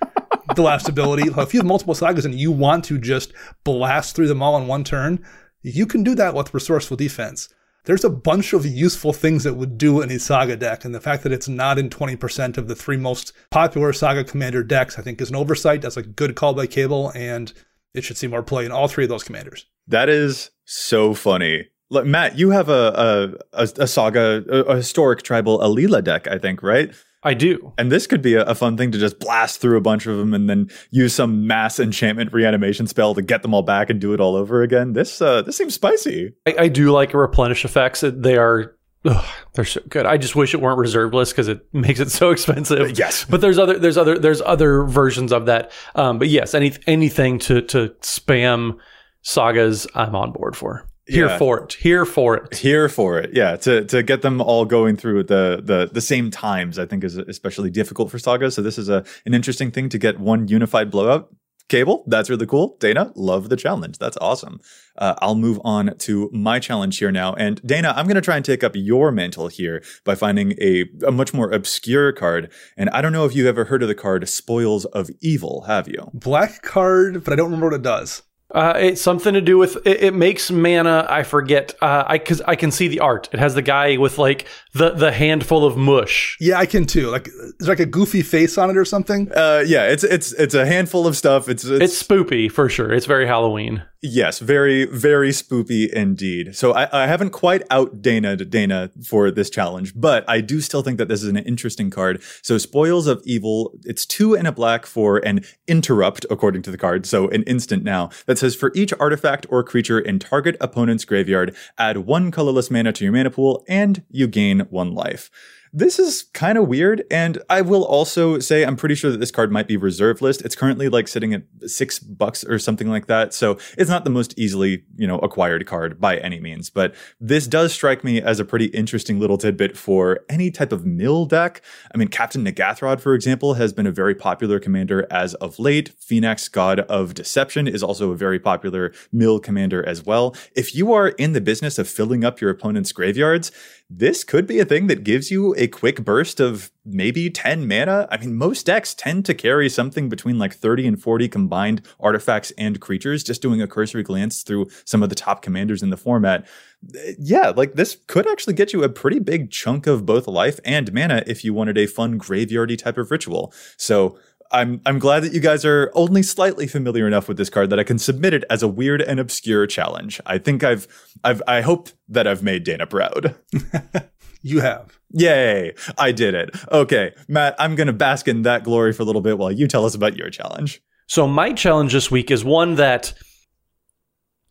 the 0.55 0.63
last 0.63 0.89
ability. 0.89 1.29
If 1.37 1.53
you 1.53 1.59
have 1.59 1.67
multiple 1.67 1.93
sagas 1.93 2.25
and 2.25 2.33
you 2.33 2.51
want 2.51 2.83
to 2.85 2.97
just 2.97 3.31
blast 3.63 4.15
through 4.15 4.27
them 4.27 4.41
all 4.41 4.57
in 4.57 4.65
one 4.65 4.83
turn, 4.83 5.23
you 5.61 5.85
can 5.85 6.03
do 6.03 6.15
that 6.15 6.33
with 6.33 6.53
resourceful 6.53 6.97
defense 6.97 7.49
there's 7.87 8.03
a 8.03 8.09
bunch 8.09 8.51
of 8.51 8.65
useful 8.65 9.13
things 9.13 9.45
that 9.45 9.53
would 9.53 9.77
do 9.77 10.01
in 10.01 10.11
a 10.11 10.19
Saga 10.19 10.57
deck, 10.57 10.83
and 10.83 10.93
the 10.93 10.99
fact 10.99 11.23
that 11.23 11.31
it's 11.31 11.47
not 11.47 11.79
in 11.79 11.89
20% 11.89 12.57
of 12.57 12.67
the 12.67 12.75
three 12.75 12.97
most 12.97 13.31
popular 13.49 13.93
Saga 13.93 14.25
Commander 14.25 14.61
decks, 14.61 14.99
I 14.99 15.01
think, 15.01 15.21
is 15.21 15.29
an 15.29 15.37
oversight. 15.37 15.81
That's 15.81 15.95
a 15.95 16.03
good 16.03 16.35
call 16.35 16.53
by 16.53 16.67
Cable, 16.67 17.13
and 17.15 17.53
it 17.93 18.03
should 18.03 18.17
see 18.17 18.27
more 18.27 18.43
play 18.43 18.65
in 18.65 18.73
all 18.73 18.89
three 18.89 19.05
of 19.05 19.09
those 19.09 19.23
commanders. 19.23 19.65
That 19.87 20.09
is 20.09 20.51
so 20.65 21.13
funny. 21.13 21.69
Matt, 21.89 22.37
you 22.37 22.49
have 22.49 22.67
a 22.67 23.37
a, 23.53 23.63
a, 23.63 23.87
saga, 23.87 24.43
a 24.49 24.75
historic 24.75 25.23
tribal 25.23 25.59
Alila 25.59 26.03
deck, 26.03 26.27
I 26.27 26.37
think, 26.37 26.61
right? 26.61 26.93
I 27.23 27.33
do. 27.33 27.73
And 27.77 27.91
this 27.91 28.07
could 28.07 28.21
be 28.21 28.35
a, 28.35 28.43
a, 28.43 28.55
fun 28.55 28.77
thing 28.77 28.91
to 28.91 28.99
just 28.99 29.19
blast 29.19 29.59
through 29.59 29.77
a 29.77 29.81
bunch 29.81 30.05
of 30.05 30.17
them 30.17 30.33
and 30.33 30.49
then 30.49 30.69
use 30.91 31.15
some 31.15 31.47
mass 31.47 31.79
enchantment 31.79 32.31
reanimation 32.31 32.85
spell 32.85 33.15
to 33.15 33.21
get 33.21 33.41
them 33.41 33.53
all 33.53 33.63
back 33.63 33.89
and 33.89 33.99
do 33.99 34.13
it 34.13 34.21
all 34.21 34.35
over 34.35 34.61
again. 34.61 34.93
This 34.93 35.21
uh, 35.21 35.41
this 35.41 35.57
seems 35.57 35.73
spicy. 35.73 36.33
I, 36.45 36.55
I 36.59 36.67
do 36.67 36.91
like 36.91 37.13
replenish 37.13 37.65
effects. 37.65 38.03
They 38.05 38.37
are 38.37 38.77
Ugh, 39.05 39.25
they're 39.53 39.65
so 39.65 39.81
good. 39.87 40.05
I 40.05 40.17
just 40.17 40.35
wish 40.35 40.53
it 40.53 40.61
weren't 40.61 40.79
reserve 40.79 41.13
list 41.13 41.33
because 41.33 41.47
it 41.47 41.65
makes 41.73 41.99
it 41.99 42.11
so 42.11 42.31
expensive. 42.31 42.97
Yes, 42.97 43.25
but 43.25 43.41
there's 43.41 43.57
other 43.57 43.79
there's 43.79 43.97
other 43.97 44.17
there's 44.17 44.41
other 44.41 44.83
versions 44.83 45.31
of 45.31 45.45
that. 45.45 45.71
Um, 45.95 46.19
but 46.19 46.27
yes, 46.29 46.53
any 46.53 46.73
anything 46.87 47.39
to 47.39 47.61
to 47.63 47.89
spam 48.01 48.77
sagas, 49.21 49.87
I'm 49.95 50.15
on 50.15 50.31
board 50.31 50.55
for. 50.55 50.86
Here 51.07 51.27
yeah. 51.27 51.37
for 51.37 51.63
it. 51.63 51.73
Here 51.73 52.05
for 52.05 52.37
it. 52.37 52.55
Here 52.57 52.89
for 52.89 53.17
it. 53.17 53.31
Yeah. 53.33 53.55
To 53.57 53.85
to 53.85 54.03
get 54.03 54.21
them 54.21 54.41
all 54.41 54.65
going 54.65 54.97
through 54.97 55.23
the 55.23 55.61
the 55.63 55.89
the 55.91 56.01
same 56.01 56.29
times, 56.31 56.77
I 56.77 56.85
think 56.85 57.03
is 57.03 57.17
especially 57.17 57.69
difficult 57.69 58.11
for 58.11 58.19
Saga. 58.19 58.51
So 58.51 58.61
this 58.61 58.77
is 58.77 58.89
a 58.89 59.05
an 59.25 59.33
interesting 59.33 59.71
thing 59.71 59.89
to 59.89 59.97
get 59.97 60.19
one 60.19 60.47
unified 60.47 60.91
blowout 60.91 61.29
cable. 61.69 62.03
That's 62.07 62.29
really 62.29 62.45
cool. 62.45 62.77
Dana, 62.79 63.11
love 63.15 63.49
the 63.49 63.55
challenge. 63.55 63.97
That's 63.97 64.17
awesome. 64.17 64.59
Uh, 64.97 65.15
I'll 65.21 65.35
move 65.35 65.59
on 65.63 65.95
to 65.97 66.29
my 66.33 66.59
challenge 66.59 66.97
here 66.97 67.11
now. 67.11 67.33
And 67.33 67.61
Dana, 67.65 67.93
I'm 67.95 68.05
going 68.05 68.15
to 68.15 68.21
try 68.21 68.35
and 68.35 68.45
take 68.45 68.63
up 68.63 68.71
your 68.75 69.11
mantle 69.11 69.47
here 69.47 69.83
by 70.03 70.15
finding 70.15 70.53
a, 70.61 70.85
a 71.05 71.11
much 71.11 71.33
more 71.33 71.51
obscure 71.51 72.11
card. 72.11 72.51
And 72.75 72.89
I 72.91 73.01
don't 73.01 73.11
know 73.11 73.25
if 73.25 73.35
you've 73.35 73.47
ever 73.47 73.65
heard 73.65 73.81
of 73.81 73.89
the 73.89 73.95
card 73.95 74.27
Spoils 74.27 74.85
of 74.85 75.09
Evil, 75.21 75.63
have 75.67 75.87
you? 75.87 76.09
Black 76.13 76.61
card, 76.61 77.23
but 77.23 77.33
I 77.33 77.35
don't 77.35 77.47
remember 77.47 77.67
what 77.67 77.75
it 77.75 77.83
does. 77.83 78.23
Uh, 78.53 78.73
it's 78.77 79.01
something 79.01 79.33
to 79.33 79.41
do 79.41 79.57
with 79.57 79.75
it, 79.85 80.01
it 80.03 80.13
makes 80.13 80.49
mana. 80.49 81.05
I 81.09 81.23
forget. 81.23 81.75
Uh, 81.81 82.03
I 82.07 82.17
because 82.17 82.41
I 82.41 82.55
can 82.55 82.71
see 82.71 82.87
the 82.87 83.01
art. 83.01 83.27
It 83.33 83.39
has 83.39 83.55
the 83.55 83.61
guy 83.61 83.97
with 83.97 84.17
like 84.17 84.47
the 84.73 84.91
the 84.91 85.11
handful 85.11 85.65
of 85.65 85.75
mush. 85.75 86.37
Yeah, 86.39 86.57
I 86.57 86.65
can 86.65 86.85
too. 86.85 87.09
Like 87.09 87.25
there's 87.59 87.67
like 87.67 87.81
a 87.81 87.85
goofy 87.85 88.21
face 88.21 88.57
on 88.57 88.69
it 88.69 88.77
or 88.77 88.85
something. 88.85 89.29
Uh, 89.33 89.63
yeah, 89.67 89.87
it's 89.87 90.03
it's 90.05 90.31
it's 90.33 90.53
a 90.53 90.65
handful 90.65 91.05
of 91.07 91.17
stuff. 91.17 91.49
It's 91.49 91.65
it's, 91.65 91.83
It's 91.83 92.03
spoopy 92.03 92.49
for 92.49 92.69
sure. 92.69 92.93
It's 92.93 93.05
very 93.05 93.27
Halloween. 93.27 93.83
yes, 94.01 94.39
very 94.39 94.85
very 94.85 95.31
spoopy 95.31 95.91
indeed. 95.91 96.55
So 96.55 96.73
I, 96.73 97.03
I 97.03 97.07
haven't 97.07 97.31
quite 97.31 97.63
out 97.69 98.01
Dana 98.01 98.37
Dana 98.37 98.91
for 99.03 99.29
this 99.29 99.49
challenge, 99.49 99.93
but 99.93 100.23
I 100.29 100.39
do 100.39 100.61
still 100.61 100.83
think 100.83 100.97
that 100.99 101.09
this 101.09 101.21
is 101.21 101.27
an 101.27 101.37
interesting 101.37 101.89
card. 101.89 102.23
So 102.43 102.57
Spoils 102.57 103.07
of 103.07 103.21
Evil, 103.25 103.73
it's 103.83 104.05
two 104.05 104.35
and 104.35 104.47
a 104.47 104.53
black 104.53 104.85
for 104.85 105.17
an 105.17 105.41
interrupt 105.67 106.25
according 106.29 106.61
to 106.61 106.71
the 106.71 106.77
card. 106.77 107.05
So 107.05 107.27
an 107.29 107.43
instant 107.43 107.83
now 107.83 108.09
that 108.37 108.41
says 108.41 108.55
for 108.55 108.71
each 108.75 108.93
artifact 108.99 109.47
or 109.49 109.63
creature 109.63 109.99
in 109.99 110.19
target 110.19 110.55
opponent's 110.61 111.05
graveyard, 111.05 111.55
add 111.79 111.97
one 111.97 112.29
colorless 112.29 112.69
mana 112.69 112.93
to 112.93 113.03
your 113.03 113.11
mana 113.11 113.31
pool, 113.31 113.65
and 113.67 114.03
you 114.11 114.27
gain 114.27 114.59
one 114.69 114.93
life. 114.93 115.31
This 115.77 115.99
is 115.99 116.23
kind 116.33 116.57
of 116.57 116.67
weird, 116.67 117.03
and 117.11 117.37
I 117.51 117.61
will 117.61 117.83
also 117.85 118.39
say 118.39 118.65
I'm 118.65 118.77
pretty 118.77 118.95
sure 118.95 119.11
that 119.11 119.19
this 119.19 119.29
card 119.29 119.51
might 119.51 119.67
be 119.67 119.77
reserve 119.77 120.23
list. 120.23 120.41
It's 120.41 120.55
currently 120.55 120.89
like 120.89 121.07
sitting 121.07 121.35
at 121.35 121.43
six 121.67 121.99
bucks 121.99 122.43
or 122.43 122.57
something 122.57 122.89
like 122.89 123.05
that, 123.05 123.31
so 123.31 123.59
it's 123.77 123.87
not 123.87 124.03
the 124.03 124.09
most 124.09 124.33
easily, 124.39 124.85
you 124.95 125.05
know, 125.05 125.19
acquired 125.19 125.67
card 125.67 126.01
by 126.01 126.17
any 126.17 126.39
means. 126.39 126.71
But 126.71 126.95
this 127.21 127.45
does 127.45 127.73
strike 127.73 128.03
me 128.03 128.19
as 128.19 128.39
a 128.39 128.45
pretty 128.45 128.65
interesting 128.67 129.19
little 129.19 129.37
tidbit 129.37 129.77
for 129.77 130.21
any 130.27 130.49
type 130.49 130.71
of 130.71 130.83
mill 130.83 131.27
deck. 131.27 131.61
I 131.93 131.97
mean, 131.99 132.07
Captain 132.07 132.43
N'ghathrod, 132.43 132.99
for 132.99 133.13
example, 133.13 133.53
has 133.53 133.71
been 133.71 133.85
a 133.85 133.91
very 133.91 134.15
popular 134.15 134.59
commander 134.59 135.05
as 135.11 135.35
of 135.35 135.59
late. 135.59 135.91
Phenax, 135.99 136.51
God 136.51 136.79
of 136.79 137.13
Deception, 137.13 137.67
is 137.67 137.83
also 137.83 138.09
a 138.09 138.17
very 138.17 138.39
popular 138.39 138.93
mill 139.11 139.39
commander 139.39 139.87
as 139.87 140.03
well. 140.03 140.35
If 140.55 140.73
you 140.73 140.91
are 140.93 141.09
in 141.09 141.33
the 141.33 141.41
business 141.41 141.77
of 141.77 141.87
filling 141.87 142.25
up 142.25 142.41
your 142.41 142.49
opponent's 142.49 142.91
graveyards, 142.91 143.51
this 143.89 144.25
could 144.25 144.45
be 144.45 144.59
a 144.59 144.65
thing 144.65 144.87
that 144.87 145.05
gives 145.05 145.31
you 145.31 145.55
a 145.57 145.67
quick 145.67 146.03
burst 146.03 146.41
of 146.41 146.71
maybe 146.85 147.29
10 147.29 147.67
mana. 147.67 148.07
I 148.11 148.17
mean, 148.17 148.35
most 148.35 148.65
decks 148.65 148.93
tend 148.93 149.25
to 149.25 149.33
carry 149.33 149.69
something 149.69 150.09
between 150.09 150.37
like 150.37 150.53
30 150.53 150.87
and 150.87 151.01
40 151.01 151.29
combined 151.29 151.81
artifacts 151.99 152.51
and 152.57 152.81
creatures, 152.81 153.23
just 153.23 153.41
doing 153.41 153.61
a 153.61 153.67
cursory 153.67 154.03
glance 154.03 154.43
through 154.43 154.67
some 154.83 155.03
of 155.03 155.09
the 155.09 155.15
top 155.15 155.41
commanders 155.41 155.81
in 155.81 155.89
the 155.89 155.97
format. 155.97 156.45
Uh, 156.93 157.11
yeah, 157.17 157.49
like 157.49 157.75
this 157.75 157.97
could 158.07 158.27
actually 158.27 158.53
get 158.53 158.73
you 158.73 158.83
a 158.83 158.89
pretty 158.89 159.19
big 159.19 159.51
chunk 159.51 159.87
of 159.87 160.05
both 160.05 160.27
life 160.27 160.59
and 160.65 160.91
mana 160.91 161.23
if 161.25 161.45
you 161.45 161.53
wanted 161.53 161.77
a 161.77 161.87
fun 161.87 162.19
graveyardy 162.19 162.77
type 162.77 162.97
of 162.97 163.09
ritual. 163.09 163.53
So 163.77 164.17
I'm 164.51 164.81
I'm 164.85 164.99
glad 164.99 165.23
that 165.23 165.33
you 165.33 165.39
guys 165.39 165.65
are 165.65 165.91
only 165.93 166.23
slightly 166.23 166.67
familiar 166.67 167.07
enough 167.07 167.27
with 167.27 167.37
this 167.37 167.49
card 167.49 167.69
that 167.69 167.79
I 167.79 167.83
can 167.83 167.99
submit 167.99 168.33
it 168.33 168.43
as 168.49 168.63
a 168.63 168.67
weird 168.67 169.01
and 169.01 169.19
obscure 169.19 169.67
challenge. 169.67 170.21
I 170.25 170.37
think 170.37 170.63
I've 170.63 170.87
I've 171.23 171.41
I 171.47 171.61
hope 171.61 171.89
that 172.09 172.27
I've 172.27 172.43
made 172.43 172.63
Dana 172.63 172.87
proud. 172.87 173.35
You 174.41 174.61
have. 174.61 174.97
Yay, 175.11 175.73
I 175.97 176.11
did 176.11 176.33
it. 176.33 176.51
Okay, 176.71 177.13
Matt, 177.27 177.55
I'm 177.59 177.75
going 177.75 177.87
to 177.87 177.93
bask 177.93 178.27
in 178.27 178.43
that 178.43 178.63
glory 178.63 178.93
for 178.93 179.03
a 179.03 179.05
little 179.05 179.21
bit 179.21 179.37
while 179.37 179.51
you 179.51 179.67
tell 179.67 179.85
us 179.85 179.95
about 179.95 180.15
your 180.15 180.29
challenge. 180.29 180.81
So 181.07 181.27
my 181.27 181.53
challenge 181.53 181.93
this 181.93 182.11
week 182.11 182.29
is 182.31 182.43
one 182.43 182.75
that 182.75 183.13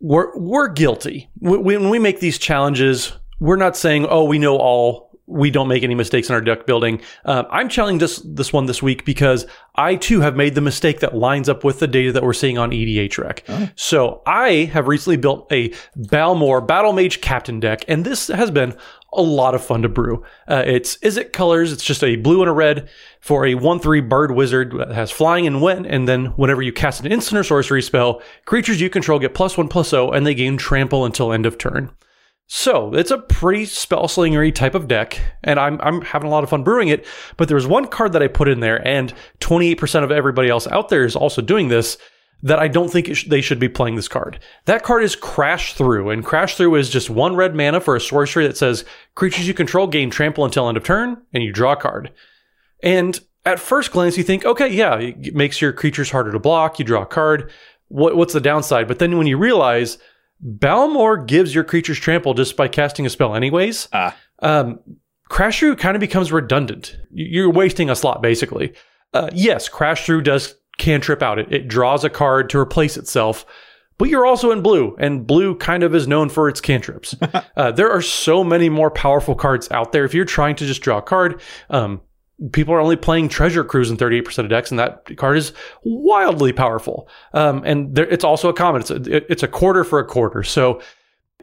we're 0.01 0.37
we're 0.39 0.69
guilty 0.69 1.31
when 1.39 1.63
when 1.63 1.91
we 1.91 1.99
make 1.99 2.21
these 2.21 2.39
challenges. 2.39 3.13
We're 3.39 3.57
not 3.57 3.77
saying, 3.77 4.07
"Oh, 4.09 4.25
we 4.25 4.39
know 4.39 4.57
all." 4.57 5.06
We 5.27 5.51
don't 5.51 5.69
make 5.69 5.83
any 5.83 5.95
mistakes 5.95 6.29
in 6.29 6.35
our 6.35 6.41
deck 6.41 6.67
building. 6.67 7.01
Uh, 7.25 7.45
I'm 7.51 7.69
challenging 7.69 7.99
this 7.99 8.23
this 8.25 8.53
one 8.53 8.67
this 8.67 8.83
week 8.83 9.05
because 9.05 9.47
I 9.75 9.97
too 9.97 10.21
have 10.21 10.37
made 10.37 10.55
the 10.55 10.61
mistake 10.61 11.01
that 11.01 11.17
lines 11.17 11.49
up 11.49 11.65
with 11.65 11.81
the 11.81 11.87
data 11.89 12.13
that 12.13 12.23
we're 12.23 12.33
seeing 12.33 12.59
on 12.59 12.73
E 12.73 12.87
EDHREC. 13.09 13.73
So 13.77 14.23
I 14.27 14.71
have 14.73 14.87
recently 14.89 15.17
built 15.17 15.51
a 15.53 15.73
Balmor 15.97 16.61
Battlemage 16.67 17.21
Captain 17.21 17.61
deck, 17.61 17.85
and 17.89 18.05
this 18.05 18.29
has 18.29 18.51
been 18.51 18.77
a 19.13 19.23
lot 19.23 19.55
of 19.55 19.65
fun 19.65 19.83
to 19.83 19.89
brew. 19.89 20.23
Uh, 20.47 20.63
it's 20.67 20.99
Izzet 20.99 21.33
colors. 21.33 21.73
It's 21.73 21.85
just 21.85 22.05
a 22.05 22.17
blue 22.17 22.43
and 22.43 22.51
a 22.51 22.53
red 22.53 22.89
for 23.21 23.47
a 23.47 23.55
1-3 23.55 24.09
bird 24.09 24.33
wizard 24.33 24.73
that 24.79 24.93
has 24.93 25.11
flying 25.11 25.47
and 25.47 25.63
wind. 25.63 25.87
And 25.87 26.07
then 26.07 26.27
whenever 26.37 26.63
you 26.63 26.73
cast 26.73 27.01
an 27.01 27.11
instant 27.11 27.41
or 27.41 27.45
sorcery 27.45 27.83
spell, 27.83 28.23
creatures 28.45 28.81
you 28.81 28.91
control 28.91 29.19
get 29.19 29.35
plus 29.35 29.57
one 29.57 29.69
plus 29.69 29.91
zero, 29.91 30.11
and 30.11 30.27
they 30.27 30.35
gain 30.35 30.57
trample 30.57 31.05
until 31.05 31.33
end 31.33 31.47
of 31.47 31.59
turn. 31.59 31.91
So 32.49 32.95
it's 32.95 33.11
a 33.11 33.19
pretty 33.19 33.65
spell 33.65 34.07
slingery 34.07 34.53
type 34.53 34.75
of 34.77 34.87
deck, 34.87 35.21
and 35.43 35.59
I'm 35.59 35.81
I'm 35.81 36.01
having 36.03 36.29
a 36.29 36.31
lot 36.31 36.45
of 36.45 36.51
fun 36.51 36.63
brewing 36.63 36.89
it. 36.89 37.05
But 37.37 37.49
there's 37.49 37.67
one 37.67 37.89
card 37.89 38.13
that 38.13 38.23
I 38.23 38.29
put 38.29 38.49
in 38.49 38.61
there, 38.61 38.87
and 38.87 39.13
28% 39.41 40.05
of 40.05 40.13
everybody 40.13 40.49
else 40.49 40.67
out 40.69 40.89
there 40.89 41.05
is 41.05 41.17
also 41.17 41.43
doing 41.43 41.69
this. 41.69 41.99
That 42.43 42.59
I 42.59 42.69
don't 42.69 42.91
think 42.91 43.17
sh- 43.17 43.25
they 43.29 43.41
should 43.41 43.59
be 43.59 43.69
playing 43.69 43.97
this 43.97 44.09
card. 44.09 44.39
That 44.67 44.83
card 44.83 45.03
is 45.03 45.17
Crash 45.17 45.73
Through, 45.73 46.11
and 46.11 46.25
Crash 46.25 46.55
Through 46.55 46.75
is 46.75 46.91
just 46.91 47.09
one 47.09 47.35
red 47.35 47.57
mana 47.57 47.81
for 47.81 47.97
a 47.97 48.01
sorcery 48.01 48.47
that 48.47 48.59
says 48.59 48.85
creatures 49.15 49.49
you 49.49 49.55
control 49.55 49.87
gain 49.87 50.11
trample 50.11 50.45
until 50.45 50.69
end 50.69 50.77
of 50.77 50.85
turn, 50.85 51.23
and 51.33 51.43
you 51.43 51.51
draw 51.51 51.73
a 51.73 51.77
card. 51.77 52.13
And 52.83 53.19
at 53.47 53.59
first 53.59 53.91
glance, 53.91 54.19
you 54.19 54.23
think, 54.23 54.45
okay, 54.45 54.69
yeah, 54.69 54.97
it 54.97 55.35
makes 55.35 55.63
your 55.63 55.73
creatures 55.73 56.11
harder 56.11 56.31
to 56.31 56.39
block. 56.39 56.79
You 56.79 56.85
draw 56.85 57.03
a 57.03 57.07
card. 57.07 57.51
What, 57.89 58.17
what's 58.17 58.35
the 58.35 58.41
downside? 58.41 58.87
But 58.87 58.99
then 58.99 59.17
when 59.17 59.27
you 59.27 59.39
realize 59.39 59.97
Balmor 60.41 61.17
gives 61.25 61.55
your 61.55 61.65
creatures 61.65 61.99
trample 61.99 62.35
just 62.35 62.57
by 62.57 62.69
casting 62.69 63.07
a 63.07 63.11
spell, 63.11 63.35
anyways. 63.35 63.89
Ah. 63.93 64.17
Um, 64.41 64.81
Crash 65.29 65.59
Through 65.59 65.77
kind 65.77 65.97
of 65.97 66.01
becomes 66.01 66.31
redundant. 66.33 66.97
You- 67.11 67.43
You're 67.43 67.51
wasting 67.53 67.91
a 67.91 67.97
slot, 67.97 68.23
basically. 68.23 68.75
Uh, 69.13 69.31
yes, 69.33 69.69
Crash 69.69 70.05
Through 70.07 70.23
does 70.23 70.55
cantrip 70.79 71.23
out. 71.23 71.39
It, 71.39 71.53
it 71.53 71.69
draws 71.69 72.05
a 72.05 72.11
card 72.11 72.51
to 72.51 72.59
replace 72.59 72.97
itself, 72.97 73.47
but 73.99 74.09
you're 74.11 74.27
also 74.27 74.51
in 74.51 74.61
blue, 74.61 74.95
and 75.01 75.27
blue 75.27 75.55
kind 75.57 75.83
of 75.83 75.95
is 75.95 76.07
known 76.07 76.29
for 76.29 76.49
its 76.51 76.61
cantrips. 76.61 77.15
uh, 77.57 77.73
there 77.73 77.91
are 77.91 78.03
so 78.03 78.45
many 78.45 78.69
more 78.69 78.91
powerful 78.91 79.35
cards 79.35 79.71
out 79.71 79.93
there. 79.93 80.05
If 80.05 80.13
you're 80.13 80.27
trying 80.27 80.55
to 80.57 80.67
just 80.67 80.83
draw 80.83 80.99
a 80.99 81.03
card, 81.03 81.41
um, 81.71 82.03
people 82.53 82.75
are 82.75 82.81
only 82.81 82.97
playing 82.97 83.29
Treasure 83.29 83.65
Cruise 83.65 83.91
in 83.91 83.97
38% 83.97 84.39
of 84.39 84.49
decks, 84.49 84.71
and 84.71 84.79
that 84.79 85.17
card 85.17 85.39
is 85.39 85.53
wildly 85.85 86.53
powerful. 86.53 87.09
Um, 87.33 87.63
and 87.65 87.95
there, 87.95 88.07
it's 88.09 88.25
also 88.25 88.49
a 88.49 88.55
common. 88.55 88.83
It's 88.83 88.91
a, 88.91 89.33
it's 89.33 89.43
a 89.43 89.49
quarter 89.49 89.85
for 89.85 89.99
a 89.99 90.05
quarter. 90.05 90.43
So 90.43 90.81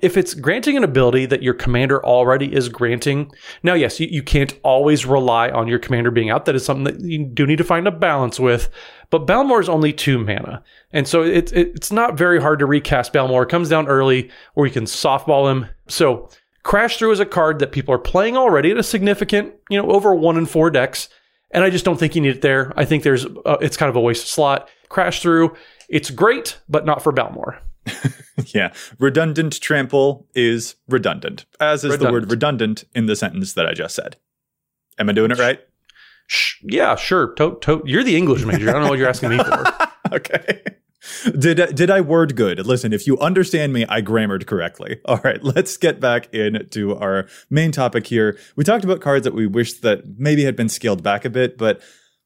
if 0.03 0.17
it's 0.17 0.33
granting 0.33 0.75
an 0.75 0.83
ability 0.83 1.25
that 1.27 1.41
your 1.41 1.53
commander 1.53 2.05
already 2.05 2.53
is 2.53 2.67
granting, 2.67 3.31
now, 3.63 3.73
yes, 3.73 3.99
you, 4.01 4.07
you 4.11 4.21
can't 4.21 4.53
always 4.61 5.05
rely 5.05 5.49
on 5.49 5.67
your 5.69 5.79
commander 5.79 6.11
being 6.11 6.29
out. 6.29 6.43
That 6.43 6.55
is 6.55 6.65
something 6.65 6.83
that 6.83 6.99
you 6.99 7.25
do 7.25 7.47
need 7.47 7.57
to 7.59 7.63
find 7.63 7.87
a 7.87 7.91
balance 7.91 8.37
with. 8.39 8.69
But 9.09 9.25
Balmor 9.25 9.61
is 9.61 9.69
only 9.69 9.93
two 9.93 10.19
mana. 10.19 10.61
And 10.91 11.07
so 11.07 11.23
it, 11.23 11.53
it, 11.53 11.69
it's 11.75 11.91
not 11.91 12.17
very 12.17 12.41
hard 12.41 12.59
to 12.59 12.65
recast 12.65 13.13
Balmor. 13.13 13.43
It 13.43 13.49
comes 13.49 13.69
down 13.69 13.87
early, 13.87 14.29
or 14.55 14.67
you 14.67 14.73
can 14.73 14.85
softball 14.85 15.49
him. 15.49 15.69
So 15.87 16.29
Crash 16.63 16.97
Through 16.97 17.11
is 17.11 17.19
a 17.19 17.25
card 17.25 17.59
that 17.59 17.71
people 17.71 17.93
are 17.93 17.99
playing 17.99 18.37
already 18.37 18.71
at 18.71 18.77
a 18.77 18.83
significant, 18.83 19.53
you 19.69 19.81
know, 19.81 19.89
over 19.91 20.15
one 20.15 20.37
in 20.37 20.45
four 20.45 20.69
decks. 20.69 21.09
And 21.51 21.63
I 21.63 21.69
just 21.69 21.85
don't 21.85 21.99
think 21.99 22.15
you 22.15 22.21
need 22.21 22.35
it 22.37 22.41
there. 22.41 22.73
I 22.75 22.85
think 22.85 23.03
there's, 23.03 23.25
uh, 23.45 23.57
it's 23.61 23.77
kind 23.77 23.89
of 23.89 23.95
a 23.95 24.01
waste 24.01 24.23
of 24.23 24.29
slot. 24.29 24.69
Crash 24.89 25.21
Through, 25.21 25.55
it's 25.89 26.09
great, 26.09 26.57
but 26.67 26.85
not 26.85 27.01
for 27.03 27.11
Balmor. 27.11 27.59
Yeah, 28.47 28.73
redundant 28.97 29.61
trample 29.61 30.27
is 30.33 30.73
redundant, 30.89 31.45
as 31.59 31.83
is 31.83 31.99
the 31.99 32.05
word 32.05 32.23
Redundant. 32.23 32.31
redundant 32.31 32.83
in 32.95 33.05
the 33.05 33.15
sentence 33.15 33.53
that 33.53 33.67
I 33.67 33.73
just 33.73 33.93
said. 33.93 34.17
Am 34.97 35.07
I 35.07 35.13
doing 35.13 35.29
it 35.29 35.37
right? 35.37 35.59
Sh- 36.25 36.55
yeah, 36.63 36.95
sure. 36.95 37.33
To- 37.35 37.59
to- 37.61 37.83
you're 37.85 38.03
the 38.03 38.17
English 38.17 38.43
major. 38.43 38.69
I 38.69 38.73
don't 38.73 38.81
know 38.81 38.89
what 38.89 38.97
you're 38.97 39.07
asking 39.07 39.29
me 39.29 39.37
for. 39.37 39.63
okay. 40.13 40.63
Did 41.37 41.75
did 41.75 41.89
I 41.89 42.01
word 42.01 42.35
good? 42.35 42.65
Listen, 42.65 42.93
if 42.93 43.05
you 43.07 43.17
understand 43.19 43.73
me, 43.73 43.85
I 43.87 44.01
grammared 44.01 44.47
correctly. 44.47 44.99
All 45.05 45.19
right, 45.23 45.43
let's 45.43 45.77
get 45.77 45.99
back 45.99 46.33
into 46.33 46.95
our 46.95 47.27
main 47.49 47.71
topic 47.71 48.07
here. 48.07 48.37
We 48.55 48.63
talked 48.63 48.83
about 48.83 49.01
cards 49.01 49.23
that 49.25 49.33
we 49.33 49.47
wish 49.47 49.73
that 49.79 50.17
maybe 50.17 50.43
had 50.43 50.55
been 50.55 50.69
scaled 50.69 51.03
back 51.03 51.25
a 51.25 51.29
bit, 51.29 51.57
but 51.57 51.81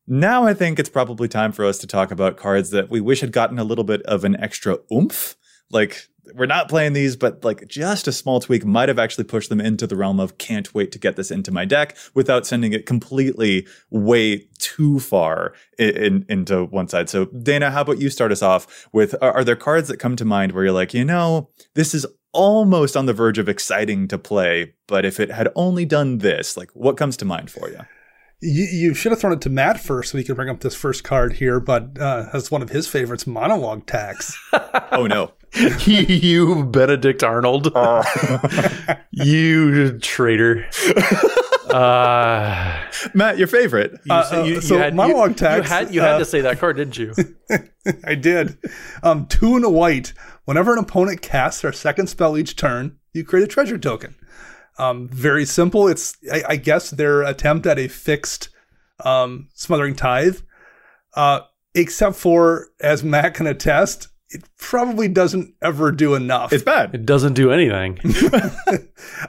now 0.08 0.46
I 0.46 0.54
think 0.54 0.80
it's 0.80 0.90
probably 0.90 1.28
time 1.28 1.52
for 1.52 1.66
us 1.66 1.78
to 1.80 1.88
talk 1.88 2.12
about 2.12 2.38
cards 2.38 2.70
that 2.70 2.90
we 2.90 3.02
wish 3.02 3.22
had 3.22 3.32
gotten 3.32 3.60
a 3.60 3.64
little 3.64 3.84
bit 3.84 4.02
of 4.04 4.24
an 4.24 4.40
extra 4.40 4.78
oomph. 4.92 5.36
Like 5.70 6.08
we're 6.36 6.46
not 6.46 6.70
playing 6.70 6.94
these, 6.94 7.16
but 7.16 7.44
like 7.44 7.68
just 7.68 8.08
a 8.08 8.12
small 8.12 8.40
tweak 8.40 8.66
might 8.66 8.90
have 8.90 9.00
actually 9.00 9.24
pushed 9.24 9.50
them 9.50 9.62
into 9.62 9.88
the 9.88 9.96
realm 9.96 10.20
of 10.20 10.38
can't 10.38 10.74
wait 10.74 10.92
to 10.92 11.00
get 11.00 11.16
this 11.16 11.32
into 11.32 11.52
my 11.52 11.66
deck 11.66 11.98
without 12.14 12.46
sending 12.46 12.74
it 12.74 12.86
completely 12.86 13.68
way 13.90 14.48
too 14.60 15.00
far 15.00 15.54
in, 15.78 15.90
in- 15.98 16.26
into 16.30 16.66
one 16.66 16.88
side. 16.88 17.10
So 17.10 17.26
Dana, 17.26 17.72
how 17.72 17.82
about 17.82 18.00
you 18.00 18.10
start 18.10 18.32
us 18.32 18.42
off 18.42 18.88
with 18.92 19.16
are, 19.22 19.32
are 19.32 19.44
there 19.44 19.56
cards 19.56 19.88
that 19.88 19.98
come 19.98 20.16
to 20.16 20.26
mind 20.26 20.52
where 20.52 20.64
you're 20.64 20.74
like, 20.74 20.94
you 20.94 21.06
know, 21.06 21.50
this 21.76 21.94
is 21.94 22.06
almost 22.34 22.96
on 22.96 23.06
the 23.06 23.14
verge 23.14 23.40
of 23.40 23.50
exciting 23.50 24.08
to 24.08 24.18
play, 24.18 24.74
but 24.88 25.06
if 25.06 25.20
it 25.20 25.32
had 25.32 25.50
only 25.56 25.86
done 25.86 26.20
this, 26.20 26.56
like 26.56 26.70
what 26.72 26.98
comes 26.98 27.18
to 27.18 27.26
mind 27.26 27.50
for 27.50 27.70
you? 27.70 27.80
You, 28.40 28.66
you 28.66 28.94
should 28.94 29.12
have 29.12 29.20
thrown 29.20 29.34
it 29.34 29.42
to 29.42 29.50
Matt 29.50 29.80
first 29.80 30.12
so 30.12 30.18
he 30.18 30.24
could 30.24 30.36
bring 30.36 30.50
up 30.50 30.60
this 30.60 30.76
first 30.76 31.04
card 31.04 31.34
here, 31.34 31.60
but 31.60 32.00
uh, 32.00 32.28
as 32.34 32.52
one 32.52 32.62
of 32.62 32.70
his 32.70 32.88
favorites, 32.88 33.26
monologue 33.26 33.88
tax. 33.88 34.38
Oh 34.92 35.08
no. 35.08 35.32
you 35.86 36.66
Benedict 36.66 37.24
Arnold. 37.24 37.74
you 39.12 39.98
traitor. 40.00 40.68
Uh, 41.70 42.80
Matt, 43.14 43.38
your 43.38 43.48
favorite. 43.48 43.92
you, 44.06 44.14
Uh, 44.14 44.44
you, 44.46 44.58
uh, 44.58 44.62
so 44.62 44.76
you 44.76 44.82
had, 44.82 44.96
monologue 44.96 45.32
you, 45.32 45.36
text, 45.36 45.72
You 45.72 45.76
had, 45.76 45.94
you 45.96 46.02
had 46.02 46.16
uh, 46.16 46.20
to 46.20 46.26
say 46.26 46.42
that 46.42 46.60
card, 46.60 46.78
didn't 46.78 46.98
you? 46.98 47.14
I 48.04 48.16
did. 48.16 48.58
Um, 49.04 49.26
two 49.28 49.56
and 49.56 49.66
a 49.66 49.70
white. 49.70 50.14
Whenever 50.46 50.74
an 50.74 50.80
opponent 50.80 51.22
casts 51.22 51.62
their 51.62 51.74
second 51.74 52.08
spell 52.08 52.38
each 52.38 52.56
turn, 52.56 52.98
you 53.14 53.24
create 53.24 53.44
a 53.44 53.48
treasure 53.48 53.78
token. 53.78 54.16
Um, 54.78 55.08
very 55.10 55.46
simple. 55.46 55.88
It's, 55.88 56.16
I, 56.32 56.44
I 56.50 56.56
guess, 56.56 56.92
their 56.92 57.24
attempt 57.24 57.66
at 57.66 57.80
a 57.80 57.88
fixed 57.88 58.50
um, 59.04 59.50
smothering 59.54 59.96
tithe. 59.96 60.40
Uh, 61.16 61.42
except 61.74 62.16
for, 62.16 62.68
as 62.80 63.04
Matt 63.04 63.34
can 63.34 63.48
attest, 63.48 64.08
it 64.30 64.44
probably 64.60 65.08
doesn't 65.08 65.56
ever 65.62 65.92
do 65.92 66.14
enough. 66.14 66.52
It's 66.54 66.64
bad. 66.64 66.94
It 66.94 67.06
doesn't 67.06 67.34
do 67.34 67.52
anything. 67.52 67.98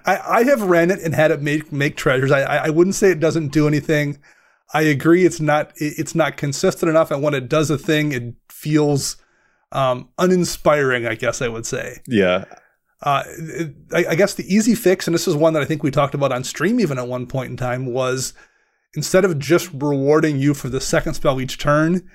I, 0.05 0.18
I 0.26 0.42
have 0.44 0.62
ran 0.62 0.90
it 0.90 1.01
and 1.01 1.14
had 1.14 1.30
it 1.30 1.40
make 1.40 1.70
make 1.72 1.96
treasures. 1.96 2.30
I, 2.32 2.42
I 2.42 2.57
I 2.66 2.70
wouldn't 2.70 2.96
say 2.96 3.11
it 3.11 3.20
doesn't 3.20 3.49
do 3.53 3.68
anything. 3.68 4.18
I 4.74 4.82
agree 4.82 5.24
it's 5.24 5.40
not 5.40 5.70
it- 5.76 5.94
it's 5.99 6.14
not 6.14 6.36
consistent 6.36 6.90
enough, 6.90 7.11
and 7.11 7.22
when 7.22 7.32
it 7.34 7.49
does 7.49 7.70
a 7.70 7.78
thing, 7.78 8.12
it 8.12 8.34
feels 8.51 9.16
um, 9.72 10.09
uninspiring. 10.18 11.07
I 11.07 11.14
guess 11.14 11.40
I 11.40 11.49
would 11.49 11.64
say. 11.64 11.99
Yeah. 12.09 12.44
Uh, 13.01 13.22
I, 13.92 14.07
I 14.11 14.14
guess 14.16 14.34
the 14.34 14.53
easy 14.53 14.74
fix, 14.74 15.07
and 15.07 15.14
this 15.14 15.28
is 15.28 15.36
one 15.36 15.53
that 15.53 15.62
I 15.62 15.66
think 15.66 15.82
we 15.82 15.90
talked 15.90 16.14
about 16.14 16.32
on 16.32 16.42
stream 16.42 16.80
even 16.80 16.99
at 16.99 17.07
one 17.07 17.26
point 17.26 17.51
in 17.51 17.57
time, 17.57 17.86
was 17.86 18.34
instead 18.94 19.24
of 19.24 19.38
just 19.38 19.70
rewarding 19.72 20.38
you 20.38 20.55
for 20.55 20.68
the 20.68 20.80
second 20.80 21.14
spell 21.14 21.40
each 21.40 21.59
turn, 21.59 22.09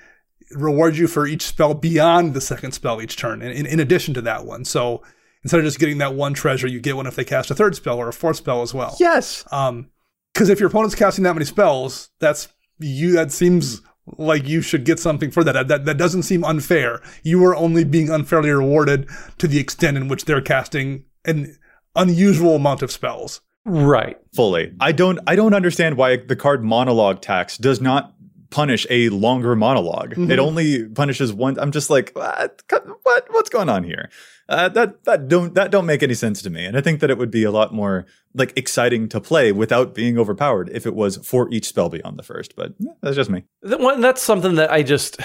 reward 0.50 0.96
you 0.96 1.06
for 1.06 1.26
each 1.26 1.42
spell 1.42 1.72
beyond 1.72 2.34
the 2.34 2.40
second 2.40 2.72
spell 2.72 3.00
each 3.00 3.16
turn, 3.16 3.40
in, 3.40 3.50
in, 3.52 3.66
in 3.66 3.80
addition 3.80 4.12
to 4.14 4.20
that 4.22 4.44
one. 4.44 4.64
So 4.64 5.02
instead 5.42 5.58
of 5.60 5.64
just 5.64 5.78
getting 5.78 5.98
that 5.98 6.14
one 6.14 6.34
treasure, 6.34 6.66
you 6.66 6.80
get 6.80 6.96
one 6.96 7.06
if 7.06 7.16
they 7.16 7.24
cast 7.24 7.50
a 7.50 7.54
third 7.54 7.74
spell 7.76 7.98
or 7.98 8.08
a 8.08 8.12
fourth 8.12 8.36
spell 8.36 8.60
as 8.60 8.74
well. 8.74 8.96
Yes. 9.00 9.44
Um, 9.50 9.90
because 10.32 10.48
if 10.48 10.58
your 10.58 10.68
opponent's 10.68 10.96
casting 10.96 11.24
that 11.24 11.34
many 11.34 11.46
spells, 11.46 12.10
that's 12.18 12.48
you. 12.78 13.12
That 13.12 13.30
seems 13.30 13.82
like 14.18 14.46
you 14.46 14.60
should 14.60 14.84
get 14.84 14.98
something 15.00 15.30
for 15.30 15.42
that. 15.44 15.68
That 15.68 15.84
that 15.86 15.96
doesn't 15.96 16.24
seem 16.24 16.44
unfair. 16.44 17.00
You 17.22 17.44
are 17.44 17.56
only 17.56 17.84
being 17.84 18.10
unfairly 18.10 18.50
rewarded 18.50 19.08
to 19.38 19.48
the 19.48 19.58
extent 19.58 19.96
in 19.96 20.08
which 20.08 20.24
they're 20.26 20.42
casting 20.42 21.04
an 21.24 21.56
unusual 21.96 22.56
amount 22.56 22.82
of 22.82 22.90
spells. 22.92 23.40
right. 23.66 24.18
Fully. 24.34 24.72
I 24.80 24.92
don't 24.92 25.18
I 25.26 25.36
don't 25.36 25.54
understand 25.54 25.96
why 25.96 26.16
the 26.16 26.36
card 26.36 26.62
monologue 26.64 27.20
tax 27.22 27.56
does 27.56 27.80
not 27.80 28.12
punish 28.50 28.86
a 28.90 29.08
longer 29.08 29.56
monolog 29.56 30.14
Mhm. 30.14 30.30
It 30.30 30.38
only 30.38 30.84
punishes 30.86 31.32
one. 31.32 31.58
I'm 31.58 31.72
just 31.72 31.88
like, 31.90 32.12
what? 32.14 32.62
what 33.04 33.26
what's 33.30 33.48
going 33.48 33.68
on 33.70 33.82
here? 33.84 34.10
Uh, 34.48 34.68
that 34.68 35.04
that 35.04 35.26
don't 35.26 35.54
that 35.54 35.70
don't 35.70 35.86
make 35.86 36.02
any 36.02 36.14
sense 36.14 36.42
to 36.42 36.50
me. 36.50 36.66
And 36.66 36.76
I 36.76 36.82
think 36.82 37.00
that 37.00 37.10
it 37.10 37.16
would 37.16 37.30
be 37.30 37.44
a 37.44 37.50
lot 37.50 37.72
more 37.72 38.04
like 38.34 38.52
exciting 38.56 39.08
to 39.08 39.20
play 39.20 39.52
without 39.52 39.94
being 39.94 40.18
overpowered 40.18 40.68
if 40.72 40.86
it 40.86 40.94
was 40.94 41.16
for 41.18 41.48
each 41.50 41.66
spell 41.66 41.88
beyond 41.88 42.18
the 42.18 42.22
first. 42.22 42.54
But 42.54 42.74
yeah, 42.78 42.92
that's 43.00 43.16
just 43.16 43.30
me. 43.30 43.44
That's 43.62 44.20
something 44.20 44.56
that 44.56 44.70
I 44.70 44.82
just 44.82 45.18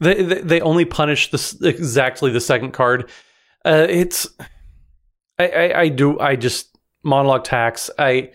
they 0.00 0.22
they, 0.22 0.60
only 0.62 0.84
punish 0.84 1.30
this 1.30 1.60
exactly 1.62 2.30
the 2.30 2.40
second 2.40 2.72
card. 2.72 3.10
Uh, 3.64 3.86
it's 3.88 4.26
I, 5.38 5.48
I 5.48 5.80
I 5.80 5.88
do 5.88 6.18
I 6.18 6.36
just 6.36 6.76
monologue 7.04 7.44
tax. 7.44 7.90
I 7.98 8.30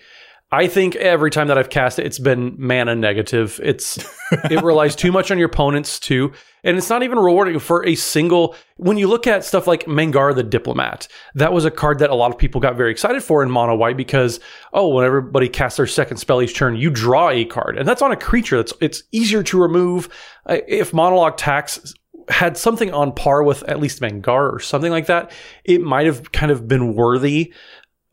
I 0.50 0.68
think 0.68 0.95
every 0.95 1.30
time 1.30 1.50
that 1.50 1.58
I've 1.58 1.70
cast 1.70 2.00
it, 2.00 2.06
it's 2.06 2.20
been 2.20 2.56
mana 2.58 2.95
negative. 2.95 3.60
It's 3.62 3.98
it 4.32 4.64
relies 4.64 4.95
too 4.95 5.12
much 5.12 5.30
on 5.30 5.38
your 5.38 5.50
opponents 5.50 6.00
too, 6.00 6.32
and 6.64 6.78
it's 6.78 6.89
not 6.89 7.04
even 7.04 7.20
rewarding 7.20 7.60
for 7.60 7.86
a 7.86 7.95
single. 7.95 8.56
When 8.78 8.98
you 8.98 9.10
look 9.10 9.28
at 9.28 9.43
stuff 9.43 9.68
like 9.68 9.88
Mangara 9.88 10.34
the 10.34 10.43
Diplomat, 10.43 11.10
that 11.36 11.52
was 11.52 11.66
a 11.66 11.72
card 11.72 12.00
that 12.00 12.12
a 12.12 12.16
lot 12.16 12.32
of 12.32 12.38
people 12.38 12.62
got 12.62 12.78
very 12.78 12.91
excited 12.91 13.24
for 13.24 13.43
in 13.43 13.52
mono 13.52 13.76
white 13.76 13.98
because 13.98 14.39
oh, 14.72 14.88
when 14.88 15.04
everybody 15.04 15.50
casts 15.50 15.78
their 15.78 15.88
second 15.88 16.16
spell 16.16 16.41
each 16.41 16.56
turn, 16.56 16.78
you 16.78 16.89
draw 16.89 17.30
a 17.30 17.43
card, 17.43 17.78
and 17.78 17.86
that's 17.86 18.02
on 18.02 18.14
a 18.14 18.18
creature. 18.18 18.58
That's 18.58 18.74
it's 18.80 19.04
easier 19.12 19.43
to 19.43 19.62
remove. 19.62 20.08
Uh, 20.45 20.60
If 20.66 20.93
monologue 20.93 21.36
tax 21.36 21.93
had 22.30 22.58
something 22.58 22.93
on 22.93 23.14
par 23.14 23.43
with 23.43 23.64
at 23.64 23.80
least 23.80 24.02
Mangara 24.02 24.54
or 24.54 24.60
something 24.60 24.91
like 24.91 25.08
that, 25.08 25.32
it 25.66 25.82
might 25.82 26.06
have 26.06 26.32
kind 26.32 26.52
of 26.52 26.68
been 26.68 26.93
worthy 26.93 27.54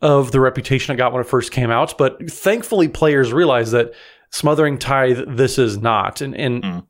of 0.04 0.30
the 0.30 0.38
reputation 0.38 0.94
it 0.94 0.98
got 0.98 1.12
when 1.12 1.20
it 1.22 1.26
first 1.26 1.50
came 1.50 1.70
out. 1.72 1.98
But 1.98 2.30
thankfully, 2.30 2.86
players 2.88 3.32
realize 3.32 3.72
that 3.72 3.92
Smothering 4.30 4.78
Tithe, 4.78 5.20
this 5.36 5.58
is 5.58 5.78
not. 5.78 6.20
And, 6.20 6.36
and 6.36 6.62
Mm. 6.62 6.86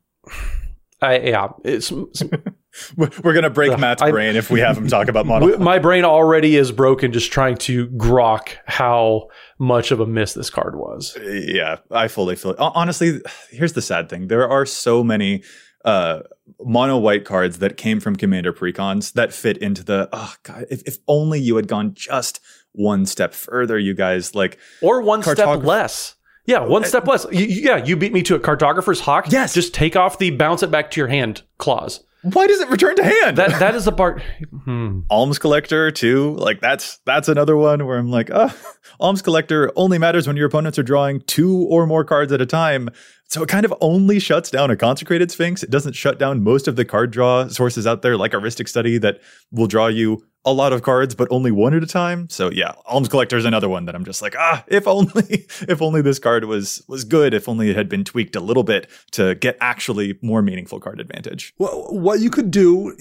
I, 1.01 1.19
yeah, 1.19 1.47
it's, 1.63 1.91
We're 2.97 3.33
gonna 3.33 3.49
break 3.49 3.71
Ugh, 3.71 3.79
Matt's 3.79 4.01
Uh, 4.01 4.05
I- 4.05 4.11
brain 4.11 4.35
if 4.35 4.49
we 4.49 4.59
have 4.59 4.77
him 4.77 4.87
talk 4.87 5.07
about 5.07 5.25
monologue. 5.25 5.59
my 5.73 5.79
brain 5.79 6.03
already 6.03 6.55
is 6.57 6.71
broken 6.71 7.11
just 7.13 7.31
trying 7.31 7.55
to 7.57 7.87
grok 7.89 8.49
how 8.65 9.27
much 9.59 9.91
of 9.91 9.99
a 10.01 10.05
miss 10.05 10.33
this 10.33 10.49
card 10.49 10.75
was. 10.75 11.17
yeah, 11.23 11.77
I 11.91 12.07
fully 12.09 12.35
feel 12.35 12.51
it. 12.51 12.57
Honestly, 12.59 13.21
here's 13.49 13.73
the 13.73 13.81
sad 13.81 14.09
thing: 14.09 14.27
there 14.27 14.49
are 14.49 14.65
so 14.65 15.03
many 15.05 15.43
uh, 15.85 16.21
mono 16.59 16.97
white 16.97 17.23
cards 17.23 17.59
that 17.59 17.77
came 17.77 17.99
from 18.01 18.15
Commander 18.17 18.51
precons 18.51 19.13
that 19.13 19.31
fit 19.31 19.57
into 19.59 19.83
the. 19.83 20.09
Oh 20.11 20.33
god, 20.43 20.65
if, 20.69 20.81
if 20.85 20.97
only 21.07 21.39
you 21.39 21.55
had 21.55 21.67
gone 21.67 21.93
just 21.93 22.39
one 22.75 23.05
step 23.05 23.33
further, 23.33 23.77
you 23.79 23.93
guys. 23.93 24.35
Like, 24.35 24.57
Or 24.81 25.01
one 25.01 25.23
step 25.23 25.63
less. 25.63 26.15
Yeah, 26.45 26.59
one 26.59 26.83
step 26.83 27.07
less. 27.07 27.25
You, 27.31 27.45
yeah, 27.45 27.77
you 27.83 27.95
beat 27.95 28.13
me 28.13 28.21
to 28.23 28.35
a 28.35 28.39
cartographer's 28.39 28.99
hawk. 28.99 29.31
Yes. 29.31 29.53
Just 29.53 29.73
take 29.73 29.95
off 29.95 30.19
the 30.19 30.29
bounce 30.31 30.61
it 30.61 30.69
back 30.69 30.91
to 30.91 30.99
your 31.01 31.07
hand 31.07 31.41
clause. 31.57 32.03
why 32.21 32.45
does 32.47 32.59
it 32.59 32.69
return 32.69 32.95
to 32.95 33.03
hand? 33.03 33.37
That 33.37 33.59
that 33.59 33.75
is 33.75 33.85
the 33.85 33.91
part. 33.91 34.21
Hmm. 34.63 35.01
alms 35.09 35.37
collector 35.39 35.91
too 35.91 36.35
like 36.37 36.59
that's 36.61 36.97
that's 37.05 37.29
another 37.29 37.55
one 37.55 37.85
where 37.85 37.99
i'm 37.99 38.09
like 38.09 38.29
oh 38.33 38.51
alms 38.99 39.21
collector 39.21 39.71
only 39.75 39.99
matters 39.99 40.25
when 40.25 40.35
your 40.35 40.47
opponents 40.47 40.79
are 40.79 40.83
drawing 40.83 41.21
two 41.21 41.67
or 41.69 41.85
more 41.85 42.03
cards 42.03 42.31
at 42.31 42.41
a 42.41 42.45
time 42.47 42.89
so 43.27 43.43
it 43.43 43.49
kind 43.49 43.63
of 43.65 43.73
only 43.81 44.19
shuts 44.19 44.49
down 44.49 44.71
a 44.71 44.75
consecrated 44.75 45.29
sphinx 45.29 45.61
it 45.61 45.69
doesn't 45.69 45.93
shut 45.93 46.17
down 46.17 46.43
most 46.43 46.67
of 46.67 46.75
the 46.75 46.83
card 46.85 47.11
draw 47.11 47.47
sources 47.47 47.85
out 47.85 48.01
there 48.01 48.17
like 48.17 48.33
a 48.33 48.37
Rhystic 48.37 48.67
Study 48.67 48.97
that 48.97 49.19
will 49.51 49.67
draw 49.67 49.85
you 49.87 50.25
a 50.45 50.53
lot 50.53 50.73
of 50.73 50.81
cards 50.81 51.15
but 51.15 51.27
only 51.31 51.51
one 51.51 51.73
at 51.73 51.83
a 51.83 51.87
time. 51.87 52.29
So 52.29 52.51
yeah 52.51 52.73
alms 52.85 53.09
collector 53.09 53.37
is 53.37 53.45
another 53.45 53.69
one 53.69 53.85
that 53.85 53.95
i'm 53.95 54.05
just 54.05 54.21
like 54.21 54.35
ah 54.37 54.63
if 54.67 54.87
only 54.87 55.45
if 55.67 55.81
only 55.81 56.01
this 56.01 56.19
card 56.19 56.45
was 56.45 56.83
was 56.87 57.03
good 57.03 57.33
if 57.33 57.49
only 57.49 57.69
it 57.69 57.75
had 57.75 57.89
been 57.89 58.03
tweaked 58.03 58.35
a 58.35 58.39
little 58.39 58.63
bit 58.63 58.89
to 59.11 59.35
get 59.35 59.57
actually 59.59 60.17
more 60.21 60.41
meaningful 60.41 60.79
card 60.79 60.99
advantage. 60.99 61.53
Well, 61.57 61.87
what 61.89 62.19
you 62.19 62.29
could 62.29 62.51
do 62.51 62.95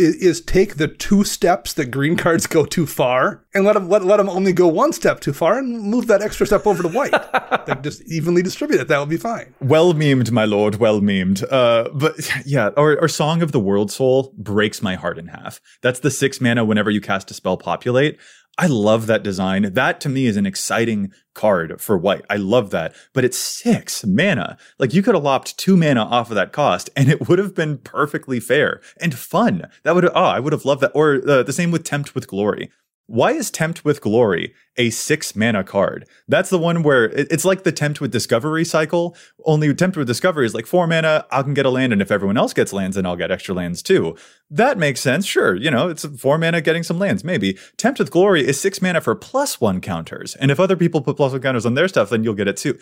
i- 0.00 0.04
i- 0.04 0.14
is 0.20 0.40
take 0.40 0.76
the 0.76 0.88
two 0.88 1.24
steps 1.24 1.72
that 1.74 1.86
green 1.86 2.16
cards 2.16 2.46
go 2.46 2.64
too 2.64 2.86
far 2.86 3.44
and 3.54 3.64
let 3.64 3.74
them 3.74 3.88
let, 3.88 4.04
let 4.04 4.16
them 4.18 4.28
only 4.28 4.52
go 4.52 4.66
one 4.68 4.92
step 4.92 5.20
too 5.20 5.32
far 5.32 5.58
and 5.58 5.82
move 5.82 6.06
that 6.06 6.22
extra 6.22 6.46
step 6.46 6.66
over 6.66 6.82
to 6.82 6.88
white. 6.88 7.12
like 7.68 7.82
just 7.82 8.02
evenly 8.10 8.42
distribute 8.42 8.80
it. 8.80 8.88
That 8.88 8.98
would 9.00 9.08
be 9.08 9.16
fine. 9.16 9.54
Well 9.60 9.92
memed, 9.94 10.30
my 10.30 10.44
lord. 10.44 10.76
Well 10.76 11.00
memed. 11.00 11.44
Uh, 11.50 11.88
but 11.94 12.14
yeah, 12.46 12.70
our, 12.76 12.96
or 12.98 13.08
Song 13.08 13.42
of 13.42 13.52
the 13.52 13.60
World 13.60 13.90
Soul 13.92 14.32
breaks 14.38 14.82
my 14.82 14.94
heart 14.94 15.18
in 15.18 15.28
half. 15.28 15.60
That's 15.82 16.00
the 16.00 16.10
six 16.10 16.40
mana 16.40 16.64
whenever 16.64 16.90
you 16.90 17.00
cast 17.00 17.30
a 17.30 17.34
spell 17.34 17.56
populate. 17.56 18.18
I 18.58 18.66
love 18.66 19.06
that 19.06 19.22
design. 19.22 19.72
That 19.72 20.00
to 20.02 20.08
me 20.08 20.26
is 20.26 20.36
an 20.36 20.44
exciting 20.44 21.12
card 21.34 21.80
for 21.80 21.96
white. 21.96 22.24
I 22.28 22.36
love 22.36 22.70
that. 22.70 22.94
But 23.14 23.24
it's 23.24 23.38
six 23.38 24.04
mana. 24.04 24.58
Like 24.78 24.92
you 24.92 25.02
could 25.02 25.14
have 25.14 25.24
lopped 25.24 25.56
two 25.56 25.76
mana 25.76 26.02
off 26.02 26.30
of 26.30 26.34
that 26.34 26.52
cost 26.52 26.90
and 26.94 27.08
it 27.08 27.28
would 27.28 27.38
have 27.38 27.54
been 27.54 27.78
perfectly 27.78 28.38
fair 28.38 28.82
and 29.00 29.14
fun. 29.14 29.66
That 29.84 29.94
would, 29.94 30.04
oh, 30.04 30.10
I 30.14 30.40
would 30.40 30.52
have 30.52 30.66
loved 30.66 30.82
that. 30.82 30.92
Or 30.94 31.22
uh, 31.26 31.42
the 31.42 31.52
same 31.52 31.70
with 31.70 31.84
Tempt 31.84 32.14
with 32.14 32.28
Glory. 32.28 32.70
Why 33.10 33.32
is 33.32 33.50
Tempt 33.50 33.84
with 33.84 34.00
Glory 34.00 34.54
a 34.76 34.90
six 34.90 35.34
mana 35.34 35.64
card? 35.64 36.06
That's 36.28 36.48
the 36.48 36.60
one 36.60 36.84
where 36.84 37.06
it's 37.06 37.44
like 37.44 37.64
the 37.64 37.72
Tempt 37.72 38.00
with 38.00 38.12
Discovery 38.12 38.64
cycle. 38.64 39.16
Only 39.44 39.74
Tempt 39.74 39.96
with 39.96 40.06
Discovery 40.06 40.46
is 40.46 40.54
like 40.54 40.64
four 40.64 40.86
mana, 40.86 41.26
I 41.32 41.42
can 41.42 41.52
get 41.52 41.66
a 41.66 41.70
land, 41.70 41.92
and 41.92 42.00
if 42.00 42.12
everyone 42.12 42.36
else 42.36 42.52
gets 42.52 42.72
lands, 42.72 42.94
then 42.94 43.06
I'll 43.06 43.16
get 43.16 43.32
extra 43.32 43.52
lands 43.52 43.82
too. 43.82 44.16
That 44.48 44.78
makes 44.78 45.00
sense. 45.00 45.26
Sure, 45.26 45.56
you 45.56 45.72
know, 45.72 45.88
it's 45.88 46.04
four 46.04 46.38
mana 46.38 46.60
getting 46.60 46.84
some 46.84 47.00
lands, 47.00 47.24
maybe. 47.24 47.58
Tempt 47.78 47.98
with 47.98 48.12
Glory 48.12 48.46
is 48.46 48.60
six 48.60 48.80
mana 48.80 49.00
for 49.00 49.16
plus 49.16 49.60
one 49.60 49.80
counters. 49.80 50.36
And 50.36 50.52
if 50.52 50.60
other 50.60 50.76
people 50.76 51.00
put 51.00 51.16
plus 51.16 51.32
one 51.32 51.42
counters 51.42 51.66
on 51.66 51.74
their 51.74 51.88
stuff, 51.88 52.10
then 52.10 52.22
you'll 52.22 52.34
get 52.34 52.46
it 52.46 52.58
too. 52.58 52.78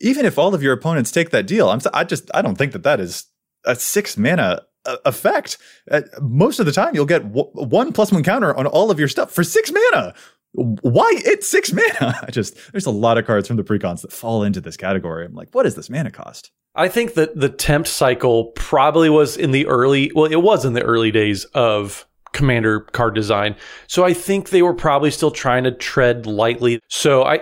Even 0.00 0.24
if 0.24 0.38
all 0.38 0.54
of 0.54 0.62
your 0.62 0.74
opponents 0.74 1.10
take 1.10 1.30
that 1.30 1.48
deal, 1.48 1.68
I'm 1.68 1.80
I 1.92 2.04
just 2.04 2.30
I 2.32 2.40
don't 2.40 2.56
think 2.56 2.70
that 2.70 2.84
that 2.84 3.00
is 3.00 3.26
a 3.64 3.74
six 3.74 4.16
mana 4.16 4.62
effect. 5.04 5.58
Uh, 5.90 6.02
most 6.20 6.60
of 6.60 6.66
the 6.66 6.72
time, 6.72 6.94
you'll 6.94 7.06
get 7.06 7.22
w- 7.32 7.50
one 7.52 7.92
plus 7.92 8.12
one 8.12 8.22
counter 8.22 8.56
on 8.56 8.66
all 8.66 8.90
of 8.90 8.98
your 8.98 9.08
stuff 9.08 9.30
for 9.30 9.44
six 9.44 9.72
mana. 9.72 10.14
Why 10.52 11.14
it's 11.24 11.48
six 11.48 11.72
mana? 12.00 12.18
I 12.22 12.30
just 12.30 12.56
there's 12.72 12.86
a 12.86 12.90
lot 12.90 13.18
of 13.18 13.26
cards 13.26 13.48
from 13.48 13.56
the 13.56 13.64
precons 13.64 14.02
that 14.02 14.12
fall 14.12 14.42
into 14.42 14.60
this 14.60 14.76
category. 14.76 15.24
I'm 15.24 15.34
like, 15.34 15.48
what 15.52 15.66
is 15.66 15.74
this 15.74 15.88
mana 15.88 16.10
cost? 16.10 16.50
I 16.74 16.88
think 16.88 17.14
that 17.14 17.38
the 17.38 17.50
tempt 17.50 17.88
cycle 17.88 18.46
probably 18.54 19.10
was 19.10 19.36
in 19.36 19.50
the 19.50 19.66
early, 19.66 20.10
well, 20.14 20.24
it 20.24 20.42
was 20.42 20.64
in 20.64 20.72
the 20.72 20.82
early 20.82 21.10
days 21.10 21.44
of 21.46 22.06
commander 22.32 22.80
card 22.80 23.14
design. 23.14 23.54
So 23.86 24.04
I 24.04 24.14
think 24.14 24.48
they 24.48 24.62
were 24.62 24.72
probably 24.72 25.10
still 25.10 25.30
trying 25.30 25.64
to 25.64 25.70
tread 25.70 26.24
lightly. 26.24 26.80
So 26.88 27.24
I, 27.24 27.40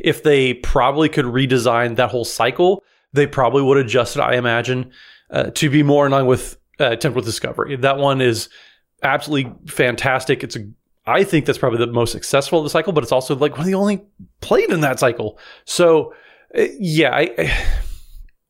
if 0.00 0.24
they 0.24 0.54
probably 0.54 1.08
could 1.08 1.26
redesign 1.26 1.94
that 1.94 2.10
whole 2.10 2.24
cycle, 2.24 2.82
they 3.12 3.26
probably 3.26 3.62
would 3.62 3.78
adjust 3.78 4.16
it, 4.16 4.20
I 4.20 4.34
imagine, 4.34 4.90
uh, 5.30 5.50
to 5.50 5.70
be 5.70 5.84
more 5.84 6.06
in 6.06 6.12
line 6.12 6.26
with 6.26 6.56
uh, 6.82 7.10
with 7.12 7.24
Discovery. 7.24 7.76
That 7.76 7.98
one 7.98 8.20
is 8.20 8.48
absolutely 9.02 9.52
fantastic. 9.66 10.44
It's 10.44 10.56
a, 10.56 10.68
I 11.06 11.24
think 11.24 11.46
that's 11.46 11.58
probably 11.58 11.78
the 11.78 11.92
most 11.92 12.12
successful 12.12 12.58
of 12.58 12.64
the 12.64 12.70
cycle, 12.70 12.92
but 12.92 13.02
it's 13.02 13.12
also 13.12 13.34
like 13.36 13.52
one 13.52 13.60
of 13.60 13.66
the 13.66 13.74
only 13.74 14.02
played 14.40 14.70
in 14.70 14.80
that 14.80 14.98
cycle. 14.98 15.38
So 15.64 16.14
uh, 16.56 16.66
yeah, 16.78 17.14
I, 17.14 17.52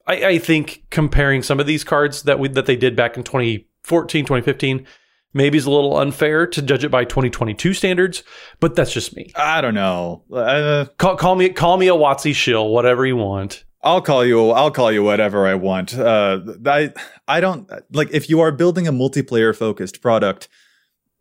I 0.07 0.25
I 0.25 0.39
think 0.39 0.85
comparing 0.91 1.43
some 1.43 1.61
of 1.61 1.67
these 1.67 1.85
cards 1.85 2.25
that 2.25 2.39
we 2.39 2.49
that 2.49 2.67
they 2.67 2.77
did 2.77 2.97
back 2.97 3.17
in 3.17 3.23
2014, 3.23 4.25
2015 4.25 4.87
maybe 5.35 5.59
is 5.59 5.67
a 5.67 5.71
little 5.71 5.97
unfair 5.97 6.47
to 6.47 6.63
judge 6.63 6.85
it 6.85 6.91
by 6.91 7.05
2022 7.05 7.75
standards, 7.75 8.23
but 8.61 8.75
that's 8.75 8.93
just 8.93 9.17
me. 9.17 9.33
I 9.35 9.61
don't 9.61 9.75
know. 9.75 10.25
Uh, 10.33 10.87
Call, 10.99 11.17
call 11.17 11.35
me 11.35 11.49
call 11.51 11.77
me 11.77 11.89
a 11.89 11.95
WotC 11.95 12.35
shill, 12.35 12.69
whatever 12.69 13.07
you 13.07 13.17
want. 13.17 13.65
I'll 13.83 14.03
call 14.03 14.25
you. 14.25 14.51
I'll 14.51 14.71
call 14.71 14.93
you 14.93 15.03
whatever 15.03 15.47
I 15.47 15.55
want. 15.55 15.95
Uh, 15.95 16.41
I 16.67 16.93
I 17.27 17.41
don't 17.41 17.71
like 17.91 18.11
if 18.13 18.31
you 18.31 18.41
are 18.41 18.53
building 18.53 18.87
a 18.87 18.93
multiplayer 18.93 19.57
focused 19.57 20.01
product. 20.01 20.49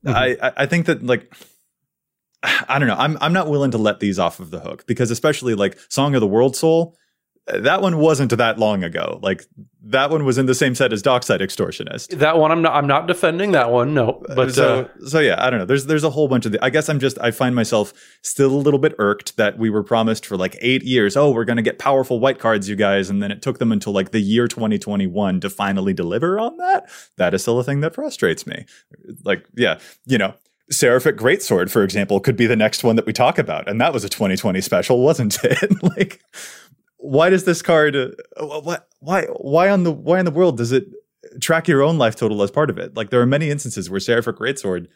I 0.06 0.38
I 0.42 0.54
I 0.58 0.66
think 0.66 0.86
that 0.86 1.04
like 1.04 1.34
I 2.44 2.80
don't 2.80 2.88
know. 2.88 2.96
I'm 2.98 3.18
I'm 3.22 3.34
not 3.34 3.50
willing 3.50 3.72
to 3.72 3.78
let 3.78 4.00
these 4.00 4.20
off 4.20 4.40
of 4.40 4.52
the 4.52 4.60
hook 4.60 4.86
because 4.86 5.12
especially 5.12 5.56
like 5.56 5.78
Song 5.90 6.16
of 6.16 6.22
the 6.22 6.28
World 6.28 6.56
Soul, 6.56 6.98
that 7.48 7.82
one 7.82 7.98
wasn't 7.98 8.38
that 8.38 8.60
long 8.60 8.84
ago. 8.84 9.20
Like 9.22 9.46
that 9.86 10.12
one 10.12 10.26
was 10.26 10.38
in 10.38 10.46
the 10.46 10.54
same 10.54 10.76
set 10.76 10.94
as 10.94 11.02
Dockside 11.02 11.42
Extortionist. 11.42 12.20
That 12.20 12.38
one 12.38 12.52
I'm 12.52 12.62
not 12.62 12.74
I'm 12.74 12.88
not 12.88 13.08
defending 13.08 13.52
that 13.54 13.72
one. 13.72 13.94
No, 13.94 14.24
but 14.36 14.54
so 14.54 14.82
uh, 14.82 15.06
so 15.08 15.20
yeah, 15.20 15.44
I 15.44 15.50
don't 15.50 15.60
know. 15.60 15.66
There's 15.66 15.86
there's 15.86 16.04
a 16.04 16.10
whole 16.10 16.28
bunch 16.28 16.46
of 16.46 16.52
the, 16.52 16.64
I 16.64 16.70
guess 16.70 16.88
I'm 16.88 17.00
just 17.00 17.18
I 17.20 17.32
find 17.32 17.56
myself 17.56 17.94
still 18.22 18.52
a 18.52 18.58
little 18.58 18.80
bit 18.80 18.94
irked 19.00 19.38
that 19.38 19.58
we 19.58 19.70
were 19.70 19.84
promised 19.84 20.26
for 20.26 20.38
like 20.38 20.56
8 20.62 20.84
years, 20.84 21.18
oh, 21.18 21.32
we're 21.32 21.46
going 21.46 21.58
to 21.58 21.64
get 21.64 21.80
powerful 21.80 22.20
white 22.20 22.40
cards 22.40 22.70
you 22.70 22.76
guys 22.76 23.10
and 23.10 23.24
then 23.24 23.32
it 23.32 23.42
took 23.42 23.60
them 23.60 23.72
until 23.72 23.94
like 23.94 24.12
the 24.12 24.22
year 24.22 24.48
2021 24.48 25.40
to 25.42 25.50
finally 25.50 25.94
deliver 25.94 26.40
on 26.40 26.58
that. 26.58 26.90
That 27.18 27.34
is 27.34 27.42
still 27.42 27.60
a 27.60 27.64
thing 27.64 27.82
that 27.82 27.96
frustrates 27.96 28.46
me. 28.46 28.66
Like 29.24 29.46
yeah, 29.56 29.80
you 30.06 30.18
know, 30.18 30.36
Seraphic 30.72 31.18
Greatsword, 31.18 31.70
for 31.70 31.84
example, 31.84 32.20
could 32.20 32.38
be 32.38 32.48
the 32.48 32.56
next 32.56 32.84
one 32.84 32.96
that 32.96 33.06
we 33.06 33.12
talk 33.12 33.38
about, 33.38 33.68
and 33.68 33.80
that 33.82 33.94
was 33.94 34.06
a 34.06 34.10
2020 34.10 34.62
special, 34.62 35.02
wasn't 35.02 35.38
it? 35.44 35.84
like, 35.98 36.22
why 37.02 37.30
does 37.30 37.44
this 37.44 37.62
card? 37.62 37.96
Uh, 37.96 38.12
what? 38.62 38.88
Why? 39.00 39.24
Why 39.26 39.70
on 39.70 39.84
the? 39.84 39.92
Why 39.92 40.20
in 40.20 40.26
the 40.26 40.32
world 40.32 40.58
does 40.58 40.72
it 40.72 40.86
track 41.42 41.68
your 41.68 41.82
own 41.82 41.98
life 41.98 42.16
total 42.16 42.42
as 42.44 42.52
part 42.52 42.70
of 42.70 42.78
it? 42.78 42.96
Like, 42.96 43.10
there 43.10 43.22
are 43.22 43.26
many 43.26 43.50
instances 43.50 43.90
where 43.90 44.00
Seraphic 44.00 44.38
Greatsword 44.38 44.88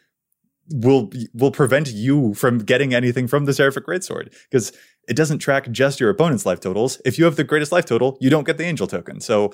will 0.70 1.10
will 1.34 1.50
prevent 1.50 1.92
you 1.92 2.34
from 2.34 2.58
getting 2.58 2.94
anything 2.94 3.26
from 3.26 3.44
the 3.44 3.52
Seraphic 3.52 3.86
Greatsword 3.86 4.32
because 4.50 4.72
it 5.08 5.16
doesn't 5.16 5.38
track 5.38 5.70
just 5.70 6.00
your 6.00 6.10
opponent's 6.10 6.46
life 6.46 6.60
totals. 6.60 7.00
If 7.04 7.18
you 7.18 7.24
have 7.24 7.36
the 7.36 7.44
greatest 7.44 7.72
life 7.72 7.84
total, 7.84 8.16
you 8.20 8.30
don't 8.30 8.46
get 8.46 8.58
the 8.58 8.64
Angel 8.64 8.86
token. 8.86 9.20
So. 9.20 9.52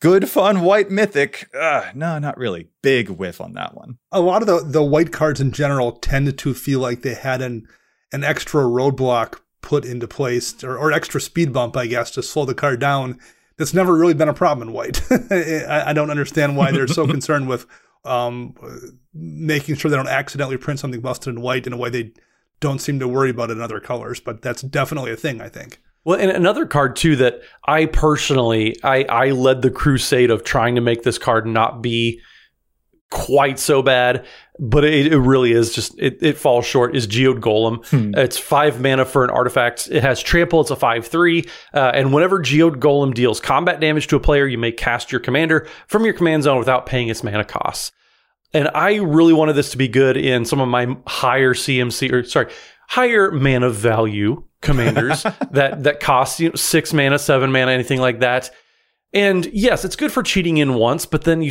Good 0.00 0.28
fun 0.28 0.62
white 0.62 0.90
mythic. 0.90 1.48
Uh, 1.54 1.90
no, 1.94 2.18
not 2.18 2.36
really. 2.36 2.68
Big 2.82 3.10
whiff 3.10 3.40
on 3.40 3.52
that 3.52 3.76
one. 3.76 3.98
a 4.10 4.20
lot 4.20 4.42
of 4.42 4.48
the, 4.48 4.64
the 4.64 4.82
white 4.82 5.12
cards 5.12 5.40
in 5.40 5.52
general 5.52 5.92
tended 5.92 6.36
to 6.38 6.52
feel 6.52 6.80
like 6.80 7.02
they 7.02 7.14
had 7.14 7.40
an 7.42 7.68
an 8.12 8.24
extra 8.24 8.62
roadblock 8.62 9.38
put 9.62 9.84
into 9.84 10.08
place 10.08 10.62
or, 10.62 10.76
or 10.76 10.92
extra 10.92 11.20
speed 11.20 11.52
bump, 11.52 11.76
I 11.76 11.86
guess, 11.86 12.10
to 12.12 12.22
slow 12.22 12.44
the 12.44 12.54
car 12.54 12.76
down. 12.76 13.18
That's 13.56 13.74
never 13.74 13.94
really 13.94 14.14
been 14.14 14.28
a 14.28 14.34
problem 14.34 14.68
in 14.68 14.74
white. 14.74 15.02
I, 15.30 15.84
I 15.86 15.92
don't 15.92 16.10
understand 16.10 16.56
why 16.56 16.70
they're 16.70 16.86
so 16.86 17.06
concerned 17.10 17.48
with 17.48 17.66
um, 18.04 18.54
making 19.12 19.76
sure 19.76 19.90
they 19.90 19.96
don't 19.96 20.08
accidentally 20.08 20.56
print 20.56 20.80
something 20.80 21.00
busted 21.00 21.34
in 21.34 21.42
white 21.42 21.66
in 21.66 21.72
a 21.72 21.76
way 21.76 21.90
they 21.90 22.12
don't 22.60 22.80
seem 22.80 22.98
to 23.00 23.08
worry 23.08 23.30
about 23.30 23.50
it 23.50 23.54
in 23.54 23.60
other 23.60 23.80
colors. 23.80 24.20
But 24.20 24.42
that's 24.42 24.62
definitely 24.62 25.12
a 25.12 25.16
thing, 25.16 25.40
I 25.40 25.48
think. 25.48 25.80
Well, 26.04 26.18
and 26.18 26.30
another 26.30 26.64
card 26.64 26.96
too 26.96 27.16
that 27.16 27.40
I 27.66 27.86
personally 27.86 28.76
I 28.82 29.04
I 29.04 29.30
led 29.30 29.62
the 29.62 29.70
crusade 29.70 30.30
of 30.30 30.44
trying 30.44 30.74
to 30.76 30.80
make 30.80 31.02
this 31.02 31.18
card 31.18 31.46
not 31.46 31.82
be 31.82 32.20
quite 33.10 33.58
so 33.58 33.82
bad, 33.82 34.26
but 34.58 34.84
it, 34.84 35.12
it 35.12 35.18
really 35.18 35.52
is 35.52 35.74
just 35.74 35.98
it, 35.98 36.18
it 36.20 36.36
falls 36.36 36.66
short. 36.66 36.96
Is 36.96 37.06
Geode 37.06 37.40
Golem? 37.40 37.84
It's 38.16 38.36
five 38.36 38.80
mana 38.80 39.04
for 39.04 39.24
an 39.24 39.30
artifact. 39.30 39.88
It 39.90 40.02
has 40.02 40.22
trample. 40.22 40.60
It's 40.60 40.70
a 40.70 40.76
five 40.76 41.06
three, 41.06 41.44
uh, 41.72 41.92
and 41.94 42.12
whenever 42.12 42.40
Geode 42.40 42.76
Golem 42.76 43.14
deals 43.14 43.40
combat 43.40 43.80
damage 43.80 44.08
to 44.08 44.16
a 44.16 44.20
player, 44.20 44.46
you 44.46 44.58
may 44.58 44.72
cast 44.72 45.10
your 45.12 45.20
commander 45.20 45.66
from 45.86 46.04
your 46.04 46.14
command 46.14 46.42
zone 46.42 46.58
without 46.58 46.86
paying 46.86 47.08
its 47.08 47.22
mana 47.22 47.44
costs. 47.44 47.92
And 48.54 48.70
I 48.74 48.96
really 48.96 49.34
wanted 49.34 49.54
this 49.54 49.70
to 49.72 49.76
be 49.76 49.88
good 49.88 50.16
in 50.16 50.44
some 50.44 50.60
of 50.60 50.68
my 50.68 50.96
higher 51.06 51.54
CMC 51.54 52.12
or 52.12 52.24
sorry, 52.24 52.52
higher 52.88 53.30
mana 53.30 53.70
value 53.70 54.44
commanders 54.60 55.22
that 55.50 55.82
that 55.84 56.00
cost 56.00 56.40
you 56.40 56.48
know, 56.48 56.54
six 56.54 56.92
mana, 56.92 57.18
seven 57.18 57.52
mana, 57.52 57.72
anything 57.72 58.00
like 58.00 58.20
that. 58.20 58.50
And 59.12 59.46
yes, 59.46 59.84
it's 59.84 59.96
good 59.96 60.12
for 60.12 60.22
cheating 60.22 60.58
in 60.58 60.74
once, 60.74 61.06
but 61.06 61.24
then 61.24 61.40
you 61.40 61.50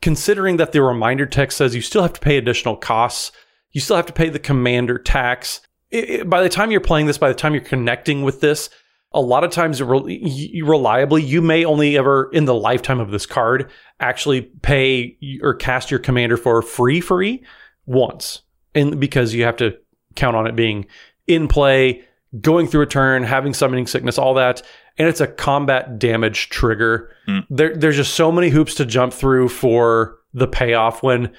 considering 0.00 0.56
that 0.56 0.72
the 0.72 0.82
reminder 0.82 1.26
text 1.26 1.58
says 1.58 1.74
you 1.74 1.80
still 1.80 2.02
have 2.02 2.12
to 2.12 2.20
pay 2.20 2.36
additional 2.36 2.76
costs, 2.76 3.32
you 3.72 3.80
still 3.80 3.96
have 3.96 4.06
to 4.06 4.12
pay 4.12 4.28
the 4.28 4.38
commander 4.38 4.98
tax. 4.98 5.60
It- 5.90 6.10
it- 6.10 6.30
by 6.30 6.42
the 6.42 6.48
time 6.48 6.70
you're 6.70 6.80
playing 6.80 7.06
this, 7.06 7.18
by 7.18 7.28
the 7.28 7.34
time 7.34 7.54
you're 7.54 7.62
connecting 7.62 8.22
with 8.22 8.40
this, 8.40 8.70
a 9.12 9.20
lot 9.20 9.44
of 9.44 9.50
times 9.50 9.82
re- 9.82 10.62
reliably, 10.64 11.22
you 11.22 11.40
may 11.40 11.64
only 11.64 11.96
ever 11.96 12.28
in 12.32 12.44
the 12.44 12.54
lifetime 12.54 13.00
of 13.00 13.10
this 13.10 13.24
card 13.24 13.70
actually 14.00 14.42
pay 14.62 15.16
or 15.42 15.54
cast 15.54 15.90
your 15.90 16.00
commander 16.00 16.36
for 16.36 16.60
free 16.60 17.00
free 17.00 17.42
once. 17.86 18.42
And 18.74 19.00
because 19.00 19.32
you 19.32 19.44
have 19.44 19.56
to 19.58 19.76
count 20.16 20.36
on 20.36 20.46
it 20.46 20.56
being 20.56 20.86
in 21.26 21.48
play, 21.48 22.02
going 22.40 22.66
through 22.66 22.82
a 22.82 22.86
turn, 22.86 23.22
having 23.22 23.54
summoning 23.54 23.86
sickness, 23.86 24.18
all 24.18 24.34
that. 24.34 24.60
And 24.98 25.08
it's 25.08 25.20
a 25.20 25.26
combat 25.26 25.98
damage 25.98 26.48
trigger. 26.48 27.14
Hmm. 27.26 27.40
There, 27.50 27.76
there's 27.76 27.96
just 27.96 28.14
so 28.14 28.32
many 28.32 28.48
hoops 28.48 28.74
to 28.76 28.86
jump 28.86 29.12
through 29.12 29.50
for 29.50 30.18
the 30.32 30.46
payoff 30.46 31.02
when 31.02 31.32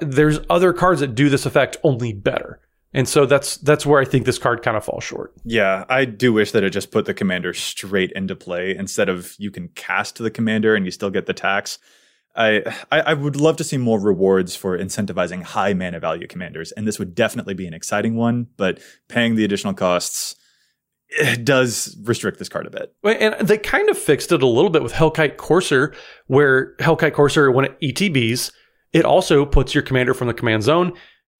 there's 0.00 0.38
other 0.48 0.72
cards 0.72 1.00
that 1.00 1.14
do 1.14 1.28
this 1.28 1.46
effect 1.46 1.76
only 1.82 2.12
better. 2.12 2.60
And 2.94 3.08
so 3.08 3.24
that's 3.24 3.56
that's 3.58 3.86
where 3.86 4.00
I 4.00 4.04
think 4.04 4.26
this 4.26 4.38
card 4.38 4.62
kind 4.62 4.76
of 4.76 4.84
falls 4.84 5.04
short. 5.04 5.32
Yeah, 5.44 5.84
I 5.88 6.04
do 6.04 6.32
wish 6.32 6.52
that 6.52 6.62
it 6.62 6.70
just 6.70 6.90
put 6.90 7.06
the 7.06 7.14
commander 7.14 7.54
straight 7.54 8.12
into 8.12 8.36
play 8.36 8.76
instead 8.76 9.08
of 9.08 9.34
you 9.38 9.50
can 9.50 9.68
cast 9.68 10.18
the 10.18 10.30
commander 10.30 10.74
and 10.74 10.84
you 10.84 10.90
still 10.90 11.10
get 11.10 11.26
the 11.26 11.32
tax. 11.32 11.78
I, 12.36 12.62
I 12.90 13.00
I 13.00 13.14
would 13.14 13.36
love 13.36 13.56
to 13.58 13.64
see 13.64 13.78
more 13.78 13.98
rewards 13.98 14.54
for 14.54 14.78
incentivizing 14.78 15.42
high 15.42 15.72
mana 15.72 16.00
value 16.00 16.26
commanders, 16.26 16.70
and 16.72 16.86
this 16.86 16.98
would 16.98 17.14
definitely 17.14 17.54
be 17.54 17.66
an 17.66 17.74
exciting 17.74 18.14
one. 18.14 18.46
But 18.58 18.80
paying 19.08 19.36
the 19.36 19.44
additional 19.44 19.74
costs 19.74 20.36
does 21.44 21.96
restrict 22.04 22.38
this 22.38 22.48
card 22.48 22.66
a 22.66 22.70
bit. 22.70 22.94
And 23.04 23.46
they 23.48 23.58
kind 23.58 23.88
of 23.88 23.98
fixed 23.98 24.32
it 24.32 24.42
a 24.42 24.46
little 24.46 24.70
bit 24.70 24.82
with 24.82 24.92
Hellkite 24.92 25.36
Courser, 25.36 25.94
where 26.26 26.74
Hellkite 26.76 27.12
Courser, 27.14 27.50
when 27.50 27.66
it 27.66 27.80
ETBs, 27.80 28.52
it 28.92 29.04
also 29.04 29.44
puts 29.46 29.74
your 29.74 29.82
commander 29.82 30.14
from 30.14 30.26
the 30.28 30.34
command 30.34 30.62
zone 30.62 30.92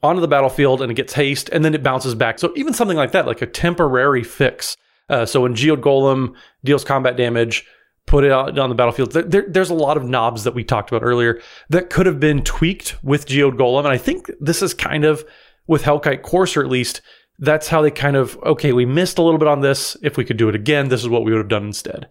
onto 0.02 0.20
the 0.20 0.28
battlefield 0.28 0.82
and 0.82 0.90
it 0.90 0.94
gets 0.94 1.12
haste 1.12 1.48
and 1.50 1.64
then 1.64 1.74
it 1.74 1.82
bounces 1.82 2.14
back. 2.14 2.38
So 2.38 2.52
even 2.56 2.72
something 2.74 2.96
like 2.96 3.12
that, 3.12 3.26
like 3.26 3.42
a 3.42 3.46
temporary 3.46 4.24
fix. 4.24 4.76
Uh, 5.08 5.26
so 5.26 5.42
when 5.42 5.54
Geode 5.54 5.80
Golem 5.82 6.34
deals 6.64 6.82
combat 6.84 7.16
damage, 7.16 7.66
put 8.06 8.24
it 8.24 8.32
out 8.32 8.58
on 8.58 8.68
the 8.68 8.74
battlefield. 8.74 9.12
There, 9.12 9.22
there- 9.22 9.46
there's 9.48 9.70
a 9.70 9.74
lot 9.74 9.96
of 9.96 10.04
knobs 10.04 10.42
that 10.44 10.54
we 10.54 10.64
talked 10.64 10.90
about 10.90 11.04
earlier 11.04 11.40
that 11.70 11.88
could 11.90 12.06
have 12.06 12.18
been 12.18 12.42
tweaked 12.42 12.96
with 13.04 13.26
Geode 13.26 13.56
Golem. 13.56 13.80
And 13.80 13.88
I 13.88 13.98
think 13.98 14.28
this 14.40 14.60
is 14.62 14.74
kind 14.74 15.04
of, 15.04 15.24
with 15.68 15.82
Hellkite 15.84 16.22
Courser 16.22 16.62
at 16.62 16.68
least, 16.70 17.00
that's 17.42 17.66
how 17.66 17.82
they 17.82 17.90
kind 17.90 18.14
of, 18.14 18.38
okay, 18.44 18.72
we 18.72 18.86
missed 18.86 19.18
a 19.18 19.22
little 19.22 19.38
bit 19.38 19.48
on 19.48 19.62
this. 19.62 19.96
If 20.00 20.16
we 20.16 20.24
could 20.24 20.36
do 20.36 20.48
it 20.48 20.54
again, 20.54 20.88
this 20.88 21.02
is 21.02 21.08
what 21.08 21.24
we 21.24 21.32
would 21.32 21.38
have 21.38 21.48
done 21.48 21.64
instead. 21.66 22.08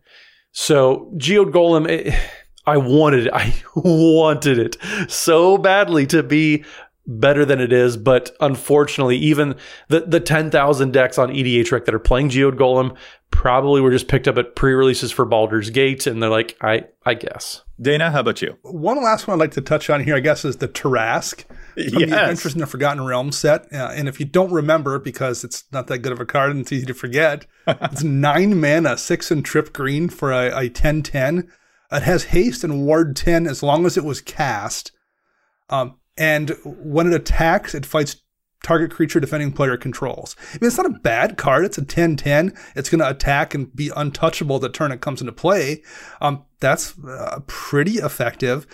So 0.51 1.09
Geode 1.15 1.53
Golem, 1.53 1.89
it, 1.89 2.13
I 2.65 2.75
wanted, 2.75 3.29
I 3.33 3.55
wanted 3.73 4.59
it 4.59 4.77
so 5.07 5.57
badly 5.57 6.05
to 6.07 6.21
be 6.21 6.65
better 7.07 7.45
than 7.45 7.61
it 7.61 7.71
is, 7.71 7.95
but 7.95 8.35
unfortunately, 8.41 9.17
even 9.17 9.55
the 9.87 10.01
the 10.01 10.19
ten 10.19 10.51
thousand 10.51 10.93
decks 10.93 11.17
on 11.17 11.29
EDHREC 11.29 11.85
that 11.85 11.95
are 11.95 11.99
playing 11.99 12.29
Geode 12.29 12.57
Golem 12.57 12.95
probably 13.31 13.81
were 13.81 13.91
just 13.91 14.07
picked 14.07 14.27
up 14.27 14.37
at 14.37 14.55
pre-releases 14.55 15.11
for 15.11 15.25
Baldur's 15.25 15.69
Gate, 15.71 16.05
and 16.05 16.21
they're 16.21 16.29
like, 16.29 16.57
I 16.61 16.85
I 17.05 17.15
guess. 17.15 17.63
Dana, 17.81 18.11
how 18.11 18.19
about 18.19 18.41
you? 18.41 18.57
One 18.61 19.01
last 19.01 19.27
one 19.27 19.35
I'd 19.35 19.39
like 19.39 19.51
to 19.53 19.61
touch 19.61 19.89
on 19.89 20.03
here, 20.03 20.15
I 20.15 20.19
guess, 20.19 20.45
is 20.45 20.57
the 20.57 20.67
Tarrasque 20.67 21.45
from 21.73 21.83
the 21.83 22.07
Yes. 22.07 22.11
Adventures 22.11 22.53
in 22.53 22.59
the 22.59 22.67
Forgotten 22.67 23.05
Realms 23.05 23.37
set. 23.37 23.71
Uh, 23.73 23.91
and 23.93 24.07
if 24.07 24.19
you 24.19 24.25
don't 24.25 24.51
remember, 24.51 24.99
because 24.99 25.43
it's 25.43 25.63
not 25.71 25.87
that 25.87 25.99
good 25.99 26.11
of 26.11 26.19
a 26.19 26.25
card 26.25 26.51
and 26.51 26.61
it's 26.61 26.71
easy 26.71 26.85
to 26.85 26.93
forget, 26.93 27.45
it's 27.67 28.03
nine 28.03 28.59
mana, 28.59 28.97
six 28.97 29.31
and 29.31 29.43
trip 29.45 29.73
green 29.73 30.09
for 30.09 30.31
a, 30.31 30.57
a 30.57 30.69
10 30.69 31.03
10. 31.03 31.49
It 31.91 32.03
has 32.03 32.25
haste 32.25 32.63
and 32.63 32.85
ward 32.85 33.15
10 33.15 33.47
as 33.47 33.61
long 33.61 33.85
as 33.85 33.97
it 33.97 34.05
was 34.05 34.21
cast. 34.21 34.91
Um, 35.69 35.97
and 36.17 36.55
when 36.63 37.07
it 37.07 37.13
attacks, 37.13 37.73
it 37.73 37.85
fights 37.85 38.17
target 38.63 38.91
creature 38.91 39.19
defending 39.19 39.51
player 39.51 39.75
controls. 39.77 40.35
I 40.53 40.57
mean, 40.61 40.67
it's 40.67 40.77
not 40.77 40.85
a 40.85 40.99
bad 40.99 41.37
card. 41.37 41.65
It's 41.65 41.77
a 41.77 41.85
10 41.85 42.15
10. 42.15 42.53
It's 42.75 42.89
going 42.89 42.99
to 42.99 43.09
attack 43.09 43.53
and 43.53 43.75
be 43.75 43.91
untouchable 43.95 44.59
the 44.59 44.69
turn 44.69 44.91
it 44.91 45.01
comes 45.01 45.21
into 45.21 45.33
play. 45.33 45.81
Um, 46.21 46.45
that's 46.59 46.97
uh, 46.99 47.39
pretty 47.47 47.93
effective. 47.93 48.67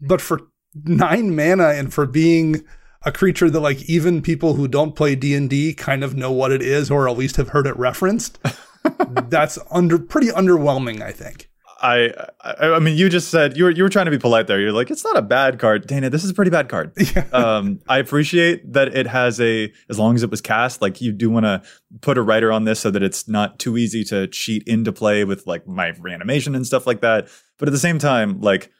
But 0.00 0.20
for 0.20 0.42
nine 0.74 1.34
mana 1.34 1.68
and 1.68 1.92
for 1.92 2.06
being 2.06 2.64
a 3.02 3.12
creature 3.12 3.48
that 3.48 3.60
like 3.60 3.82
even 3.88 4.22
people 4.22 4.54
who 4.54 4.68
don't 4.68 4.96
play 4.96 5.14
D&D 5.14 5.74
kind 5.74 6.02
of 6.02 6.16
know 6.16 6.32
what 6.32 6.52
it 6.52 6.62
is 6.62 6.90
or 6.90 7.08
at 7.08 7.16
least 7.16 7.36
have 7.36 7.50
heard 7.50 7.66
it 7.66 7.76
referenced, 7.76 8.38
that's 9.28 9.58
under 9.70 9.98
pretty 9.98 10.28
underwhelming, 10.28 11.00
I 11.00 11.12
think. 11.12 11.48
I, 11.80 12.12
I 12.40 12.54
I 12.72 12.78
mean 12.80 12.96
you 12.96 13.08
just 13.08 13.30
said 13.30 13.56
you 13.56 13.64
were 13.64 13.70
you 13.70 13.84
were 13.84 13.88
trying 13.88 14.06
to 14.06 14.10
be 14.10 14.18
polite 14.18 14.48
there. 14.48 14.60
You're 14.60 14.72
like 14.72 14.90
it's 14.90 15.04
not 15.04 15.16
a 15.16 15.22
bad 15.22 15.58
card, 15.58 15.86
Dana. 15.86 16.10
This 16.10 16.24
is 16.24 16.30
a 16.30 16.34
pretty 16.34 16.50
bad 16.50 16.68
card. 16.68 16.92
um, 17.32 17.80
I 17.88 17.98
appreciate 17.98 18.72
that 18.72 18.96
it 18.96 19.06
has 19.06 19.40
a 19.40 19.72
as 19.88 19.98
long 19.98 20.16
as 20.16 20.24
it 20.24 20.30
was 20.30 20.40
cast. 20.40 20.82
Like 20.82 21.00
you 21.00 21.12
do 21.12 21.30
want 21.30 21.44
to 21.44 21.62
put 22.00 22.18
a 22.18 22.22
writer 22.22 22.50
on 22.50 22.64
this 22.64 22.80
so 22.80 22.90
that 22.90 23.02
it's 23.02 23.28
not 23.28 23.60
too 23.60 23.76
easy 23.76 24.02
to 24.04 24.26
cheat 24.26 24.64
into 24.66 24.92
play 24.92 25.22
with 25.22 25.46
like 25.46 25.68
my 25.68 25.90
reanimation 26.00 26.56
and 26.56 26.66
stuff 26.66 26.84
like 26.86 27.00
that. 27.02 27.28
But 27.58 27.68
at 27.68 27.72
the 27.72 27.78
same 27.78 28.00
time, 28.00 28.40
like 28.40 28.72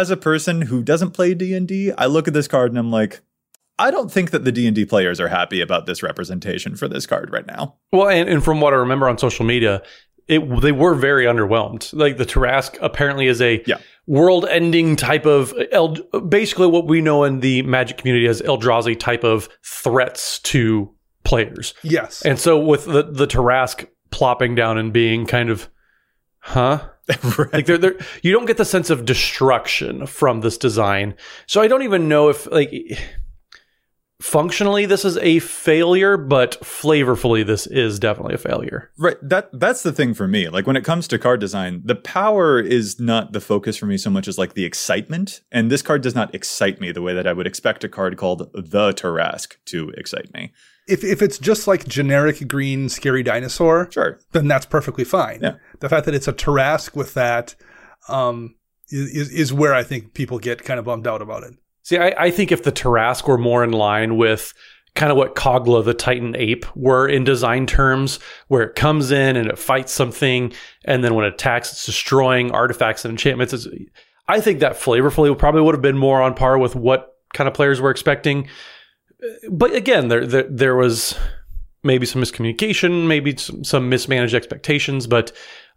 as 0.00 0.10
a 0.10 0.16
person 0.16 0.62
who 0.62 0.82
doesn't 0.82 1.12
play 1.12 1.34
D 1.34 1.54
and 1.54 1.66
D, 1.68 1.92
I 1.96 2.06
look 2.06 2.28
at 2.28 2.34
this 2.34 2.48
card 2.48 2.70
and 2.72 2.78
I'm 2.78 2.90
like. 2.90 3.20
I 3.76 3.90
don't 3.90 4.08
think 4.08 4.30
that 4.30 4.44
the 4.44 4.52
D&D 4.52 4.84
players 4.84 5.18
are 5.18 5.26
happy 5.26 5.60
about 5.60 5.86
this 5.86 6.00
representation 6.00 6.76
for 6.76 6.86
this 6.86 7.06
card 7.06 7.32
right 7.32 7.44
now. 7.44 7.74
Well, 7.92 8.08
and, 8.08 8.28
and 8.28 8.44
from 8.44 8.60
what 8.60 8.72
I 8.72 8.76
remember 8.76 9.08
on 9.08 9.18
social 9.18 9.44
media, 9.44 9.82
it 10.28 10.38
they 10.60 10.70
were 10.70 10.94
very 10.94 11.24
underwhelmed. 11.24 11.92
Like 11.92 12.16
the 12.16 12.24
Tarrasque 12.24 12.78
apparently 12.80 13.26
is 13.26 13.42
a 13.42 13.64
Yeah. 13.66 13.78
world-ending 14.06 14.94
type 14.94 15.26
of 15.26 15.52
El, 15.72 15.94
basically 16.28 16.68
what 16.68 16.86
we 16.86 17.00
know 17.00 17.24
in 17.24 17.40
the 17.40 17.62
Magic 17.62 17.98
community 17.98 18.28
as 18.28 18.40
Eldrazi 18.42 18.96
type 18.96 19.24
of 19.24 19.48
threats 19.64 20.38
to 20.40 20.94
players. 21.24 21.74
Yes. 21.82 22.22
And 22.22 22.38
so 22.38 22.56
with 22.60 22.84
the 22.84 23.02
the 23.02 23.26
Tarrasque 23.26 23.88
plopping 24.12 24.54
down 24.54 24.78
and 24.78 24.92
being 24.92 25.26
kind 25.26 25.50
of, 25.50 25.68
huh? 26.38 26.78
Like 27.52 27.66
they're, 27.66 27.78
they're, 27.78 27.98
you 28.22 28.32
don't 28.32 28.46
get 28.46 28.56
the 28.56 28.64
sense 28.64 28.90
of 28.90 29.04
destruction 29.04 30.06
from 30.06 30.40
this 30.40 30.56
design. 30.58 31.14
So 31.46 31.60
I 31.60 31.68
don't 31.68 31.82
even 31.82 32.08
know 32.08 32.28
if 32.30 32.50
like 32.50 32.72
functionally 34.22 34.86
this 34.86 35.04
is 35.04 35.16
a 35.18 35.38
failure, 35.40 36.16
but 36.16 36.58
flavorfully 36.62 37.44
this 37.44 37.66
is 37.66 37.98
definitely 37.98 38.34
a 38.34 38.38
failure. 38.38 38.90
Right. 38.96 39.16
That 39.22 39.50
that's 39.52 39.82
the 39.82 39.92
thing 39.92 40.14
for 40.14 40.26
me. 40.26 40.48
Like 40.48 40.66
when 40.66 40.76
it 40.76 40.84
comes 40.84 41.06
to 41.08 41.18
card 41.18 41.40
design, 41.40 41.82
the 41.84 41.94
power 41.96 42.58
is 42.60 42.98
not 43.00 43.32
the 43.32 43.40
focus 43.40 43.76
for 43.76 43.86
me 43.86 43.96
so 43.98 44.10
much 44.10 44.28
as 44.28 44.38
like 44.38 44.54
the 44.54 44.64
excitement. 44.64 45.42
And 45.52 45.70
this 45.70 45.82
card 45.82 46.02
does 46.02 46.14
not 46.14 46.34
excite 46.34 46.80
me 46.80 46.92
the 46.92 47.02
way 47.02 47.12
that 47.14 47.26
I 47.26 47.32
would 47.32 47.46
expect 47.46 47.84
a 47.84 47.88
card 47.88 48.16
called 48.16 48.50
the 48.54 48.92
Tarrasque 48.92 49.56
to 49.66 49.90
excite 49.90 50.32
me. 50.32 50.52
if 50.86 51.02
if 51.02 51.20
it's 51.22 51.38
just 51.38 51.66
like 51.66 51.86
generic 51.88 52.46
green 52.46 52.88
scary 52.88 53.22
dinosaur, 53.22 53.88
Sure. 53.90 54.18
then 54.32 54.46
that's 54.48 54.66
perfectly 54.66 55.04
fine. 55.04 55.40
Yeah. 55.42 55.54
The 55.84 55.90
fact 55.90 56.06
that 56.06 56.14
it's 56.14 56.28
a 56.28 56.32
Tarrasque 56.32 56.96
with 56.96 57.12
that 57.12 57.54
um, 58.08 58.54
is 58.88 59.28
is 59.30 59.52
where 59.52 59.74
I 59.74 59.82
think 59.82 60.14
people 60.14 60.38
get 60.38 60.64
kind 60.64 60.78
of 60.78 60.86
bummed 60.86 61.06
out 61.06 61.20
about 61.20 61.42
it. 61.42 61.52
See, 61.82 61.98
I, 61.98 62.14
I 62.18 62.30
think 62.30 62.50
if 62.50 62.62
the 62.62 62.72
Tarrasque 62.72 63.28
were 63.28 63.36
more 63.36 63.62
in 63.62 63.72
line 63.72 64.16
with 64.16 64.54
kind 64.94 65.12
of 65.12 65.18
what 65.18 65.34
Kogla, 65.34 65.84
the 65.84 65.92
Titan 65.92 66.34
ape, 66.36 66.64
were 66.74 67.06
in 67.06 67.22
design 67.22 67.66
terms, 67.66 68.18
where 68.48 68.62
it 68.62 68.76
comes 68.76 69.10
in 69.10 69.36
and 69.36 69.46
it 69.50 69.58
fights 69.58 69.92
something, 69.92 70.54
and 70.86 71.04
then 71.04 71.14
when 71.14 71.26
it 71.26 71.34
attacks, 71.34 71.70
it's 71.72 71.84
destroying 71.84 72.50
artifacts 72.50 73.04
and 73.04 73.12
enchantments. 73.12 73.52
It's, 73.52 73.68
I 74.26 74.40
think 74.40 74.60
that 74.60 74.72
flavorfully 74.72 75.36
probably 75.36 75.60
would 75.60 75.74
have 75.74 75.82
been 75.82 75.98
more 75.98 76.22
on 76.22 76.32
par 76.32 76.56
with 76.56 76.74
what 76.74 77.14
kind 77.34 77.46
of 77.46 77.52
players 77.52 77.78
were 77.78 77.90
expecting. 77.90 78.48
But 79.50 79.74
again, 79.74 80.08
there 80.08 80.26
there, 80.26 80.48
there 80.48 80.76
was 80.76 81.14
maybe 81.82 82.06
some 82.06 82.22
miscommunication, 82.22 83.06
maybe 83.06 83.36
some, 83.36 83.62
some 83.62 83.90
mismanaged 83.90 84.34
expectations. 84.34 85.06
But 85.06 85.30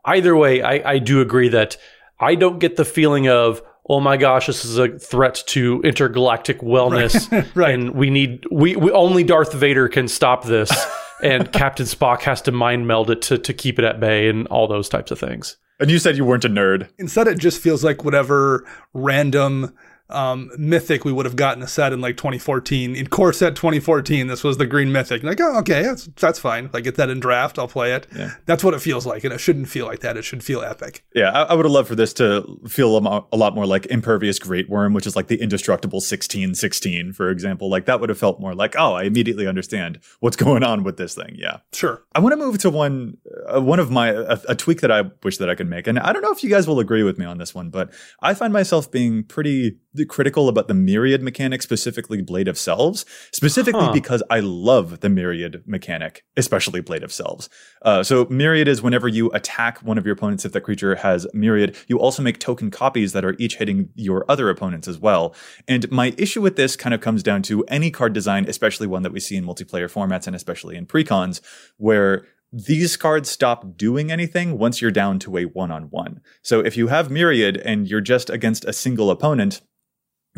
either 0.07 0.35
way, 0.35 0.61
I, 0.61 0.93
I 0.93 0.99
do 0.99 1.21
agree 1.21 1.49
that 1.49 1.77
I 2.19 2.35
don't 2.35 2.59
get 2.59 2.77
the 2.77 2.85
feeling 2.85 3.27
of, 3.27 3.61
oh 3.87 3.99
my 3.99 4.17
gosh, 4.17 4.47
this 4.47 4.65
is 4.65 4.77
a 4.77 4.97
threat 4.97 5.43
to 5.47 5.81
intergalactic 5.83 6.59
wellness. 6.61 7.27
Right. 7.55 7.73
And 7.73 7.91
we 7.91 8.09
need, 8.09 8.45
we, 8.51 8.75
we 8.75 8.91
only 8.91 9.23
Darth 9.23 9.53
Vader 9.53 9.87
can 9.87 10.07
stop 10.07 10.45
this. 10.45 10.71
and 11.23 11.51
Captain 11.51 11.85
Spock 11.85 12.21
has 12.21 12.41
to 12.43 12.51
mind 12.51 12.87
meld 12.87 13.09
it 13.09 13.21
to, 13.23 13.37
to 13.37 13.53
keep 13.53 13.79
it 13.79 13.85
at 13.85 13.99
bay 13.99 14.29
and 14.29 14.47
all 14.47 14.67
those 14.67 14.89
types 14.89 15.11
of 15.11 15.19
things. 15.19 15.57
And 15.79 15.91
you 15.91 15.99
said 15.99 16.17
you 16.17 16.25
weren't 16.25 16.45
a 16.45 16.49
nerd. 16.49 16.89
Instead, 16.97 17.27
it 17.27 17.37
just 17.37 17.61
feels 17.61 17.83
like 17.83 18.03
whatever 18.03 18.65
random 18.93 19.75
um, 20.09 20.51
mythic 20.57 21.03
we 21.03 21.11
would 21.11 21.25
have 21.25 21.35
gotten 21.35 21.61
a 21.63 21.67
set 21.67 21.93
in 21.93 22.01
like 22.01 22.17
2014. 22.17 22.95
In 22.95 23.07
core 23.07 23.33
set 23.33 23.55
2014, 23.55 24.27
this 24.27 24.43
was 24.43 24.57
the 24.57 24.65
green 24.65 24.91
mythic. 24.91 25.23
Like, 25.23 25.39
oh, 25.41 25.59
okay, 25.59 25.83
that's 25.83 26.05
that's 26.15 26.39
fine. 26.39 26.69
I 26.73 26.81
get 26.81 26.95
that 26.95 27.09
in 27.09 27.19
draft, 27.19 27.59
I'll 27.59 27.67
play 27.67 27.93
it. 27.93 28.07
Yeah. 28.15 28.35
That's 28.45 28.63
what 28.63 28.73
it 28.73 28.81
feels 28.81 29.05
like, 29.05 29.23
and 29.23 29.33
it 29.33 29.39
shouldn't 29.39 29.69
feel 29.69 29.85
like 29.85 29.99
that. 29.99 30.17
It 30.17 30.23
should 30.23 30.43
feel 30.43 30.61
epic. 30.61 31.03
Yeah, 31.13 31.31
I, 31.31 31.43
I 31.43 31.53
would 31.53 31.65
have 31.65 31.71
loved 31.71 31.87
for 31.87 31.95
this 31.95 32.13
to 32.15 32.59
feel 32.67 32.97
a 32.97 33.37
lot 33.37 33.55
more 33.55 33.65
like 33.65 33.85
Impervious 33.87 34.39
Greatwurm, 34.39 34.93
which 34.93 35.07
is 35.07 35.15
like 35.15 35.27
the 35.27 35.41
indestructible 35.41 35.97
1616, 35.97 37.13
for 37.13 37.29
example. 37.29 37.69
Like 37.69 37.85
that 37.85 37.99
would 37.99 38.09
have 38.09 38.17
felt 38.17 38.39
more 38.39 38.55
like, 38.55 38.75
oh, 38.77 38.93
I 38.93 39.03
immediately 39.03 39.47
understand 39.47 39.99
what's 40.19 40.37
going 40.37 40.63
on 40.63 40.83
with 40.83 40.97
this 40.97 41.15
thing. 41.15 41.35
Yeah. 41.37 41.57
Sure. 41.73 42.03
I 42.15 42.19
want 42.19 42.33
to 42.33 42.37
move 42.37 42.57
to 42.59 42.69
one 42.69 43.17
uh, 43.53 43.61
one 43.61 43.79
of 43.79 43.91
my 43.91 44.09
a, 44.09 44.39
a 44.49 44.55
tweak 44.55 44.81
that 44.81 44.91
I 44.91 45.03
wish 45.23 45.37
that 45.37 45.49
I 45.49 45.55
could 45.55 45.69
make, 45.69 45.87
and 45.87 45.99
I 45.99 46.13
don't 46.13 46.21
know 46.21 46.31
if 46.31 46.43
you 46.43 46.49
guys 46.49 46.67
will 46.67 46.79
agree 46.79 47.03
with 47.03 47.17
me 47.17 47.25
on 47.25 47.37
this 47.37 47.53
one, 47.53 47.69
but 47.69 47.91
I 48.21 48.33
find 48.33 48.53
myself 48.53 48.89
being 48.91 49.23
pretty 49.23 49.77
critical 50.05 50.49
about 50.49 50.67
the 50.67 50.73
myriad 50.73 51.21
mechanic, 51.21 51.61
specifically 51.61 52.21
Blade 52.21 52.47
of 52.47 52.57
Selves, 52.57 53.05
specifically 53.31 53.85
Huh. 53.85 53.93
because 53.93 54.23
I 54.29 54.39
love 54.39 54.99
the 54.99 55.09
myriad 55.09 55.63
mechanic, 55.65 56.23
especially 56.35 56.81
Blade 56.81 57.03
of 57.03 57.11
Selves. 57.11 57.49
Uh, 57.81 58.03
so 58.03 58.25
myriad 58.29 58.67
is 58.67 58.81
whenever 58.81 59.07
you 59.07 59.29
attack 59.31 59.79
one 59.79 59.97
of 59.97 60.05
your 60.05 60.13
opponents, 60.13 60.45
if 60.45 60.51
that 60.53 60.61
creature 60.61 60.95
has 60.95 61.27
myriad, 61.33 61.75
you 61.87 61.99
also 61.99 62.21
make 62.21 62.39
token 62.39 62.71
copies 62.71 63.13
that 63.13 63.25
are 63.25 63.35
each 63.39 63.57
hitting 63.57 63.89
your 63.95 64.25
other 64.29 64.49
opponents 64.49 64.87
as 64.87 64.97
well. 64.99 65.35
And 65.67 65.89
my 65.91 66.13
issue 66.17 66.41
with 66.41 66.55
this 66.55 66.75
kind 66.75 66.93
of 66.93 67.01
comes 67.01 67.23
down 67.23 67.41
to 67.43 67.63
any 67.65 67.91
card 67.91 68.13
design, 68.13 68.45
especially 68.47 68.87
one 68.87 69.03
that 69.03 69.11
we 69.13 69.19
see 69.19 69.35
in 69.35 69.45
multiplayer 69.45 69.91
formats 69.91 70.27
and 70.27 70.35
especially 70.35 70.75
in 70.75 70.85
precons, 70.85 71.41
where 71.77 72.25
these 72.53 72.95
cards 72.95 73.29
stop 73.29 73.75
doing 73.75 74.09
anything 74.09 74.57
once 74.57 74.81
you're 74.81 74.89
down 74.89 75.19
to 75.19 75.37
a 75.37 75.43
one 75.43 75.69
on 75.69 75.83
one. 75.89 76.21
So 76.41 76.61
if 76.61 76.77
you 76.77 76.87
have 76.87 77.11
Myriad 77.11 77.57
and 77.57 77.89
you're 77.89 77.99
just 77.99 78.29
against 78.29 78.63
a 78.63 78.71
single 78.71 79.11
opponent, 79.11 79.59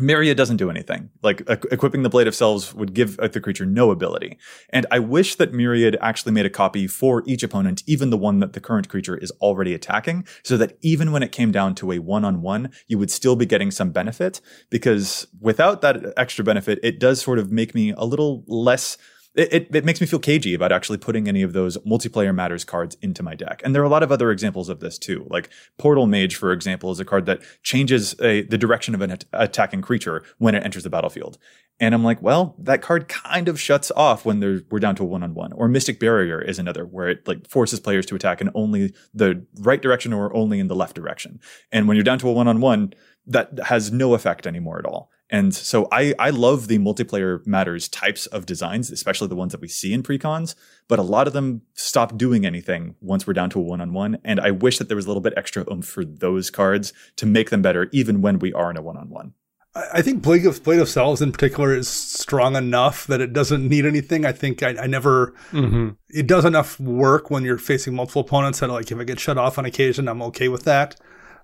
Myriad 0.00 0.36
doesn't 0.36 0.56
do 0.56 0.70
anything. 0.70 1.10
Like 1.22 1.42
equipping 1.48 2.02
the 2.02 2.08
Blade 2.08 2.26
of 2.26 2.34
Selves 2.34 2.74
would 2.74 2.94
give 2.94 3.18
uh, 3.18 3.28
the 3.28 3.40
creature 3.40 3.66
no 3.66 3.90
ability. 3.90 4.38
And 4.70 4.86
I 4.90 4.98
wish 4.98 5.36
that 5.36 5.52
Myriad 5.52 5.96
actually 6.00 6.32
made 6.32 6.46
a 6.46 6.50
copy 6.50 6.86
for 6.86 7.22
each 7.26 7.42
opponent, 7.42 7.82
even 7.86 8.10
the 8.10 8.16
one 8.16 8.40
that 8.40 8.52
the 8.52 8.60
current 8.60 8.88
creature 8.88 9.16
is 9.16 9.30
already 9.40 9.74
attacking, 9.74 10.26
so 10.42 10.56
that 10.56 10.78
even 10.82 11.12
when 11.12 11.22
it 11.22 11.32
came 11.32 11.52
down 11.52 11.74
to 11.76 11.92
a 11.92 11.98
one 11.98 12.24
on 12.24 12.42
one, 12.42 12.70
you 12.86 12.98
would 12.98 13.10
still 13.10 13.36
be 13.36 13.46
getting 13.46 13.70
some 13.70 13.90
benefit. 13.90 14.40
Because 14.70 15.26
without 15.40 15.80
that 15.82 16.12
extra 16.16 16.44
benefit, 16.44 16.78
it 16.82 16.98
does 16.98 17.20
sort 17.20 17.38
of 17.38 17.50
make 17.50 17.74
me 17.74 17.92
a 17.96 18.04
little 18.04 18.44
less 18.46 18.96
it, 19.34 19.52
it, 19.52 19.76
it 19.76 19.84
makes 19.84 20.00
me 20.00 20.06
feel 20.06 20.18
cagey 20.18 20.54
about 20.54 20.72
actually 20.72 20.98
putting 20.98 21.28
any 21.28 21.42
of 21.42 21.52
those 21.52 21.78
multiplayer 21.78 22.34
matters 22.34 22.64
cards 22.64 22.96
into 23.00 23.22
my 23.22 23.34
deck. 23.34 23.62
And 23.64 23.74
there 23.74 23.82
are 23.82 23.86
a 23.86 23.90
lot 23.90 24.02
of 24.02 24.10
other 24.10 24.30
examples 24.30 24.68
of 24.68 24.80
this 24.80 24.98
too. 24.98 25.26
Like 25.30 25.50
Portal 25.78 26.06
Mage, 26.06 26.36
for 26.36 26.52
example, 26.52 26.90
is 26.90 27.00
a 27.00 27.04
card 27.04 27.26
that 27.26 27.40
changes 27.62 28.18
a, 28.20 28.42
the 28.42 28.58
direction 28.58 28.94
of 28.94 29.00
an 29.00 29.12
at- 29.12 29.24
attacking 29.32 29.82
creature 29.82 30.24
when 30.38 30.54
it 30.54 30.64
enters 30.64 30.82
the 30.82 30.90
battlefield. 30.90 31.38
And 31.82 31.94
I'm 31.94 32.04
like, 32.04 32.20
well, 32.20 32.56
that 32.58 32.82
card 32.82 33.08
kind 33.08 33.48
of 33.48 33.58
shuts 33.58 33.90
off 33.96 34.26
when 34.26 34.40
we're 34.70 34.80
down 34.80 34.96
to 34.96 35.02
a 35.02 35.06
one-on-one. 35.06 35.54
Or 35.54 35.66
Mystic 35.66 35.98
Barrier 35.98 36.40
is 36.42 36.58
another 36.58 36.84
where 36.84 37.08
it 37.08 37.26
like 37.26 37.48
forces 37.48 37.80
players 37.80 38.04
to 38.06 38.14
attack 38.14 38.42
in 38.42 38.50
only 38.54 38.92
the 39.14 39.46
right 39.60 39.80
direction 39.80 40.12
or 40.12 40.34
only 40.36 40.60
in 40.60 40.68
the 40.68 40.76
left 40.76 40.94
direction. 40.94 41.40
And 41.72 41.88
when 41.88 41.96
you're 41.96 42.04
down 42.04 42.18
to 42.18 42.28
a 42.28 42.32
one-on-one, 42.32 42.92
that 43.30 43.58
has 43.66 43.90
no 43.90 44.14
effect 44.14 44.46
anymore 44.46 44.78
at 44.78 44.84
all. 44.86 45.10
And 45.32 45.54
so 45.54 45.86
I, 45.92 46.12
I 46.18 46.30
love 46.30 46.66
the 46.66 46.78
multiplayer 46.78 47.46
matters 47.46 47.88
types 47.88 48.26
of 48.26 48.46
designs, 48.46 48.90
especially 48.90 49.28
the 49.28 49.36
ones 49.36 49.52
that 49.52 49.60
we 49.60 49.68
see 49.68 49.92
in 49.92 50.02
precons, 50.02 50.56
but 50.88 50.98
a 50.98 51.02
lot 51.02 51.28
of 51.28 51.32
them 51.32 51.62
stop 51.74 52.18
doing 52.18 52.44
anything 52.44 52.96
once 53.00 53.26
we're 53.26 53.32
down 53.34 53.48
to 53.50 53.60
a 53.60 53.62
one 53.62 53.80
on 53.80 53.92
one. 53.92 54.18
And 54.24 54.40
I 54.40 54.50
wish 54.50 54.78
that 54.78 54.88
there 54.88 54.96
was 54.96 55.06
a 55.06 55.08
little 55.08 55.20
bit 55.22 55.34
extra 55.36 55.64
oomph 55.70 55.86
for 55.86 56.04
those 56.04 56.50
cards 56.50 56.92
to 57.16 57.26
make 57.26 57.50
them 57.50 57.62
better, 57.62 57.88
even 57.92 58.22
when 58.22 58.40
we 58.40 58.52
are 58.52 58.72
in 58.72 58.76
a 58.76 58.82
one 58.82 58.96
on 58.96 59.08
one. 59.08 59.34
I 59.76 59.84
I 59.94 60.02
think 60.02 60.20
Blade 60.20 60.44
of 60.46 60.64
Blade 60.64 60.80
of 60.80 60.88
Selves 60.88 61.22
in 61.22 61.30
particular 61.30 61.76
is 61.76 61.86
strong 61.88 62.56
enough 62.56 63.06
that 63.06 63.20
it 63.20 63.32
doesn't 63.32 63.68
need 63.68 63.86
anything. 63.86 64.26
I 64.26 64.32
think 64.32 64.64
I, 64.64 64.70
I 64.70 64.86
never 64.88 65.32
Mm-hmm. 65.52 65.90
it 66.08 66.26
does 66.26 66.44
enough 66.44 66.80
work 66.80 67.30
when 67.30 67.44
you're 67.44 67.56
facing 67.56 67.94
multiple 67.94 68.22
opponents 68.22 68.58
that 68.58 68.68
like 68.68 68.90
if 68.90 68.98
I 68.98 69.04
get 69.04 69.20
shut 69.20 69.38
off 69.38 69.58
on 69.58 69.64
occasion, 69.64 70.08
I'm 70.08 70.22
okay 70.22 70.48
with 70.48 70.64
that. 70.64 70.96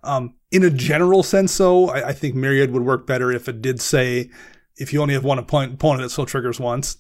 Um, 0.07 0.35
in 0.51 0.65
a 0.65 0.71
general 0.71 1.23
sense, 1.23 1.57
though, 1.59 1.91
I, 1.91 2.09
I 2.09 2.13
think 2.13 2.35
Myriad 2.35 2.71
would 2.71 2.85
work 2.85 3.07
better 3.07 3.33
if 3.33 3.49
it 3.49 3.61
did 3.61 3.81
say 3.81 4.31
if 4.77 4.93
you 4.93 5.03
only 5.03 5.15
have 5.15 5.25
one 5.25 5.39
opponent, 5.39 5.75
opponent 5.75 6.05
it 6.05 6.11
still 6.11 6.27
triggers 6.27 6.61
once. 6.61 6.99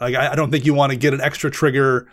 Like 0.00 0.14
I, 0.14 0.32
I 0.32 0.34
don't 0.34 0.50
think 0.50 0.64
you 0.64 0.74
want 0.74 0.92
to 0.92 0.98
get 0.98 1.14
an 1.14 1.20
extra 1.20 1.50
trigger, 1.50 2.08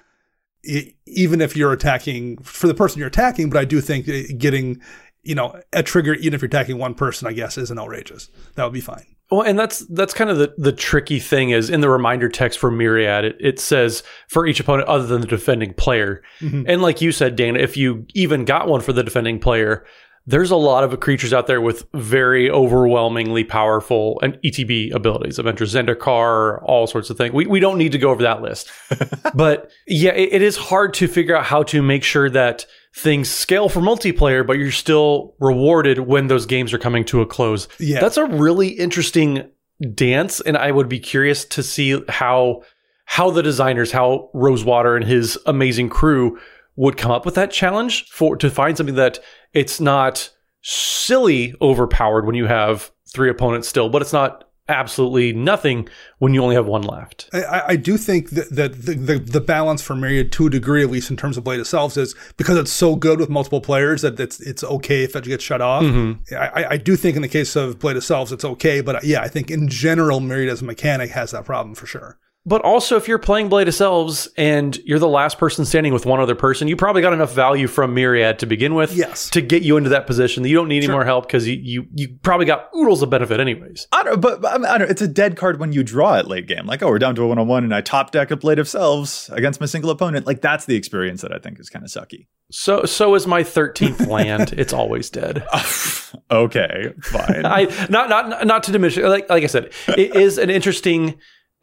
even 1.05 1.41
if 1.41 1.55
you're 1.55 1.73
attacking 1.73 2.37
for 2.37 2.67
the 2.67 2.73
person 2.73 2.99
you're 2.99 3.07
attacking. 3.07 3.49
But 3.49 3.59
I 3.59 3.65
do 3.65 3.81
think 3.81 4.07
uh, 4.09 4.33
getting 4.37 4.81
you 5.23 5.35
know 5.35 5.59
a 5.73 5.83
trigger 5.83 6.13
even 6.15 6.33
if 6.33 6.41
you're 6.41 6.47
attacking 6.47 6.77
one 6.77 6.93
person, 6.93 7.27
I 7.27 7.33
guess, 7.33 7.57
isn't 7.57 7.77
outrageous. 7.77 8.29
That 8.55 8.63
would 8.63 8.73
be 8.73 8.81
fine. 8.81 9.05
Well, 9.31 9.41
and 9.41 9.57
that's 9.57 9.79
that's 9.87 10.13
kind 10.13 10.29
of 10.29 10.37
the, 10.37 10.53
the 10.57 10.71
tricky 10.71 11.19
thing 11.19 11.49
is 11.49 11.69
in 11.71 11.81
the 11.81 11.89
reminder 11.89 12.29
text 12.29 12.59
for 12.59 12.69
Myriad, 12.69 13.25
it, 13.25 13.37
it 13.39 13.59
says 13.59 14.03
for 14.27 14.45
each 14.45 14.59
opponent 14.59 14.87
other 14.87 15.07
than 15.07 15.21
the 15.21 15.27
defending 15.27 15.73
player. 15.73 16.21
And 16.67 16.81
like 16.83 17.01
you 17.01 17.11
said, 17.11 17.35
Dana, 17.35 17.57
if 17.57 17.75
you 17.75 18.05
even 18.13 18.45
got 18.45 18.67
one 18.67 18.81
for 18.81 18.93
the 18.93 19.03
defending 19.03 19.39
player, 19.39 19.83
there's 20.27 20.49
a 20.51 20.55
lot 20.55 20.83
of 20.83 20.99
creatures 20.99 21.33
out 21.33 21.45
there 21.45 21.61
with 21.61 21.85
very 21.93 22.49
overwhelmingly 22.49 23.43
powerful 23.43 24.19
and 24.23 24.39
ETB 24.43 24.93
abilities. 24.93 25.37
Avenger 25.37 25.65
Zendikar, 25.65 26.63
all 26.63 26.87
sorts 26.87 27.09
of 27.09 27.17
things. 27.17 27.31
We, 27.31 27.45
we 27.45 27.59
don't 27.59 27.77
need 27.77 27.91
to 27.91 27.99
go 27.99 28.09
over 28.09 28.23
that 28.23 28.41
list. 28.41 28.71
but 29.35 29.69
yeah, 29.85 30.11
it, 30.11 30.33
it 30.33 30.41
is 30.41 30.57
hard 30.57 30.95
to 30.95 31.07
figure 31.07 31.37
out 31.37 31.45
how 31.45 31.61
to 31.63 31.81
make 31.83 32.03
sure 32.03 32.29
that 32.31 32.65
things 32.95 33.29
scale 33.29 33.69
for 33.69 33.81
multiplayer, 33.81 34.45
but 34.45 34.57
you're 34.57 34.71
still 34.71 35.35
rewarded 35.39 35.99
when 35.99 36.27
those 36.27 36.45
games 36.45 36.73
are 36.73 36.79
coming 36.79 37.05
to 37.05 37.21
a 37.21 37.25
close. 37.25 37.67
Yeah. 37.79 37.99
That's 37.99 38.17
a 38.17 38.25
really 38.25 38.69
interesting 38.69 39.51
dance, 39.93 40.39
and 40.41 40.57
I 40.57 40.71
would 40.71 40.89
be 40.89 40.99
curious 40.99 41.45
to 41.45 41.61
see 41.61 42.01
how 42.07 42.63
how 43.07 43.29
the 43.29 43.43
designers, 43.43 43.91
how 43.91 44.31
Rosewater 44.33 44.95
and 44.95 45.05
his 45.05 45.37
amazing 45.45 45.89
crew 45.89 46.39
would 46.75 46.97
come 46.97 47.11
up 47.11 47.25
with 47.25 47.35
that 47.35 47.51
challenge 47.51 48.09
for 48.09 48.35
to 48.37 48.49
find 48.49 48.75
something 48.75 48.95
that 48.95 49.19
it's 49.55 49.79
not 49.79 50.29
silly 50.61 51.55
overpowered 51.61 52.25
when 52.25 52.35
you 52.35 52.45
have 52.45 52.91
three 53.07 53.29
opponents 53.29 53.67
still, 53.67 53.89
but 53.89 54.01
it's 54.01 54.13
not 54.13 54.43
absolutely 54.67 55.31
nothing 55.31 55.87
when 56.17 56.33
you 56.33 56.41
only 56.41 56.55
have 56.55 56.65
one 56.65 56.81
left. 56.81 57.29
I, 57.33 57.63
I 57.67 57.75
do 57.75 57.97
think 57.97 58.31
that, 58.31 58.49
that 58.55 58.73
the, 58.81 58.95
the, 58.95 59.19
the 59.19 59.41
balance 59.41 59.81
for 59.81 59.95
Myriad, 59.95 60.31
to 60.33 60.47
a 60.47 60.49
degree 60.49 60.83
at 60.83 60.89
least 60.89 61.11
in 61.11 61.17
terms 61.17 61.37
of 61.37 61.43
Blade 61.43 61.59
itself, 61.59 61.95
is 61.97 62.15
because 62.35 62.57
it's 62.57 62.71
so 62.71 62.95
good 62.95 63.19
with 63.19 63.29
multiple 63.29 63.61
players 63.61 64.01
that 64.01 64.19
it's 64.19 64.39
it's 64.39 64.63
okay 64.63 65.03
if 65.03 65.15
it 65.15 65.23
gets 65.23 65.43
shut 65.43 65.61
off. 65.61 65.83
Mm-hmm. 65.83 66.35
I, 66.35 66.65
I 66.71 66.77
do 66.77 66.95
think 66.95 67.15
in 67.15 67.21
the 67.21 67.27
case 67.27 67.55
of 67.55 67.79
Blade 67.79 68.01
Selves, 68.01 68.31
it's 68.31 68.45
okay, 68.45 68.81
but 68.81 69.03
yeah, 69.03 69.21
I 69.21 69.27
think 69.27 69.51
in 69.51 69.67
general, 69.67 70.19
Myriad 70.19 70.51
as 70.51 70.61
a 70.61 70.65
mechanic 70.65 71.11
has 71.11 71.31
that 71.31 71.45
problem 71.45 71.75
for 71.75 71.85
sure. 71.85 72.17
But 72.47 72.61
also, 72.61 72.95
if 72.95 73.07
you're 73.07 73.17
playing 73.17 73.49
Blade 73.49 73.67
of 73.67 73.73
Selves 73.73 74.29
and 74.37 74.77
you're 74.85 74.99
the 74.99 75.07
last 75.07 75.39
person 75.39 75.65
standing 75.65 75.93
with 75.93 76.05
one 76.05 76.19
other 76.19 76.35
person, 76.35 76.67
you 76.67 76.75
probably 76.75 77.01
got 77.01 77.11
enough 77.11 77.33
value 77.33 77.65
from 77.65 77.95
Myriad 77.95 78.37
to 78.39 78.45
begin 78.45 78.75
with 78.75 78.93
Yes. 78.95 79.31
to 79.31 79.41
get 79.41 79.63
you 79.63 79.77
into 79.77 79.89
that 79.89 80.05
position 80.05 80.43
that 80.43 80.49
you 80.49 80.55
don't 80.55 80.67
need 80.67 80.83
any 80.83 80.93
more 80.93 81.03
help 81.05 81.25
because 81.25 81.47
you, 81.47 81.55
you 81.55 81.87
you 81.95 82.17
probably 82.21 82.45
got 82.45 82.69
oodles 82.75 83.01
of 83.01 83.09
benefit 83.09 83.39
anyways. 83.39 83.87
I 83.91 84.03
don't, 84.03 84.21
but, 84.21 84.41
but 84.41 84.63
I, 84.63 84.77
don't. 84.77 84.91
It's 84.91 85.01
a 85.01 85.07
dead 85.07 85.37
card 85.37 85.59
when 85.59 85.71
you 85.71 85.83
draw 85.83 86.19
it 86.19 86.27
late 86.27 86.47
game. 86.47 86.67
Like, 86.67 86.83
oh, 86.83 86.87
we're 86.89 86.99
down 86.99 87.15
to 87.15 87.23
a 87.23 87.27
one 87.27 87.39
on 87.39 87.47
one, 87.47 87.63
and 87.63 87.73
I 87.73 87.81
top 87.81 88.11
deck 88.11 88.29
a 88.29 88.35
Blade 88.35 88.59
of 88.59 88.67
Selves 88.69 89.27
against 89.33 89.59
my 89.59 89.65
single 89.65 89.89
opponent. 89.89 90.27
Like, 90.27 90.41
that's 90.41 90.65
the 90.65 90.75
experience 90.75 91.21
that 91.21 91.33
I 91.33 91.39
think 91.39 91.59
is 91.59 91.69
kind 91.69 91.83
of 91.83 91.89
sucky. 91.89 92.27
So 92.51 92.85
so 92.85 93.15
is 93.15 93.25
my 93.25 93.43
thirteenth 93.43 94.05
land. 94.07 94.53
It's 94.53 94.71
always 94.71 95.09
dead. 95.09 95.43
okay, 96.31 96.93
fine. 97.01 97.43
I 97.45 97.87
not 97.89 98.09
not 98.09 98.45
not 98.45 98.63
to 98.63 98.71
diminish. 98.71 98.97
Like 98.97 99.29
like 99.31 99.43
I 99.43 99.47
said, 99.47 99.71
it 99.87 100.15
is 100.15 100.37
an 100.37 100.51
interesting. 100.51 101.15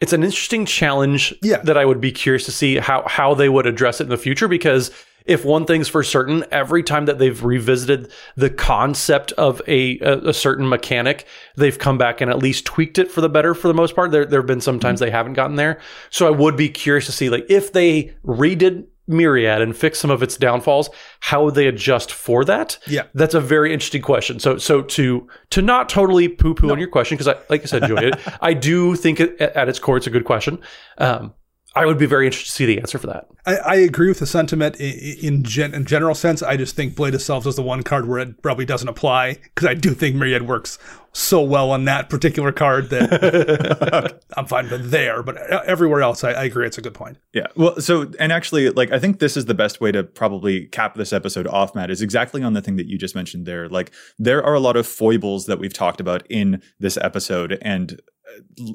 It's 0.02 0.12
an 0.12 0.22
interesting 0.24 0.66
challenge 0.66 1.32
Yeah. 1.42 1.58
that 1.62 1.78
I 1.78 1.84
would 1.84 2.00
be 2.00 2.12
curious 2.12 2.44
to 2.46 2.52
see 2.52 2.76
how 2.76 3.04
how 3.06 3.34
they 3.34 3.48
would 3.48 3.66
address 3.66 4.00
it 4.00 4.04
in 4.04 4.10
the 4.10 4.18
future 4.18 4.48
because 4.48 4.90
if 5.24 5.44
one 5.44 5.64
thing's 5.66 5.88
for 5.88 6.02
certain, 6.02 6.44
every 6.50 6.82
time 6.82 7.06
that 7.06 7.18
they've 7.18 7.44
revisited 7.44 8.10
the 8.36 8.50
concept 8.50 9.30
of 9.32 9.62
a, 9.68 9.98
a, 10.00 10.30
a 10.30 10.32
certain 10.34 10.68
mechanic, 10.68 11.26
they've 11.56 11.78
come 11.78 11.96
back 11.96 12.20
and 12.20 12.30
at 12.30 12.38
least 12.38 12.64
tweaked 12.64 12.98
it 12.98 13.10
for 13.10 13.20
the 13.20 13.28
better 13.28 13.54
for 13.54 13.68
the 13.68 13.74
most 13.74 13.94
part. 13.94 14.10
There, 14.10 14.24
there 14.24 14.40
have 14.40 14.46
been 14.46 14.60
some 14.60 14.80
times 14.80 14.98
mm-hmm. 14.98 15.06
they 15.06 15.10
haven't 15.12 15.34
gotten 15.34 15.56
there. 15.56 15.80
So 16.10 16.26
I 16.26 16.30
would 16.30 16.56
be 16.56 16.68
curious 16.68 17.06
to 17.06 17.12
see, 17.12 17.30
like, 17.30 17.46
if 17.48 17.72
they 17.72 18.14
redid 18.26 18.86
Myriad 19.12 19.60
and 19.60 19.76
fix 19.76 19.98
some 19.98 20.10
of 20.10 20.22
its 20.22 20.36
downfalls, 20.36 20.90
how 21.20 21.44
would 21.44 21.54
they 21.54 21.66
adjust 21.66 22.12
for 22.12 22.44
that? 22.44 22.78
Yeah. 22.86 23.04
That's 23.14 23.34
a 23.34 23.40
very 23.40 23.72
interesting 23.72 24.02
question. 24.02 24.40
So, 24.40 24.58
so 24.58 24.82
to 24.82 25.28
to 25.50 25.62
not 25.62 25.88
totally 25.88 26.28
poo 26.28 26.54
poo 26.54 26.70
on 26.70 26.78
your 26.78 26.88
question, 26.88 27.16
because 27.16 27.28
I, 27.28 27.36
like 27.48 27.62
I 27.62 27.66
said, 27.66 27.86
Joey, 27.86 28.12
I 28.40 28.54
do 28.54 28.96
think 28.96 29.20
it, 29.20 29.40
at 29.40 29.68
its 29.68 29.78
core 29.78 29.96
it's 29.96 30.06
a 30.06 30.10
good 30.10 30.24
question. 30.24 30.58
Um, 30.98 31.34
I 31.74 31.86
would 31.86 31.98
be 31.98 32.06
very 32.06 32.26
interested 32.26 32.50
to 32.50 32.54
see 32.54 32.66
the 32.66 32.78
answer 32.78 32.98
for 32.98 33.06
that. 33.06 33.28
I, 33.46 33.56
I 33.56 33.74
agree 33.76 34.08
with 34.08 34.18
the 34.18 34.26
sentiment 34.26 34.76
in, 34.76 35.16
in, 35.22 35.42
gen, 35.42 35.74
in 35.74 35.86
general 35.86 36.14
sense. 36.14 36.42
I 36.42 36.56
just 36.56 36.76
think 36.76 36.94
Blade 36.94 37.14
of 37.14 37.22
Selves 37.22 37.46
is 37.46 37.56
the 37.56 37.62
one 37.62 37.82
card 37.82 38.06
where 38.06 38.18
it 38.18 38.42
probably 38.42 38.66
doesn't 38.66 38.88
apply 38.88 39.34
because 39.34 39.66
I 39.66 39.74
do 39.74 39.94
think 39.94 40.16
Myriad 40.16 40.46
works 40.46 40.78
so 41.12 41.40
well 41.42 41.70
on 41.70 41.84
that 41.84 42.08
particular 42.08 42.52
card 42.52 42.90
that 42.90 44.20
I'm 44.36 44.46
fine 44.46 44.70
with 44.70 44.90
there. 44.90 45.22
But 45.22 45.50
uh, 45.50 45.62
everywhere 45.66 46.02
else, 46.02 46.24
I, 46.24 46.32
I 46.32 46.44
agree. 46.44 46.66
It's 46.66 46.78
a 46.78 46.82
good 46.82 46.94
point. 46.94 47.18
Yeah. 47.32 47.46
Well, 47.56 47.80
so, 47.80 48.10
and 48.18 48.32
actually, 48.32 48.70
like, 48.70 48.92
I 48.92 48.98
think 48.98 49.18
this 49.18 49.36
is 49.36 49.46
the 49.46 49.54
best 49.54 49.80
way 49.80 49.92
to 49.92 50.02
probably 50.04 50.66
cap 50.66 50.94
this 50.94 51.12
episode 51.12 51.46
off, 51.46 51.74
Matt, 51.74 51.90
is 51.90 52.02
exactly 52.02 52.42
on 52.42 52.52
the 52.52 52.62
thing 52.62 52.76
that 52.76 52.86
you 52.86 52.98
just 52.98 53.14
mentioned 53.14 53.46
there. 53.46 53.68
Like, 53.68 53.92
there 54.18 54.44
are 54.44 54.54
a 54.54 54.60
lot 54.60 54.76
of 54.76 54.86
foibles 54.86 55.46
that 55.46 55.58
we've 55.58 55.72
talked 55.72 56.00
about 56.00 56.26
in 56.28 56.62
this 56.80 56.96
episode. 56.98 57.58
And 57.62 58.00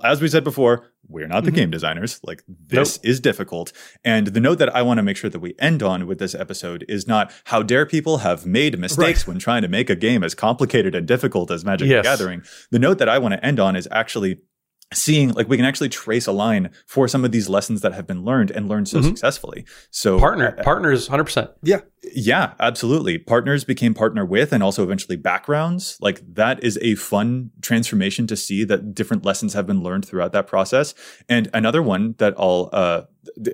as 0.04 0.22
we 0.22 0.28
said 0.28 0.44
before, 0.44 0.92
we're 1.08 1.28
not 1.28 1.44
the 1.44 1.52
mm-hmm. 1.52 1.56
game 1.56 1.72
designers. 1.72 2.20
Like, 2.24 2.44
this 2.48 2.98
is 3.04 3.20
difficult. 3.20 3.72
And 4.04 4.28
the 4.28 4.40
note 4.40 4.60
that 4.60 4.76
I 4.76 4.82
want 4.82 4.98
to 4.98 5.04
make 5.04 5.18
sure 5.18 5.30
that 5.30 5.40
we 5.40 5.56
end 5.60 5.82
on 5.82 6.06
with 6.08 6.20
this 6.20 6.36
episode 6.36 6.86
is 6.90 7.08
not 7.08 7.32
how 7.46 7.64
dare 7.64 7.86
people 7.86 8.20
have 8.20 8.46
made 8.46 8.78
mistakes 8.78 9.26
when 9.26 9.40
trying 9.40 9.62
to 9.62 9.68
make 9.68 9.90
a 9.90 9.96
game 9.96 10.24
as 10.24 10.36
complicated 10.36 10.96
and 10.96 11.08
difficult 11.08 11.52
as 11.52 11.64
Magic 11.64 11.88
Yes. 11.88 12.04
the 12.04 12.10
Gathering. 12.10 12.44
The 12.72 12.80
note 12.80 12.98
that 12.98 13.10
I 13.10 13.20
want 13.20 13.34
to 13.34 13.46
end 13.46 13.60
on 13.60 13.76
is 13.76 13.88
actually 13.92 14.40
seeing 14.94 15.30
like 15.34 15.50
we 15.50 15.58
can 15.58 15.66
actually 15.66 15.90
trace 15.90 16.28
a 16.28 16.32
line 16.32 16.70
for 16.86 17.08
some 17.08 17.26
of 17.26 17.32
these 17.32 17.50
lessons 17.50 17.82
that 17.82 17.94
have 17.94 18.08
been 18.08 18.24
learned 18.24 18.52
and 18.52 18.70
learned 18.70 18.88
so 18.88 19.02
successfully. 19.02 19.66
So 19.92 20.18
Partner, 20.20 20.56
uh, 20.58 20.64
partners, 20.64 21.08
hundred 21.08 21.26
percent. 21.26 21.52
Yeah. 21.62 21.82
yeah, 22.16 22.54
absolutely. 22.60 23.18
Partners 23.18 23.66
became 23.66 23.94
partner 23.94 24.26
with 24.26 24.54
and 24.54 24.64
also 24.64 24.84
eventually 24.84 25.18
backgrounds. 25.18 25.98
Like 26.00 26.22
that 26.36 26.64
is 26.64 26.80
a 26.82 26.96
fun 26.96 27.52
transformation 27.62 28.28
to 28.28 28.38
see 28.38 28.64
that 28.64 28.96
different 28.96 29.26
lessons 29.26 29.54
have 29.54 29.68
been 29.68 29.84
learned 29.84 30.06
throughout 30.06 30.32
that 30.32 30.48
process. 30.48 30.94
And 31.28 31.50
another 31.54 31.84
one 31.84 32.16
that 32.20 32.34
I'll 32.38 32.70
uh 32.72 33.02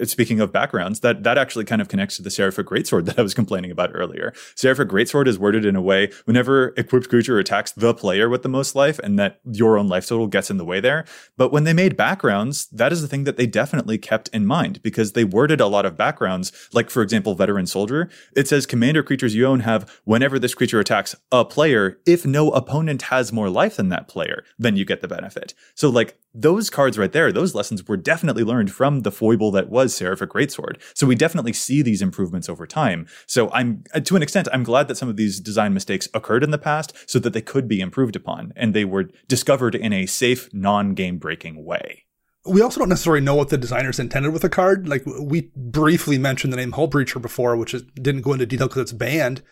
speaking 0.05 0.39
of 0.39 0.51
backgrounds, 0.51 1.01
that 1.01 1.23
that 1.23 1.37
actually 1.37 1.65
kind 1.65 1.81
of 1.81 1.87
connects 1.87 2.17
to 2.17 2.21
the 2.21 2.29
Seraphic 2.29 2.67
Greatsword 2.67 3.05
that 3.07 3.19
I 3.19 3.21
was 3.21 3.33
complaining 3.33 3.71
about 3.71 3.91
earlier. 3.93 4.33
Seraphic 4.55 4.89
Greatsword 4.89 5.27
is 5.27 5.39
worded 5.39 5.65
in 5.65 5.75
a 5.75 5.81
way 5.81 6.11
whenever 6.25 6.73
equipped 6.77 7.09
creature 7.09 7.39
attacks 7.39 7.71
the 7.71 7.93
player 7.93 8.29
with 8.29 8.43
the 8.43 8.49
most 8.49 8.75
life 8.75 8.99
and 8.99 9.17
that 9.19 9.39
your 9.43 9.77
own 9.77 9.87
life 9.87 10.07
total 10.07 10.27
gets 10.27 10.49
in 10.49 10.57
the 10.57 10.65
way 10.65 10.79
there. 10.79 11.05
But 11.37 11.51
when 11.51 11.63
they 11.63 11.73
made 11.73 11.97
backgrounds, 11.97 12.67
that 12.67 12.91
is 12.91 13.01
the 13.01 13.07
thing 13.07 13.23
that 13.25 13.37
they 13.37 13.45
definitely 13.45 13.97
kept 13.97 14.29
in 14.29 14.45
mind 14.45 14.81
because 14.83 15.13
they 15.13 15.23
worded 15.23 15.61
a 15.61 15.67
lot 15.67 15.85
of 15.85 15.97
backgrounds, 15.97 16.51
like 16.73 16.89
for 16.89 17.01
example, 17.01 17.35
Veteran 17.35 17.67
Soldier. 17.67 18.09
It 18.35 18.47
says 18.47 18.65
commander 18.65 19.03
creatures 19.03 19.35
you 19.35 19.45
own 19.45 19.61
have 19.61 20.01
whenever 20.03 20.39
this 20.39 20.55
creature 20.55 20.79
attacks 20.79 21.15
a 21.31 21.45
player, 21.45 21.99
if 22.05 22.25
no 22.25 22.49
opponent 22.51 23.03
has 23.03 23.31
more 23.31 23.49
life 23.49 23.77
than 23.77 23.89
that 23.89 24.07
player, 24.07 24.43
then 24.57 24.75
you 24.75 24.85
get 24.85 25.01
the 25.01 25.07
benefit. 25.07 25.53
So 25.75 25.89
like 25.89 26.17
those 26.33 26.69
cards 26.69 26.97
right 26.97 27.11
there, 27.11 27.31
those 27.31 27.53
lessons 27.53 27.87
were 27.87 27.97
definitely 27.97 28.43
learned 28.43 28.71
from 28.71 29.01
the 29.01 29.11
foible 29.11 29.51
that 29.51 29.69
was 29.69 29.95
Seraphic 29.95 30.31
Greatsword. 30.31 30.81
So 30.95 31.05
we 31.05 31.15
definitely 31.15 31.53
see 31.53 31.81
these 31.81 32.01
improvements 32.01 32.49
over 32.49 32.65
time. 32.65 33.07
So 33.27 33.51
I'm, 33.51 33.83
uh, 33.93 33.99
to 33.99 34.15
an 34.15 34.23
extent, 34.23 34.47
I'm 34.51 34.63
glad 34.63 34.87
that 34.87 34.97
some 34.97 35.09
of 35.09 35.17
these 35.17 35.39
design 35.39 35.73
mistakes 35.73 36.09
occurred 36.13 36.43
in 36.43 36.51
the 36.51 36.57
past 36.57 36.93
so 37.05 37.19
that 37.19 37.33
they 37.33 37.41
could 37.41 37.67
be 37.67 37.81
improved 37.81 38.15
upon 38.15 38.51
and 38.55 38.73
they 38.73 38.85
were 38.85 39.09
discovered 39.27 39.75
in 39.75 39.93
a 39.93 40.05
safe, 40.05 40.51
non-game 40.53 41.17
breaking 41.17 41.63
way. 41.63 42.05
We 42.45 42.61
also 42.61 42.79
don't 42.79 42.89
necessarily 42.89 43.21
know 43.21 43.35
what 43.35 43.49
the 43.49 43.57
designers 43.57 43.99
intended 43.99 44.33
with 44.33 44.41
the 44.41 44.49
card. 44.49 44.87
Like 44.87 45.03
we 45.05 45.51
briefly 45.55 46.17
mentioned 46.17 46.51
the 46.51 46.57
name 46.57 46.73
Hullbreacher 46.73 47.21
before, 47.21 47.55
which 47.55 47.73
is, 47.73 47.83
didn't 47.93 48.21
go 48.21 48.33
into 48.33 48.45
detail 48.45 48.67
because 48.67 48.81
it's 48.81 48.91
banned. 48.91 49.43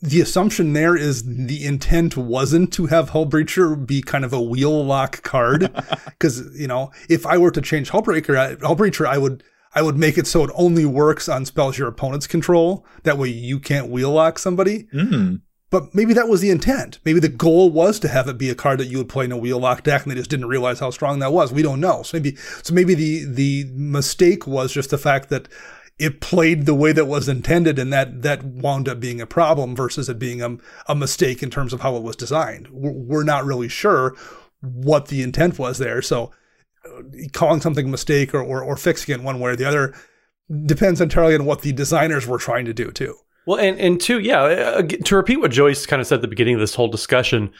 The 0.00 0.20
assumption 0.20 0.72
there 0.72 0.96
is 0.96 1.24
the 1.24 1.64
intent 1.64 2.16
wasn't 2.16 2.72
to 2.74 2.86
have 2.86 3.10
Hullbreacher 3.10 3.86
be 3.86 4.00
kind 4.00 4.24
of 4.24 4.32
a 4.32 4.40
wheel 4.40 4.84
lock 4.84 5.22
card. 5.22 5.70
Because, 6.18 6.58
you 6.58 6.66
know, 6.66 6.90
if 7.08 7.24
I 7.24 7.38
were 7.38 7.52
to 7.52 7.60
change 7.60 7.90
Hull 7.90 8.02
Breaker, 8.02 8.36
I, 8.36 8.56
Hullbreacher, 8.56 9.06
I 9.06 9.18
would, 9.18 9.44
I 9.72 9.82
would 9.82 9.96
make 9.96 10.18
it 10.18 10.26
so 10.26 10.42
it 10.42 10.50
only 10.56 10.84
works 10.84 11.28
on 11.28 11.44
spells 11.44 11.78
your 11.78 11.86
opponents 11.86 12.26
control. 12.26 12.84
That 13.04 13.18
way 13.18 13.28
you 13.28 13.60
can't 13.60 13.88
wheel 13.88 14.10
lock 14.10 14.40
somebody. 14.40 14.88
Mm. 14.92 15.42
But 15.70 15.94
maybe 15.94 16.14
that 16.14 16.28
was 16.28 16.40
the 16.40 16.50
intent. 16.50 16.98
Maybe 17.04 17.20
the 17.20 17.28
goal 17.28 17.70
was 17.70 18.00
to 18.00 18.08
have 18.08 18.26
it 18.26 18.38
be 18.38 18.48
a 18.48 18.54
card 18.54 18.80
that 18.80 18.86
you 18.86 18.96
would 18.98 19.08
play 19.08 19.26
in 19.26 19.32
a 19.32 19.36
wheel 19.36 19.60
lock 19.60 19.82
deck, 19.82 20.02
and 20.02 20.10
they 20.10 20.16
just 20.16 20.30
didn't 20.30 20.48
realize 20.48 20.80
how 20.80 20.90
strong 20.90 21.18
that 21.18 21.32
was. 21.32 21.52
We 21.52 21.62
don't 21.62 21.80
know. 21.80 22.02
So 22.02 22.16
maybe, 22.16 22.36
so 22.36 22.72
maybe 22.72 22.94
the 22.94 23.24
the 23.24 23.64
mistake 23.74 24.46
was 24.46 24.72
just 24.72 24.90
the 24.90 24.98
fact 24.98 25.28
that 25.28 25.46
it 25.98 26.20
played 26.20 26.64
the 26.66 26.74
way 26.74 26.92
that 26.92 27.06
was 27.06 27.28
intended, 27.28 27.78
and 27.78 27.92
that 27.92 28.22
that 28.22 28.44
wound 28.44 28.88
up 28.88 29.00
being 29.00 29.20
a 29.20 29.26
problem 29.26 29.74
versus 29.74 30.08
it 30.08 30.18
being 30.18 30.42
a, 30.42 30.56
a 30.86 30.94
mistake 30.94 31.42
in 31.42 31.50
terms 31.50 31.72
of 31.72 31.80
how 31.80 31.96
it 31.96 32.02
was 32.02 32.16
designed. 32.16 32.68
We're, 32.70 32.92
we're 32.92 33.24
not 33.24 33.44
really 33.44 33.68
sure 33.68 34.14
what 34.60 35.06
the 35.08 35.22
intent 35.22 35.58
was 35.58 35.78
there. 35.78 36.00
So 36.02 36.30
uh, 36.84 37.02
calling 37.32 37.60
something 37.60 37.86
a 37.86 37.90
mistake 37.90 38.34
or, 38.34 38.42
or 38.42 38.62
or 38.62 38.76
fixing 38.76 39.14
it 39.14 39.22
one 39.22 39.40
way 39.40 39.50
or 39.52 39.56
the 39.56 39.64
other 39.64 39.94
depends 40.66 41.00
entirely 41.00 41.34
on 41.34 41.44
what 41.44 41.62
the 41.62 41.72
designers 41.72 42.26
were 42.26 42.38
trying 42.38 42.64
to 42.66 42.72
do 42.74 42.90
too. 42.90 43.14
Well, 43.46 43.58
and 43.58 43.78
and 43.80 44.00
two, 44.00 44.18
yeah, 44.20 44.42
uh, 44.42 44.82
to 44.82 45.16
repeat 45.16 45.38
what 45.38 45.50
Joyce 45.50 45.86
kind 45.86 46.00
of 46.00 46.06
said 46.06 46.16
at 46.16 46.22
the 46.22 46.28
beginning 46.28 46.54
of 46.54 46.60
this 46.60 46.74
whole 46.74 46.88
discussion, 46.88 47.50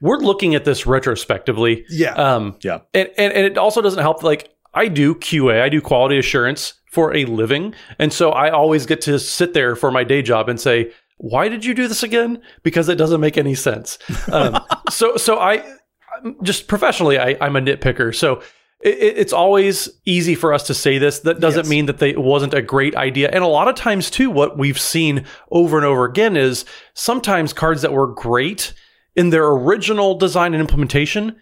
we're 0.00 0.18
looking 0.18 0.54
at 0.54 0.64
this 0.64 0.86
retrospectively. 0.86 1.84
Yeah. 1.88 2.12
Um, 2.14 2.56
Yeah. 2.62 2.80
and, 2.94 3.08
and 3.18 3.32
and 3.32 3.46
it 3.46 3.58
also 3.58 3.80
doesn't 3.82 4.00
help. 4.02 4.22
Like 4.22 4.50
I 4.74 4.86
do 4.88 5.14
QA, 5.14 5.62
I 5.62 5.68
do 5.68 5.80
quality 5.80 6.18
assurance 6.18 6.74
for 6.90 7.14
a 7.16 7.24
living, 7.24 7.74
and 7.98 8.12
so 8.12 8.30
I 8.30 8.50
always 8.50 8.84
get 8.86 9.00
to 9.02 9.18
sit 9.18 9.54
there 9.54 9.76
for 9.76 9.90
my 9.90 10.04
day 10.04 10.22
job 10.22 10.48
and 10.48 10.60
say, 10.60 10.90
"Why 11.18 11.48
did 11.48 11.64
you 11.64 11.72
do 11.74 11.86
this 11.88 12.02
again?" 12.02 12.42
Because 12.62 12.88
it 12.88 12.96
doesn't 12.96 13.20
make 13.20 13.38
any 13.38 13.54
sense. 13.54 13.98
Um, 14.30 14.58
so 14.90 15.16
so 15.16 15.38
I 15.38 15.64
just 16.42 16.66
professionally, 16.68 17.18
I, 17.18 17.36
I'm 17.40 17.56
a 17.56 17.60
nitpicker. 17.60 18.14
So 18.14 18.42
it, 18.80 18.94
it- 18.98 19.18
it's 19.18 19.32
always 19.32 19.88
easy 20.04 20.34
for 20.34 20.52
us 20.52 20.64
to 20.66 20.74
say 20.74 20.98
this. 20.98 21.20
That 21.20 21.38
doesn't 21.40 21.64
Yes. 21.64 21.70
mean 21.70 21.86
that 21.86 21.98
they, 21.98 22.10
it 22.10 22.20
wasn't 22.20 22.54
a 22.54 22.62
great 22.62 22.96
idea. 22.96 23.28
And 23.32 23.44
a 23.44 23.46
lot 23.46 23.68
of 23.68 23.74
times, 23.74 24.10
too, 24.10 24.28
what 24.30 24.58
we've 24.58 24.80
seen 24.80 25.24
over 25.50 25.76
and 25.76 25.86
over 25.86 26.04
again 26.04 26.36
is 26.36 26.64
sometimes 26.94 27.52
cards 27.52 27.82
that 27.82 27.92
were 27.92 28.08
great 28.08 28.72
in 29.16 29.30
their 29.30 29.46
original 29.48 30.14
design 30.16 30.54
and 30.54 30.60
implementation 30.60 31.36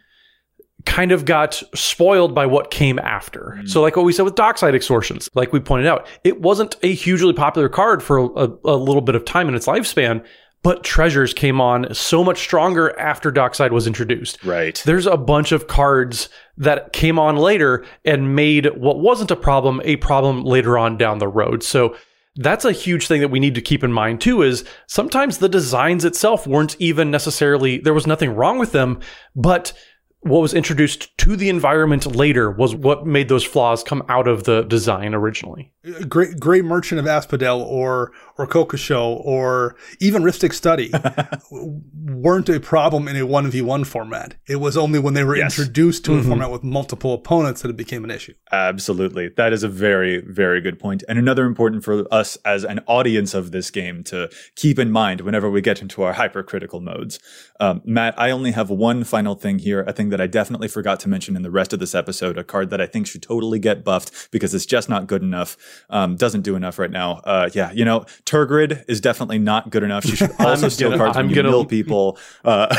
kind 0.88 1.12
of 1.12 1.26
got 1.26 1.62
spoiled 1.74 2.34
by 2.34 2.46
what 2.46 2.70
came 2.70 2.98
after. 2.98 3.58
Mm. 3.58 3.68
So, 3.68 3.82
like 3.82 3.94
what 3.94 4.06
we 4.06 4.12
said 4.12 4.24
with 4.24 4.34
Dockside 4.34 4.74
Extortions, 4.74 5.28
like 5.34 5.52
we 5.52 5.60
pointed 5.60 5.86
out, 5.86 6.08
it 6.24 6.40
wasn't 6.40 6.76
a 6.82 6.92
hugely 6.94 7.34
popular 7.34 7.68
card 7.68 8.02
for 8.02 8.18
a, 8.18 8.48
a 8.64 8.74
little 8.74 9.02
bit 9.02 9.14
of 9.14 9.24
time 9.26 9.48
in 9.48 9.54
its 9.54 9.66
lifespan, 9.66 10.24
but 10.62 10.82
Treasures 10.82 11.34
came 11.34 11.60
on 11.60 11.92
so 11.94 12.24
much 12.24 12.38
stronger 12.38 12.98
after 12.98 13.30
Dockside 13.30 13.72
was 13.72 13.86
introduced. 13.86 14.42
Right. 14.42 14.82
There's 14.86 15.06
a 15.06 15.18
bunch 15.18 15.52
of 15.52 15.66
cards 15.66 16.30
that 16.56 16.94
came 16.94 17.18
on 17.18 17.36
later 17.36 17.84
and 18.06 18.34
made 18.34 18.66
what 18.74 18.98
wasn't 18.98 19.30
a 19.30 19.36
problem 19.36 19.82
a 19.84 19.96
problem 19.96 20.42
later 20.42 20.78
on 20.78 20.96
down 20.96 21.18
the 21.18 21.28
road. 21.28 21.62
So, 21.62 21.96
that's 22.40 22.64
a 22.64 22.72
huge 22.72 23.08
thing 23.08 23.20
that 23.20 23.30
we 23.30 23.40
need 23.40 23.56
to 23.56 23.60
keep 23.60 23.82
in 23.82 23.92
mind 23.92 24.20
too 24.20 24.42
is 24.42 24.64
sometimes 24.86 25.38
the 25.38 25.48
designs 25.48 26.04
itself 26.04 26.46
weren't 26.46 26.76
even 26.78 27.10
necessarily 27.10 27.78
there 27.78 27.92
was 27.92 28.06
nothing 28.06 28.30
wrong 28.30 28.60
with 28.60 28.70
them 28.70 29.00
but 29.34 29.72
what 30.20 30.40
was 30.40 30.52
introduced 30.52 31.16
to 31.18 31.36
the 31.36 31.48
environment 31.48 32.04
later 32.16 32.50
was 32.50 32.74
what 32.74 33.06
made 33.06 33.28
those 33.28 33.44
flaws 33.44 33.84
come 33.84 34.02
out 34.08 34.26
of 34.26 34.44
the 34.44 34.62
design 34.62 35.14
originally. 35.14 35.72
Great, 36.08 36.38
gray 36.40 36.60
merchant 36.60 36.98
of 36.98 37.06
Asphodel 37.06 37.62
or 37.62 38.12
or 38.36 38.46
Kokusho 38.46 39.20
or 39.24 39.76
even 40.00 40.22
Rhystic 40.22 40.52
Study 40.52 40.90
weren't 41.50 42.48
a 42.48 42.60
problem 42.60 43.08
in 43.08 43.16
a 43.16 43.26
one 43.26 43.50
v 43.50 43.62
one 43.62 43.84
format. 43.84 44.34
It 44.48 44.56
was 44.56 44.76
only 44.76 44.98
when 44.98 45.14
they 45.14 45.24
were 45.24 45.36
Yes. 45.36 45.58
introduced 45.58 46.04
to 46.06 46.14
a 46.14 46.22
format 46.22 46.50
with 46.50 46.64
multiple 46.64 47.14
opponents 47.14 47.62
that 47.62 47.68
it 47.70 47.76
became 47.76 48.04
an 48.04 48.10
issue. 48.10 48.34
Absolutely. 48.52 49.28
That 49.36 49.52
is 49.52 49.62
a 49.62 49.68
very, 49.68 50.20
very 50.26 50.60
good 50.60 50.78
point. 50.78 51.04
And 51.08 51.18
another 51.18 51.44
important 51.46 51.84
for 51.84 52.12
us 52.12 52.36
as 52.44 52.64
an 52.64 52.80
audience 52.86 53.34
of 53.34 53.52
this 53.52 53.70
game 53.70 54.02
to 54.04 54.28
keep 54.56 54.78
in 54.78 54.90
mind 54.90 55.20
whenever 55.22 55.48
we 55.50 55.60
get 55.60 55.80
into 55.80 56.02
our 56.02 56.12
hypercritical 56.14 56.80
modes. 56.80 57.18
Um, 57.60 57.82
Matt, 57.84 58.18
I 58.18 58.30
only 58.30 58.50
have 58.52 58.70
one 58.70 59.04
final 59.04 59.34
thing 59.34 59.58
here, 59.58 59.82
a 59.82 59.92
that 60.10 60.20
I 60.20 60.26
definitely 60.26 60.68
forgot 60.68 61.00
to 61.00 61.08
mention 61.08 61.36
in 61.36 61.42
the 61.42 61.50
rest 61.50 61.72
of 61.72 61.78
this 61.80 61.94
episode, 61.94 62.36
a 62.38 62.44
card 62.44 62.70
that 62.70 62.80
I 62.80 62.86
think 62.86 63.06
should 63.06 63.22
totally 63.22 63.58
get 63.58 63.84
buffed 63.84 64.30
because 64.30 64.54
it's 64.54 64.66
just 64.66 64.88
not 64.88 65.06
good 65.06 65.22
enough. 65.22 65.56
Um, 65.90 66.16
doesn't 66.16 66.42
do 66.42 66.56
enough 66.56 66.78
right 66.78 66.90
now. 66.90 67.20
Uh, 67.24 67.48
yeah, 67.52 67.70
you 67.72 67.84
know, 67.84 68.00
Tergrid 68.24 68.84
is 68.88 69.00
definitely 69.00 69.38
not 69.38 69.70
good 69.70 69.82
enough. 69.82 70.04
She 70.04 70.16
should 70.16 70.30
also 70.38 70.68
steal 70.68 70.90
gonna- 70.90 71.02
cards 71.04 71.16
I'm 71.16 71.32
gonna- 71.32 71.50
mill 71.50 71.64
people. 71.64 72.18
Uh, 72.44 72.74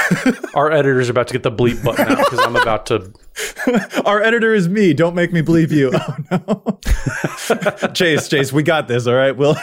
Our 0.56 0.72
editor's 0.72 1.10
about 1.10 1.28
to 1.28 1.34
get 1.34 1.44
the 1.44 1.52
bleep 1.52 1.84
button 1.84 2.08
out 2.08 2.18
because 2.18 2.40
I'm 2.40 2.56
about 2.56 2.86
to 2.88 3.14
Our 4.06 4.22
editor 4.22 4.54
is 4.54 4.68
me. 4.68 4.94
Don't 4.94 5.16
make 5.16 5.32
me 5.32 5.42
believe 5.42 5.72
you. 5.72 5.92
Oh 5.94 6.18
no. 6.32 6.80
Chase, 7.94 8.28
Chase, 8.28 8.52
we 8.52 8.64
got 8.64 8.88
this, 8.88 9.08
all 9.08 9.16
right? 9.16 9.36
We'll 9.36 9.56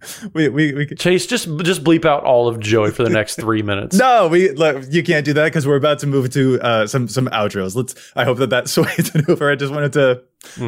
we 0.32 0.48
we 0.48 0.72
we 0.74 0.86
Chase 0.86 1.26
just 1.26 1.48
just 1.58 1.82
bleep 1.82 2.04
out 2.04 2.24
all 2.24 2.48
of 2.48 2.60
Joey 2.60 2.90
for 2.90 3.02
the 3.02 3.10
next 3.10 3.36
3 3.40 3.62
minutes. 3.62 3.96
no, 3.96 4.28
we 4.28 4.50
look, 4.50 4.84
you 4.90 5.02
can't 5.02 5.24
do 5.24 5.32
that 5.34 5.44
because 5.44 5.66
we're 5.66 5.76
about 5.76 5.98
to 6.00 6.06
move 6.06 6.30
to 6.30 6.60
uh, 6.60 6.86
some 6.86 7.08
some 7.08 7.26
outros. 7.28 7.74
Let's. 7.74 7.94
I 8.14 8.24
hope 8.24 8.38
that 8.38 8.50
that 8.50 8.68
sways 8.74 9.14
it 9.14 9.28
over. 9.28 9.50
I 9.50 9.56
just 9.56 9.72
wanted 9.72 9.92
to 9.94 10.22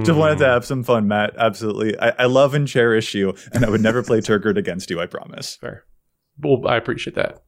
just 0.04 0.18
wanted 0.18 0.38
to 0.38 0.46
have 0.46 0.64
some 0.64 0.82
fun, 0.82 1.06
Matt. 1.08 1.34
Absolutely, 1.36 1.98
I, 1.98 2.10
I 2.10 2.24
love 2.26 2.54
and 2.54 2.66
cherish 2.66 3.14
you, 3.14 3.34
and 3.52 3.64
I 3.64 3.70
would 3.70 3.80
never 3.80 4.02
play 4.02 4.20
Tergrid 4.20 4.56
against 4.56 4.90
you. 4.90 5.00
I 5.00 5.06
promise. 5.06 5.56
Fair. 5.56 5.84
Well, 6.38 6.66
I 6.66 6.76
appreciate 6.76 7.14
that. 7.16 7.42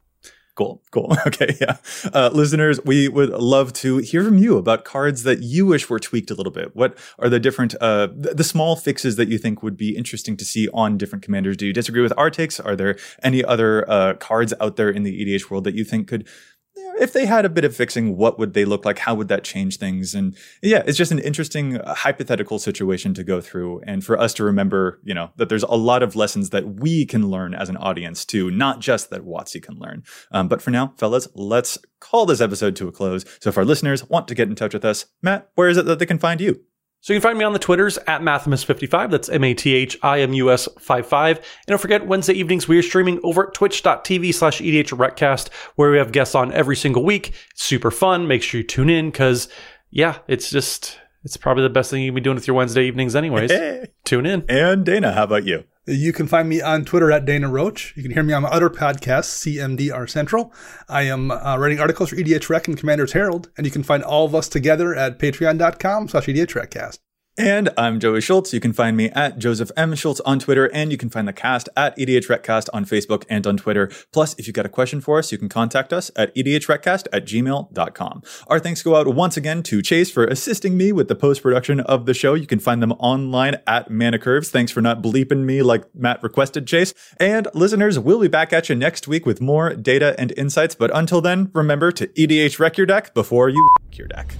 Cool, 0.54 0.82
cool. 0.90 1.16
Okay, 1.26 1.56
yeah. 1.60 1.76
Uh, 2.12 2.30
listeners, 2.32 2.78
we 2.84 3.08
would 3.08 3.30
love 3.30 3.72
to 3.74 3.98
hear 3.98 4.22
from 4.22 4.36
you 4.38 4.58
about 4.58 4.84
cards 4.84 5.22
that 5.22 5.40
you 5.42 5.64
wish 5.64 5.88
were 5.88 5.98
tweaked 5.98 6.30
a 6.30 6.34
little 6.34 6.52
bit. 6.52 6.76
What 6.76 6.98
are 7.18 7.30
the 7.30 7.40
different, 7.40 7.74
uh, 7.80 8.08
th- 8.08 8.36
the 8.36 8.44
small 8.44 8.76
fixes 8.76 9.16
that 9.16 9.28
you 9.28 9.38
think 9.38 9.62
would 9.62 9.76
be 9.76 9.96
interesting 9.96 10.36
to 10.36 10.44
see 10.44 10.68
on 10.74 10.98
different 10.98 11.24
commanders? 11.24 11.56
Do 11.56 11.66
you 11.66 11.72
disagree 11.72 12.02
with 12.02 12.12
our 12.18 12.28
takes? 12.28 12.60
Are 12.60 12.76
there 12.76 12.98
any 13.22 13.42
other 13.42 13.88
uh, 13.90 14.14
cards 14.14 14.52
out 14.60 14.76
there 14.76 14.90
in 14.90 15.04
the 15.04 15.24
EDH 15.24 15.48
world 15.50 15.64
that 15.64 15.74
you 15.74 15.84
think 15.84 16.08
could, 16.08 16.28
if 16.74 17.12
they 17.12 17.26
had 17.26 17.44
a 17.44 17.50
bit 17.50 17.64
of 17.64 17.74
fixing, 17.74 18.16
what 18.16 18.38
would 18.38 18.54
they 18.54 18.64
look 18.64 18.84
like? 18.84 18.98
How 18.98 19.14
would 19.14 19.28
that 19.28 19.44
change 19.44 19.78
things? 19.78 20.14
And 20.14 20.36
yeah, 20.62 20.82
it's 20.86 20.98
just 20.98 21.12
an 21.12 21.18
interesting 21.18 21.78
uh, 21.78 21.94
hypothetical 21.94 22.58
situation 22.58 23.14
to 23.14 23.24
go 23.24 23.40
through, 23.40 23.82
and 23.86 24.04
for 24.04 24.18
us 24.18 24.34
to 24.34 24.44
remember, 24.44 25.00
you 25.02 25.14
know, 25.14 25.30
that 25.36 25.48
there's 25.48 25.62
a 25.64 25.74
lot 25.74 26.02
of 26.02 26.16
lessons 26.16 26.50
that 26.50 26.76
we 26.80 27.04
can 27.06 27.28
learn 27.28 27.54
as 27.54 27.68
an 27.68 27.76
audience 27.76 28.24
too, 28.24 28.50
not 28.50 28.80
just 28.80 29.10
that 29.10 29.22
WotC 29.22 29.62
can 29.62 29.78
learn. 29.78 30.02
Um, 30.30 30.48
but 30.48 30.62
for 30.62 30.70
now, 30.70 30.94
fellas, 30.96 31.28
let's 31.34 31.78
call 32.00 32.26
this 32.26 32.40
episode 32.40 32.76
to 32.76 32.88
a 32.88 32.92
close. 32.92 33.24
So 33.40 33.50
if 33.50 33.58
our 33.58 33.64
listeners 33.64 34.08
want 34.08 34.28
to 34.28 34.34
get 34.34 34.48
in 34.48 34.54
touch 34.54 34.74
with 34.74 34.84
us, 34.84 35.06
Matt, 35.22 35.50
where 35.54 35.68
is 35.68 35.76
it 35.76 35.86
that 35.86 35.98
they 35.98 36.06
can 36.06 36.18
find 36.18 36.40
you? 36.40 36.60
So 37.02 37.12
you 37.12 37.18
can 37.18 37.28
find 37.28 37.38
me 37.38 37.44
on 37.44 37.52
the 37.52 37.58
Twitters 37.58 37.98
at 38.06 38.20
Mathimus55. 38.20 39.10
That's 39.10 39.28
M 39.28 39.42
A 39.42 39.54
T 39.54 39.74
H 39.74 39.98
I 40.02 40.20
M 40.20 40.32
U 40.34 40.52
S 40.52 40.68
55. 40.78 41.38
And 41.38 41.46
don't 41.66 41.80
forget, 41.80 42.06
Wednesday 42.06 42.34
evenings 42.34 42.68
we 42.68 42.78
are 42.78 42.82
streaming 42.82 43.18
over 43.24 43.48
at 43.48 43.54
twitch.tv 43.54 44.32
slash 44.32 44.60
EDHRECast, 44.60 45.52
where 45.74 45.90
we 45.90 45.98
have 45.98 46.12
guests 46.12 46.36
on 46.36 46.52
every 46.52 46.76
single 46.76 47.02
week. 47.02 47.34
It's 47.50 47.64
super 47.64 47.90
fun. 47.90 48.28
Make 48.28 48.44
sure 48.44 48.60
you 48.60 48.66
tune 48.66 48.88
in 48.88 49.10
because, 49.10 49.48
yeah, 49.90 50.18
it's 50.28 50.48
just, 50.48 51.00
it's 51.24 51.36
probably 51.36 51.64
the 51.64 51.70
best 51.70 51.90
thing 51.90 52.02
you 52.02 52.10
can 52.10 52.14
be 52.14 52.20
doing 52.20 52.36
with 52.36 52.46
your 52.46 52.54
Wednesday 52.54 52.86
evenings, 52.86 53.16
anyways. 53.16 53.50
Hey. 53.50 53.86
Tune 54.04 54.24
in. 54.24 54.44
And 54.48 54.86
Dana, 54.86 55.12
how 55.12 55.24
about 55.24 55.44
you? 55.44 55.64
You 55.84 56.12
can 56.12 56.28
find 56.28 56.48
me 56.48 56.60
on 56.60 56.84
Twitter 56.84 57.10
at 57.10 57.24
Dana 57.24 57.48
Roach. 57.48 57.92
You 57.96 58.04
can 58.04 58.12
hear 58.12 58.22
me 58.22 58.32
on 58.32 58.42
my 58.42 58.50
other 58.50 58.70
podcast, 58.70 59.42
CMDR 59.42 60.08
Central. 60.08 60.52
I 60.88 61.02
am 61.02 61.32
uh, 61.32 61.56
writing 61.58 61.80
articles 61.80 62.10
for 62.10 62.16
EDHREC 62.16 62.68
and 62.68 62.78
Commander's 62.78 63.12
Herald, 63.12 63.50
and 63.56 63.66
you 63.66 63.72
can 63.72 63.82
find 63.82 64.04
all 64.04 64.24
of 64.24 64.32
us 64.32 64.48
together 64.48 64.94
at 64.94 65.18
patreon.com 65.18 66.06
slash 66.06 66.28
E 66.28 66.34
EDHRECast. 66.34 66.98
And 67.38 67.70
I'm 67.78 67.98
Joey 67.98 68.20
Schultz. 68.20 68.52
You 68.52 68.60
can 68.60 68.74
find 68.74 68.94
me 68.94 69.08
at 69.10 69.38
Joseph 69.38 69.70
M. 69.74 69.94
Schultz 69.94 70.20
on 70.20 70.38
Twitter, 70.38 70.66
and 70.66 70.92
you 70.92 70.98
can 70.98 71.08
find 71.08 71.26
the 71.26 71.32
cast 71.32 71.66
at 71.74 71.96
EDHRECast 71.96 72.68
on 72.74 72.84
Facebook 72.84 73.24
and 73.26 73.46
on 73.46 73.56
Twitter. 73.56 73.90
Plus, 74.12 74.38
if 74.38 74.46
you've 74.46 74.54
got 74.54 74.66
a 74.66 74.68
question 74.68 75.00
for 75.00 75.18
us, 75.18 75.32
you 75.32 75.38
can 75.38 75.48
contact 75.48 75.94
us 75.94 76.10
at 76.14 76.30
E 76.36 76.42
edhrecast 76.42 77.06
at 77.10 77.24
gmail.com. 77.24 78.22
Our 78.48 78.60
thanks 78.60 78.82
go 78.82 78.96
out 78.96 79.06
once 79.14 79.38
again 79.38 79.62
to 79.64 79.80
Chase 79.80 80.10
for 80.10 80.24
assisting 80.24 80.76
me 80.76 80.92
with 80.92 81.08
the 81.08 81.14
post 81.14 81.42
production 81.42 81.80
of 81.80 82.04
the 82.04 82.12
show. 82.12 82.34
You 82.34 82.46
can 82.46 82.58
find 82.58 82.82
them 82.82 82.92
online 82.92 83.56
at 83.66 83.90
Mana 83.90 84.18
Curves. 84.18 84.50
Thanks 84.50 84.70
for 84.70 84.82
not 84.82 85.00
bleeping 85.00 85.44
me 85.44 85.62
like 85.62 85.84
Matt 85.94 86.22
requested, 86.22 86.66
Chase. 86.66 86.92
And 87.18 87.48
listeners, 87.54 87.98
we'll 87.98 88.20
be 88.20 88.28
back 88.28 88.52
at 88.52 88.68
you 88.68 88.74
next 88.74 89.08
week 89.08 89.24
with 89.24 89.40
more 89.40 89.74
data 89.74 90.14
and 90.18 90.34
insights. 90.36 90.74
But 90.74 90.94
until 90.94 91.22
then, 91.22 91.50
remember 91.54 91.92
to 91.92 92.08
EDHREC 92.08 92.76
your 92.76 92.86
deck 92.86 93.14
before 93.14 93.48
you 93.48 93.66
your 93.92 94.08
deck. 94.08 94.34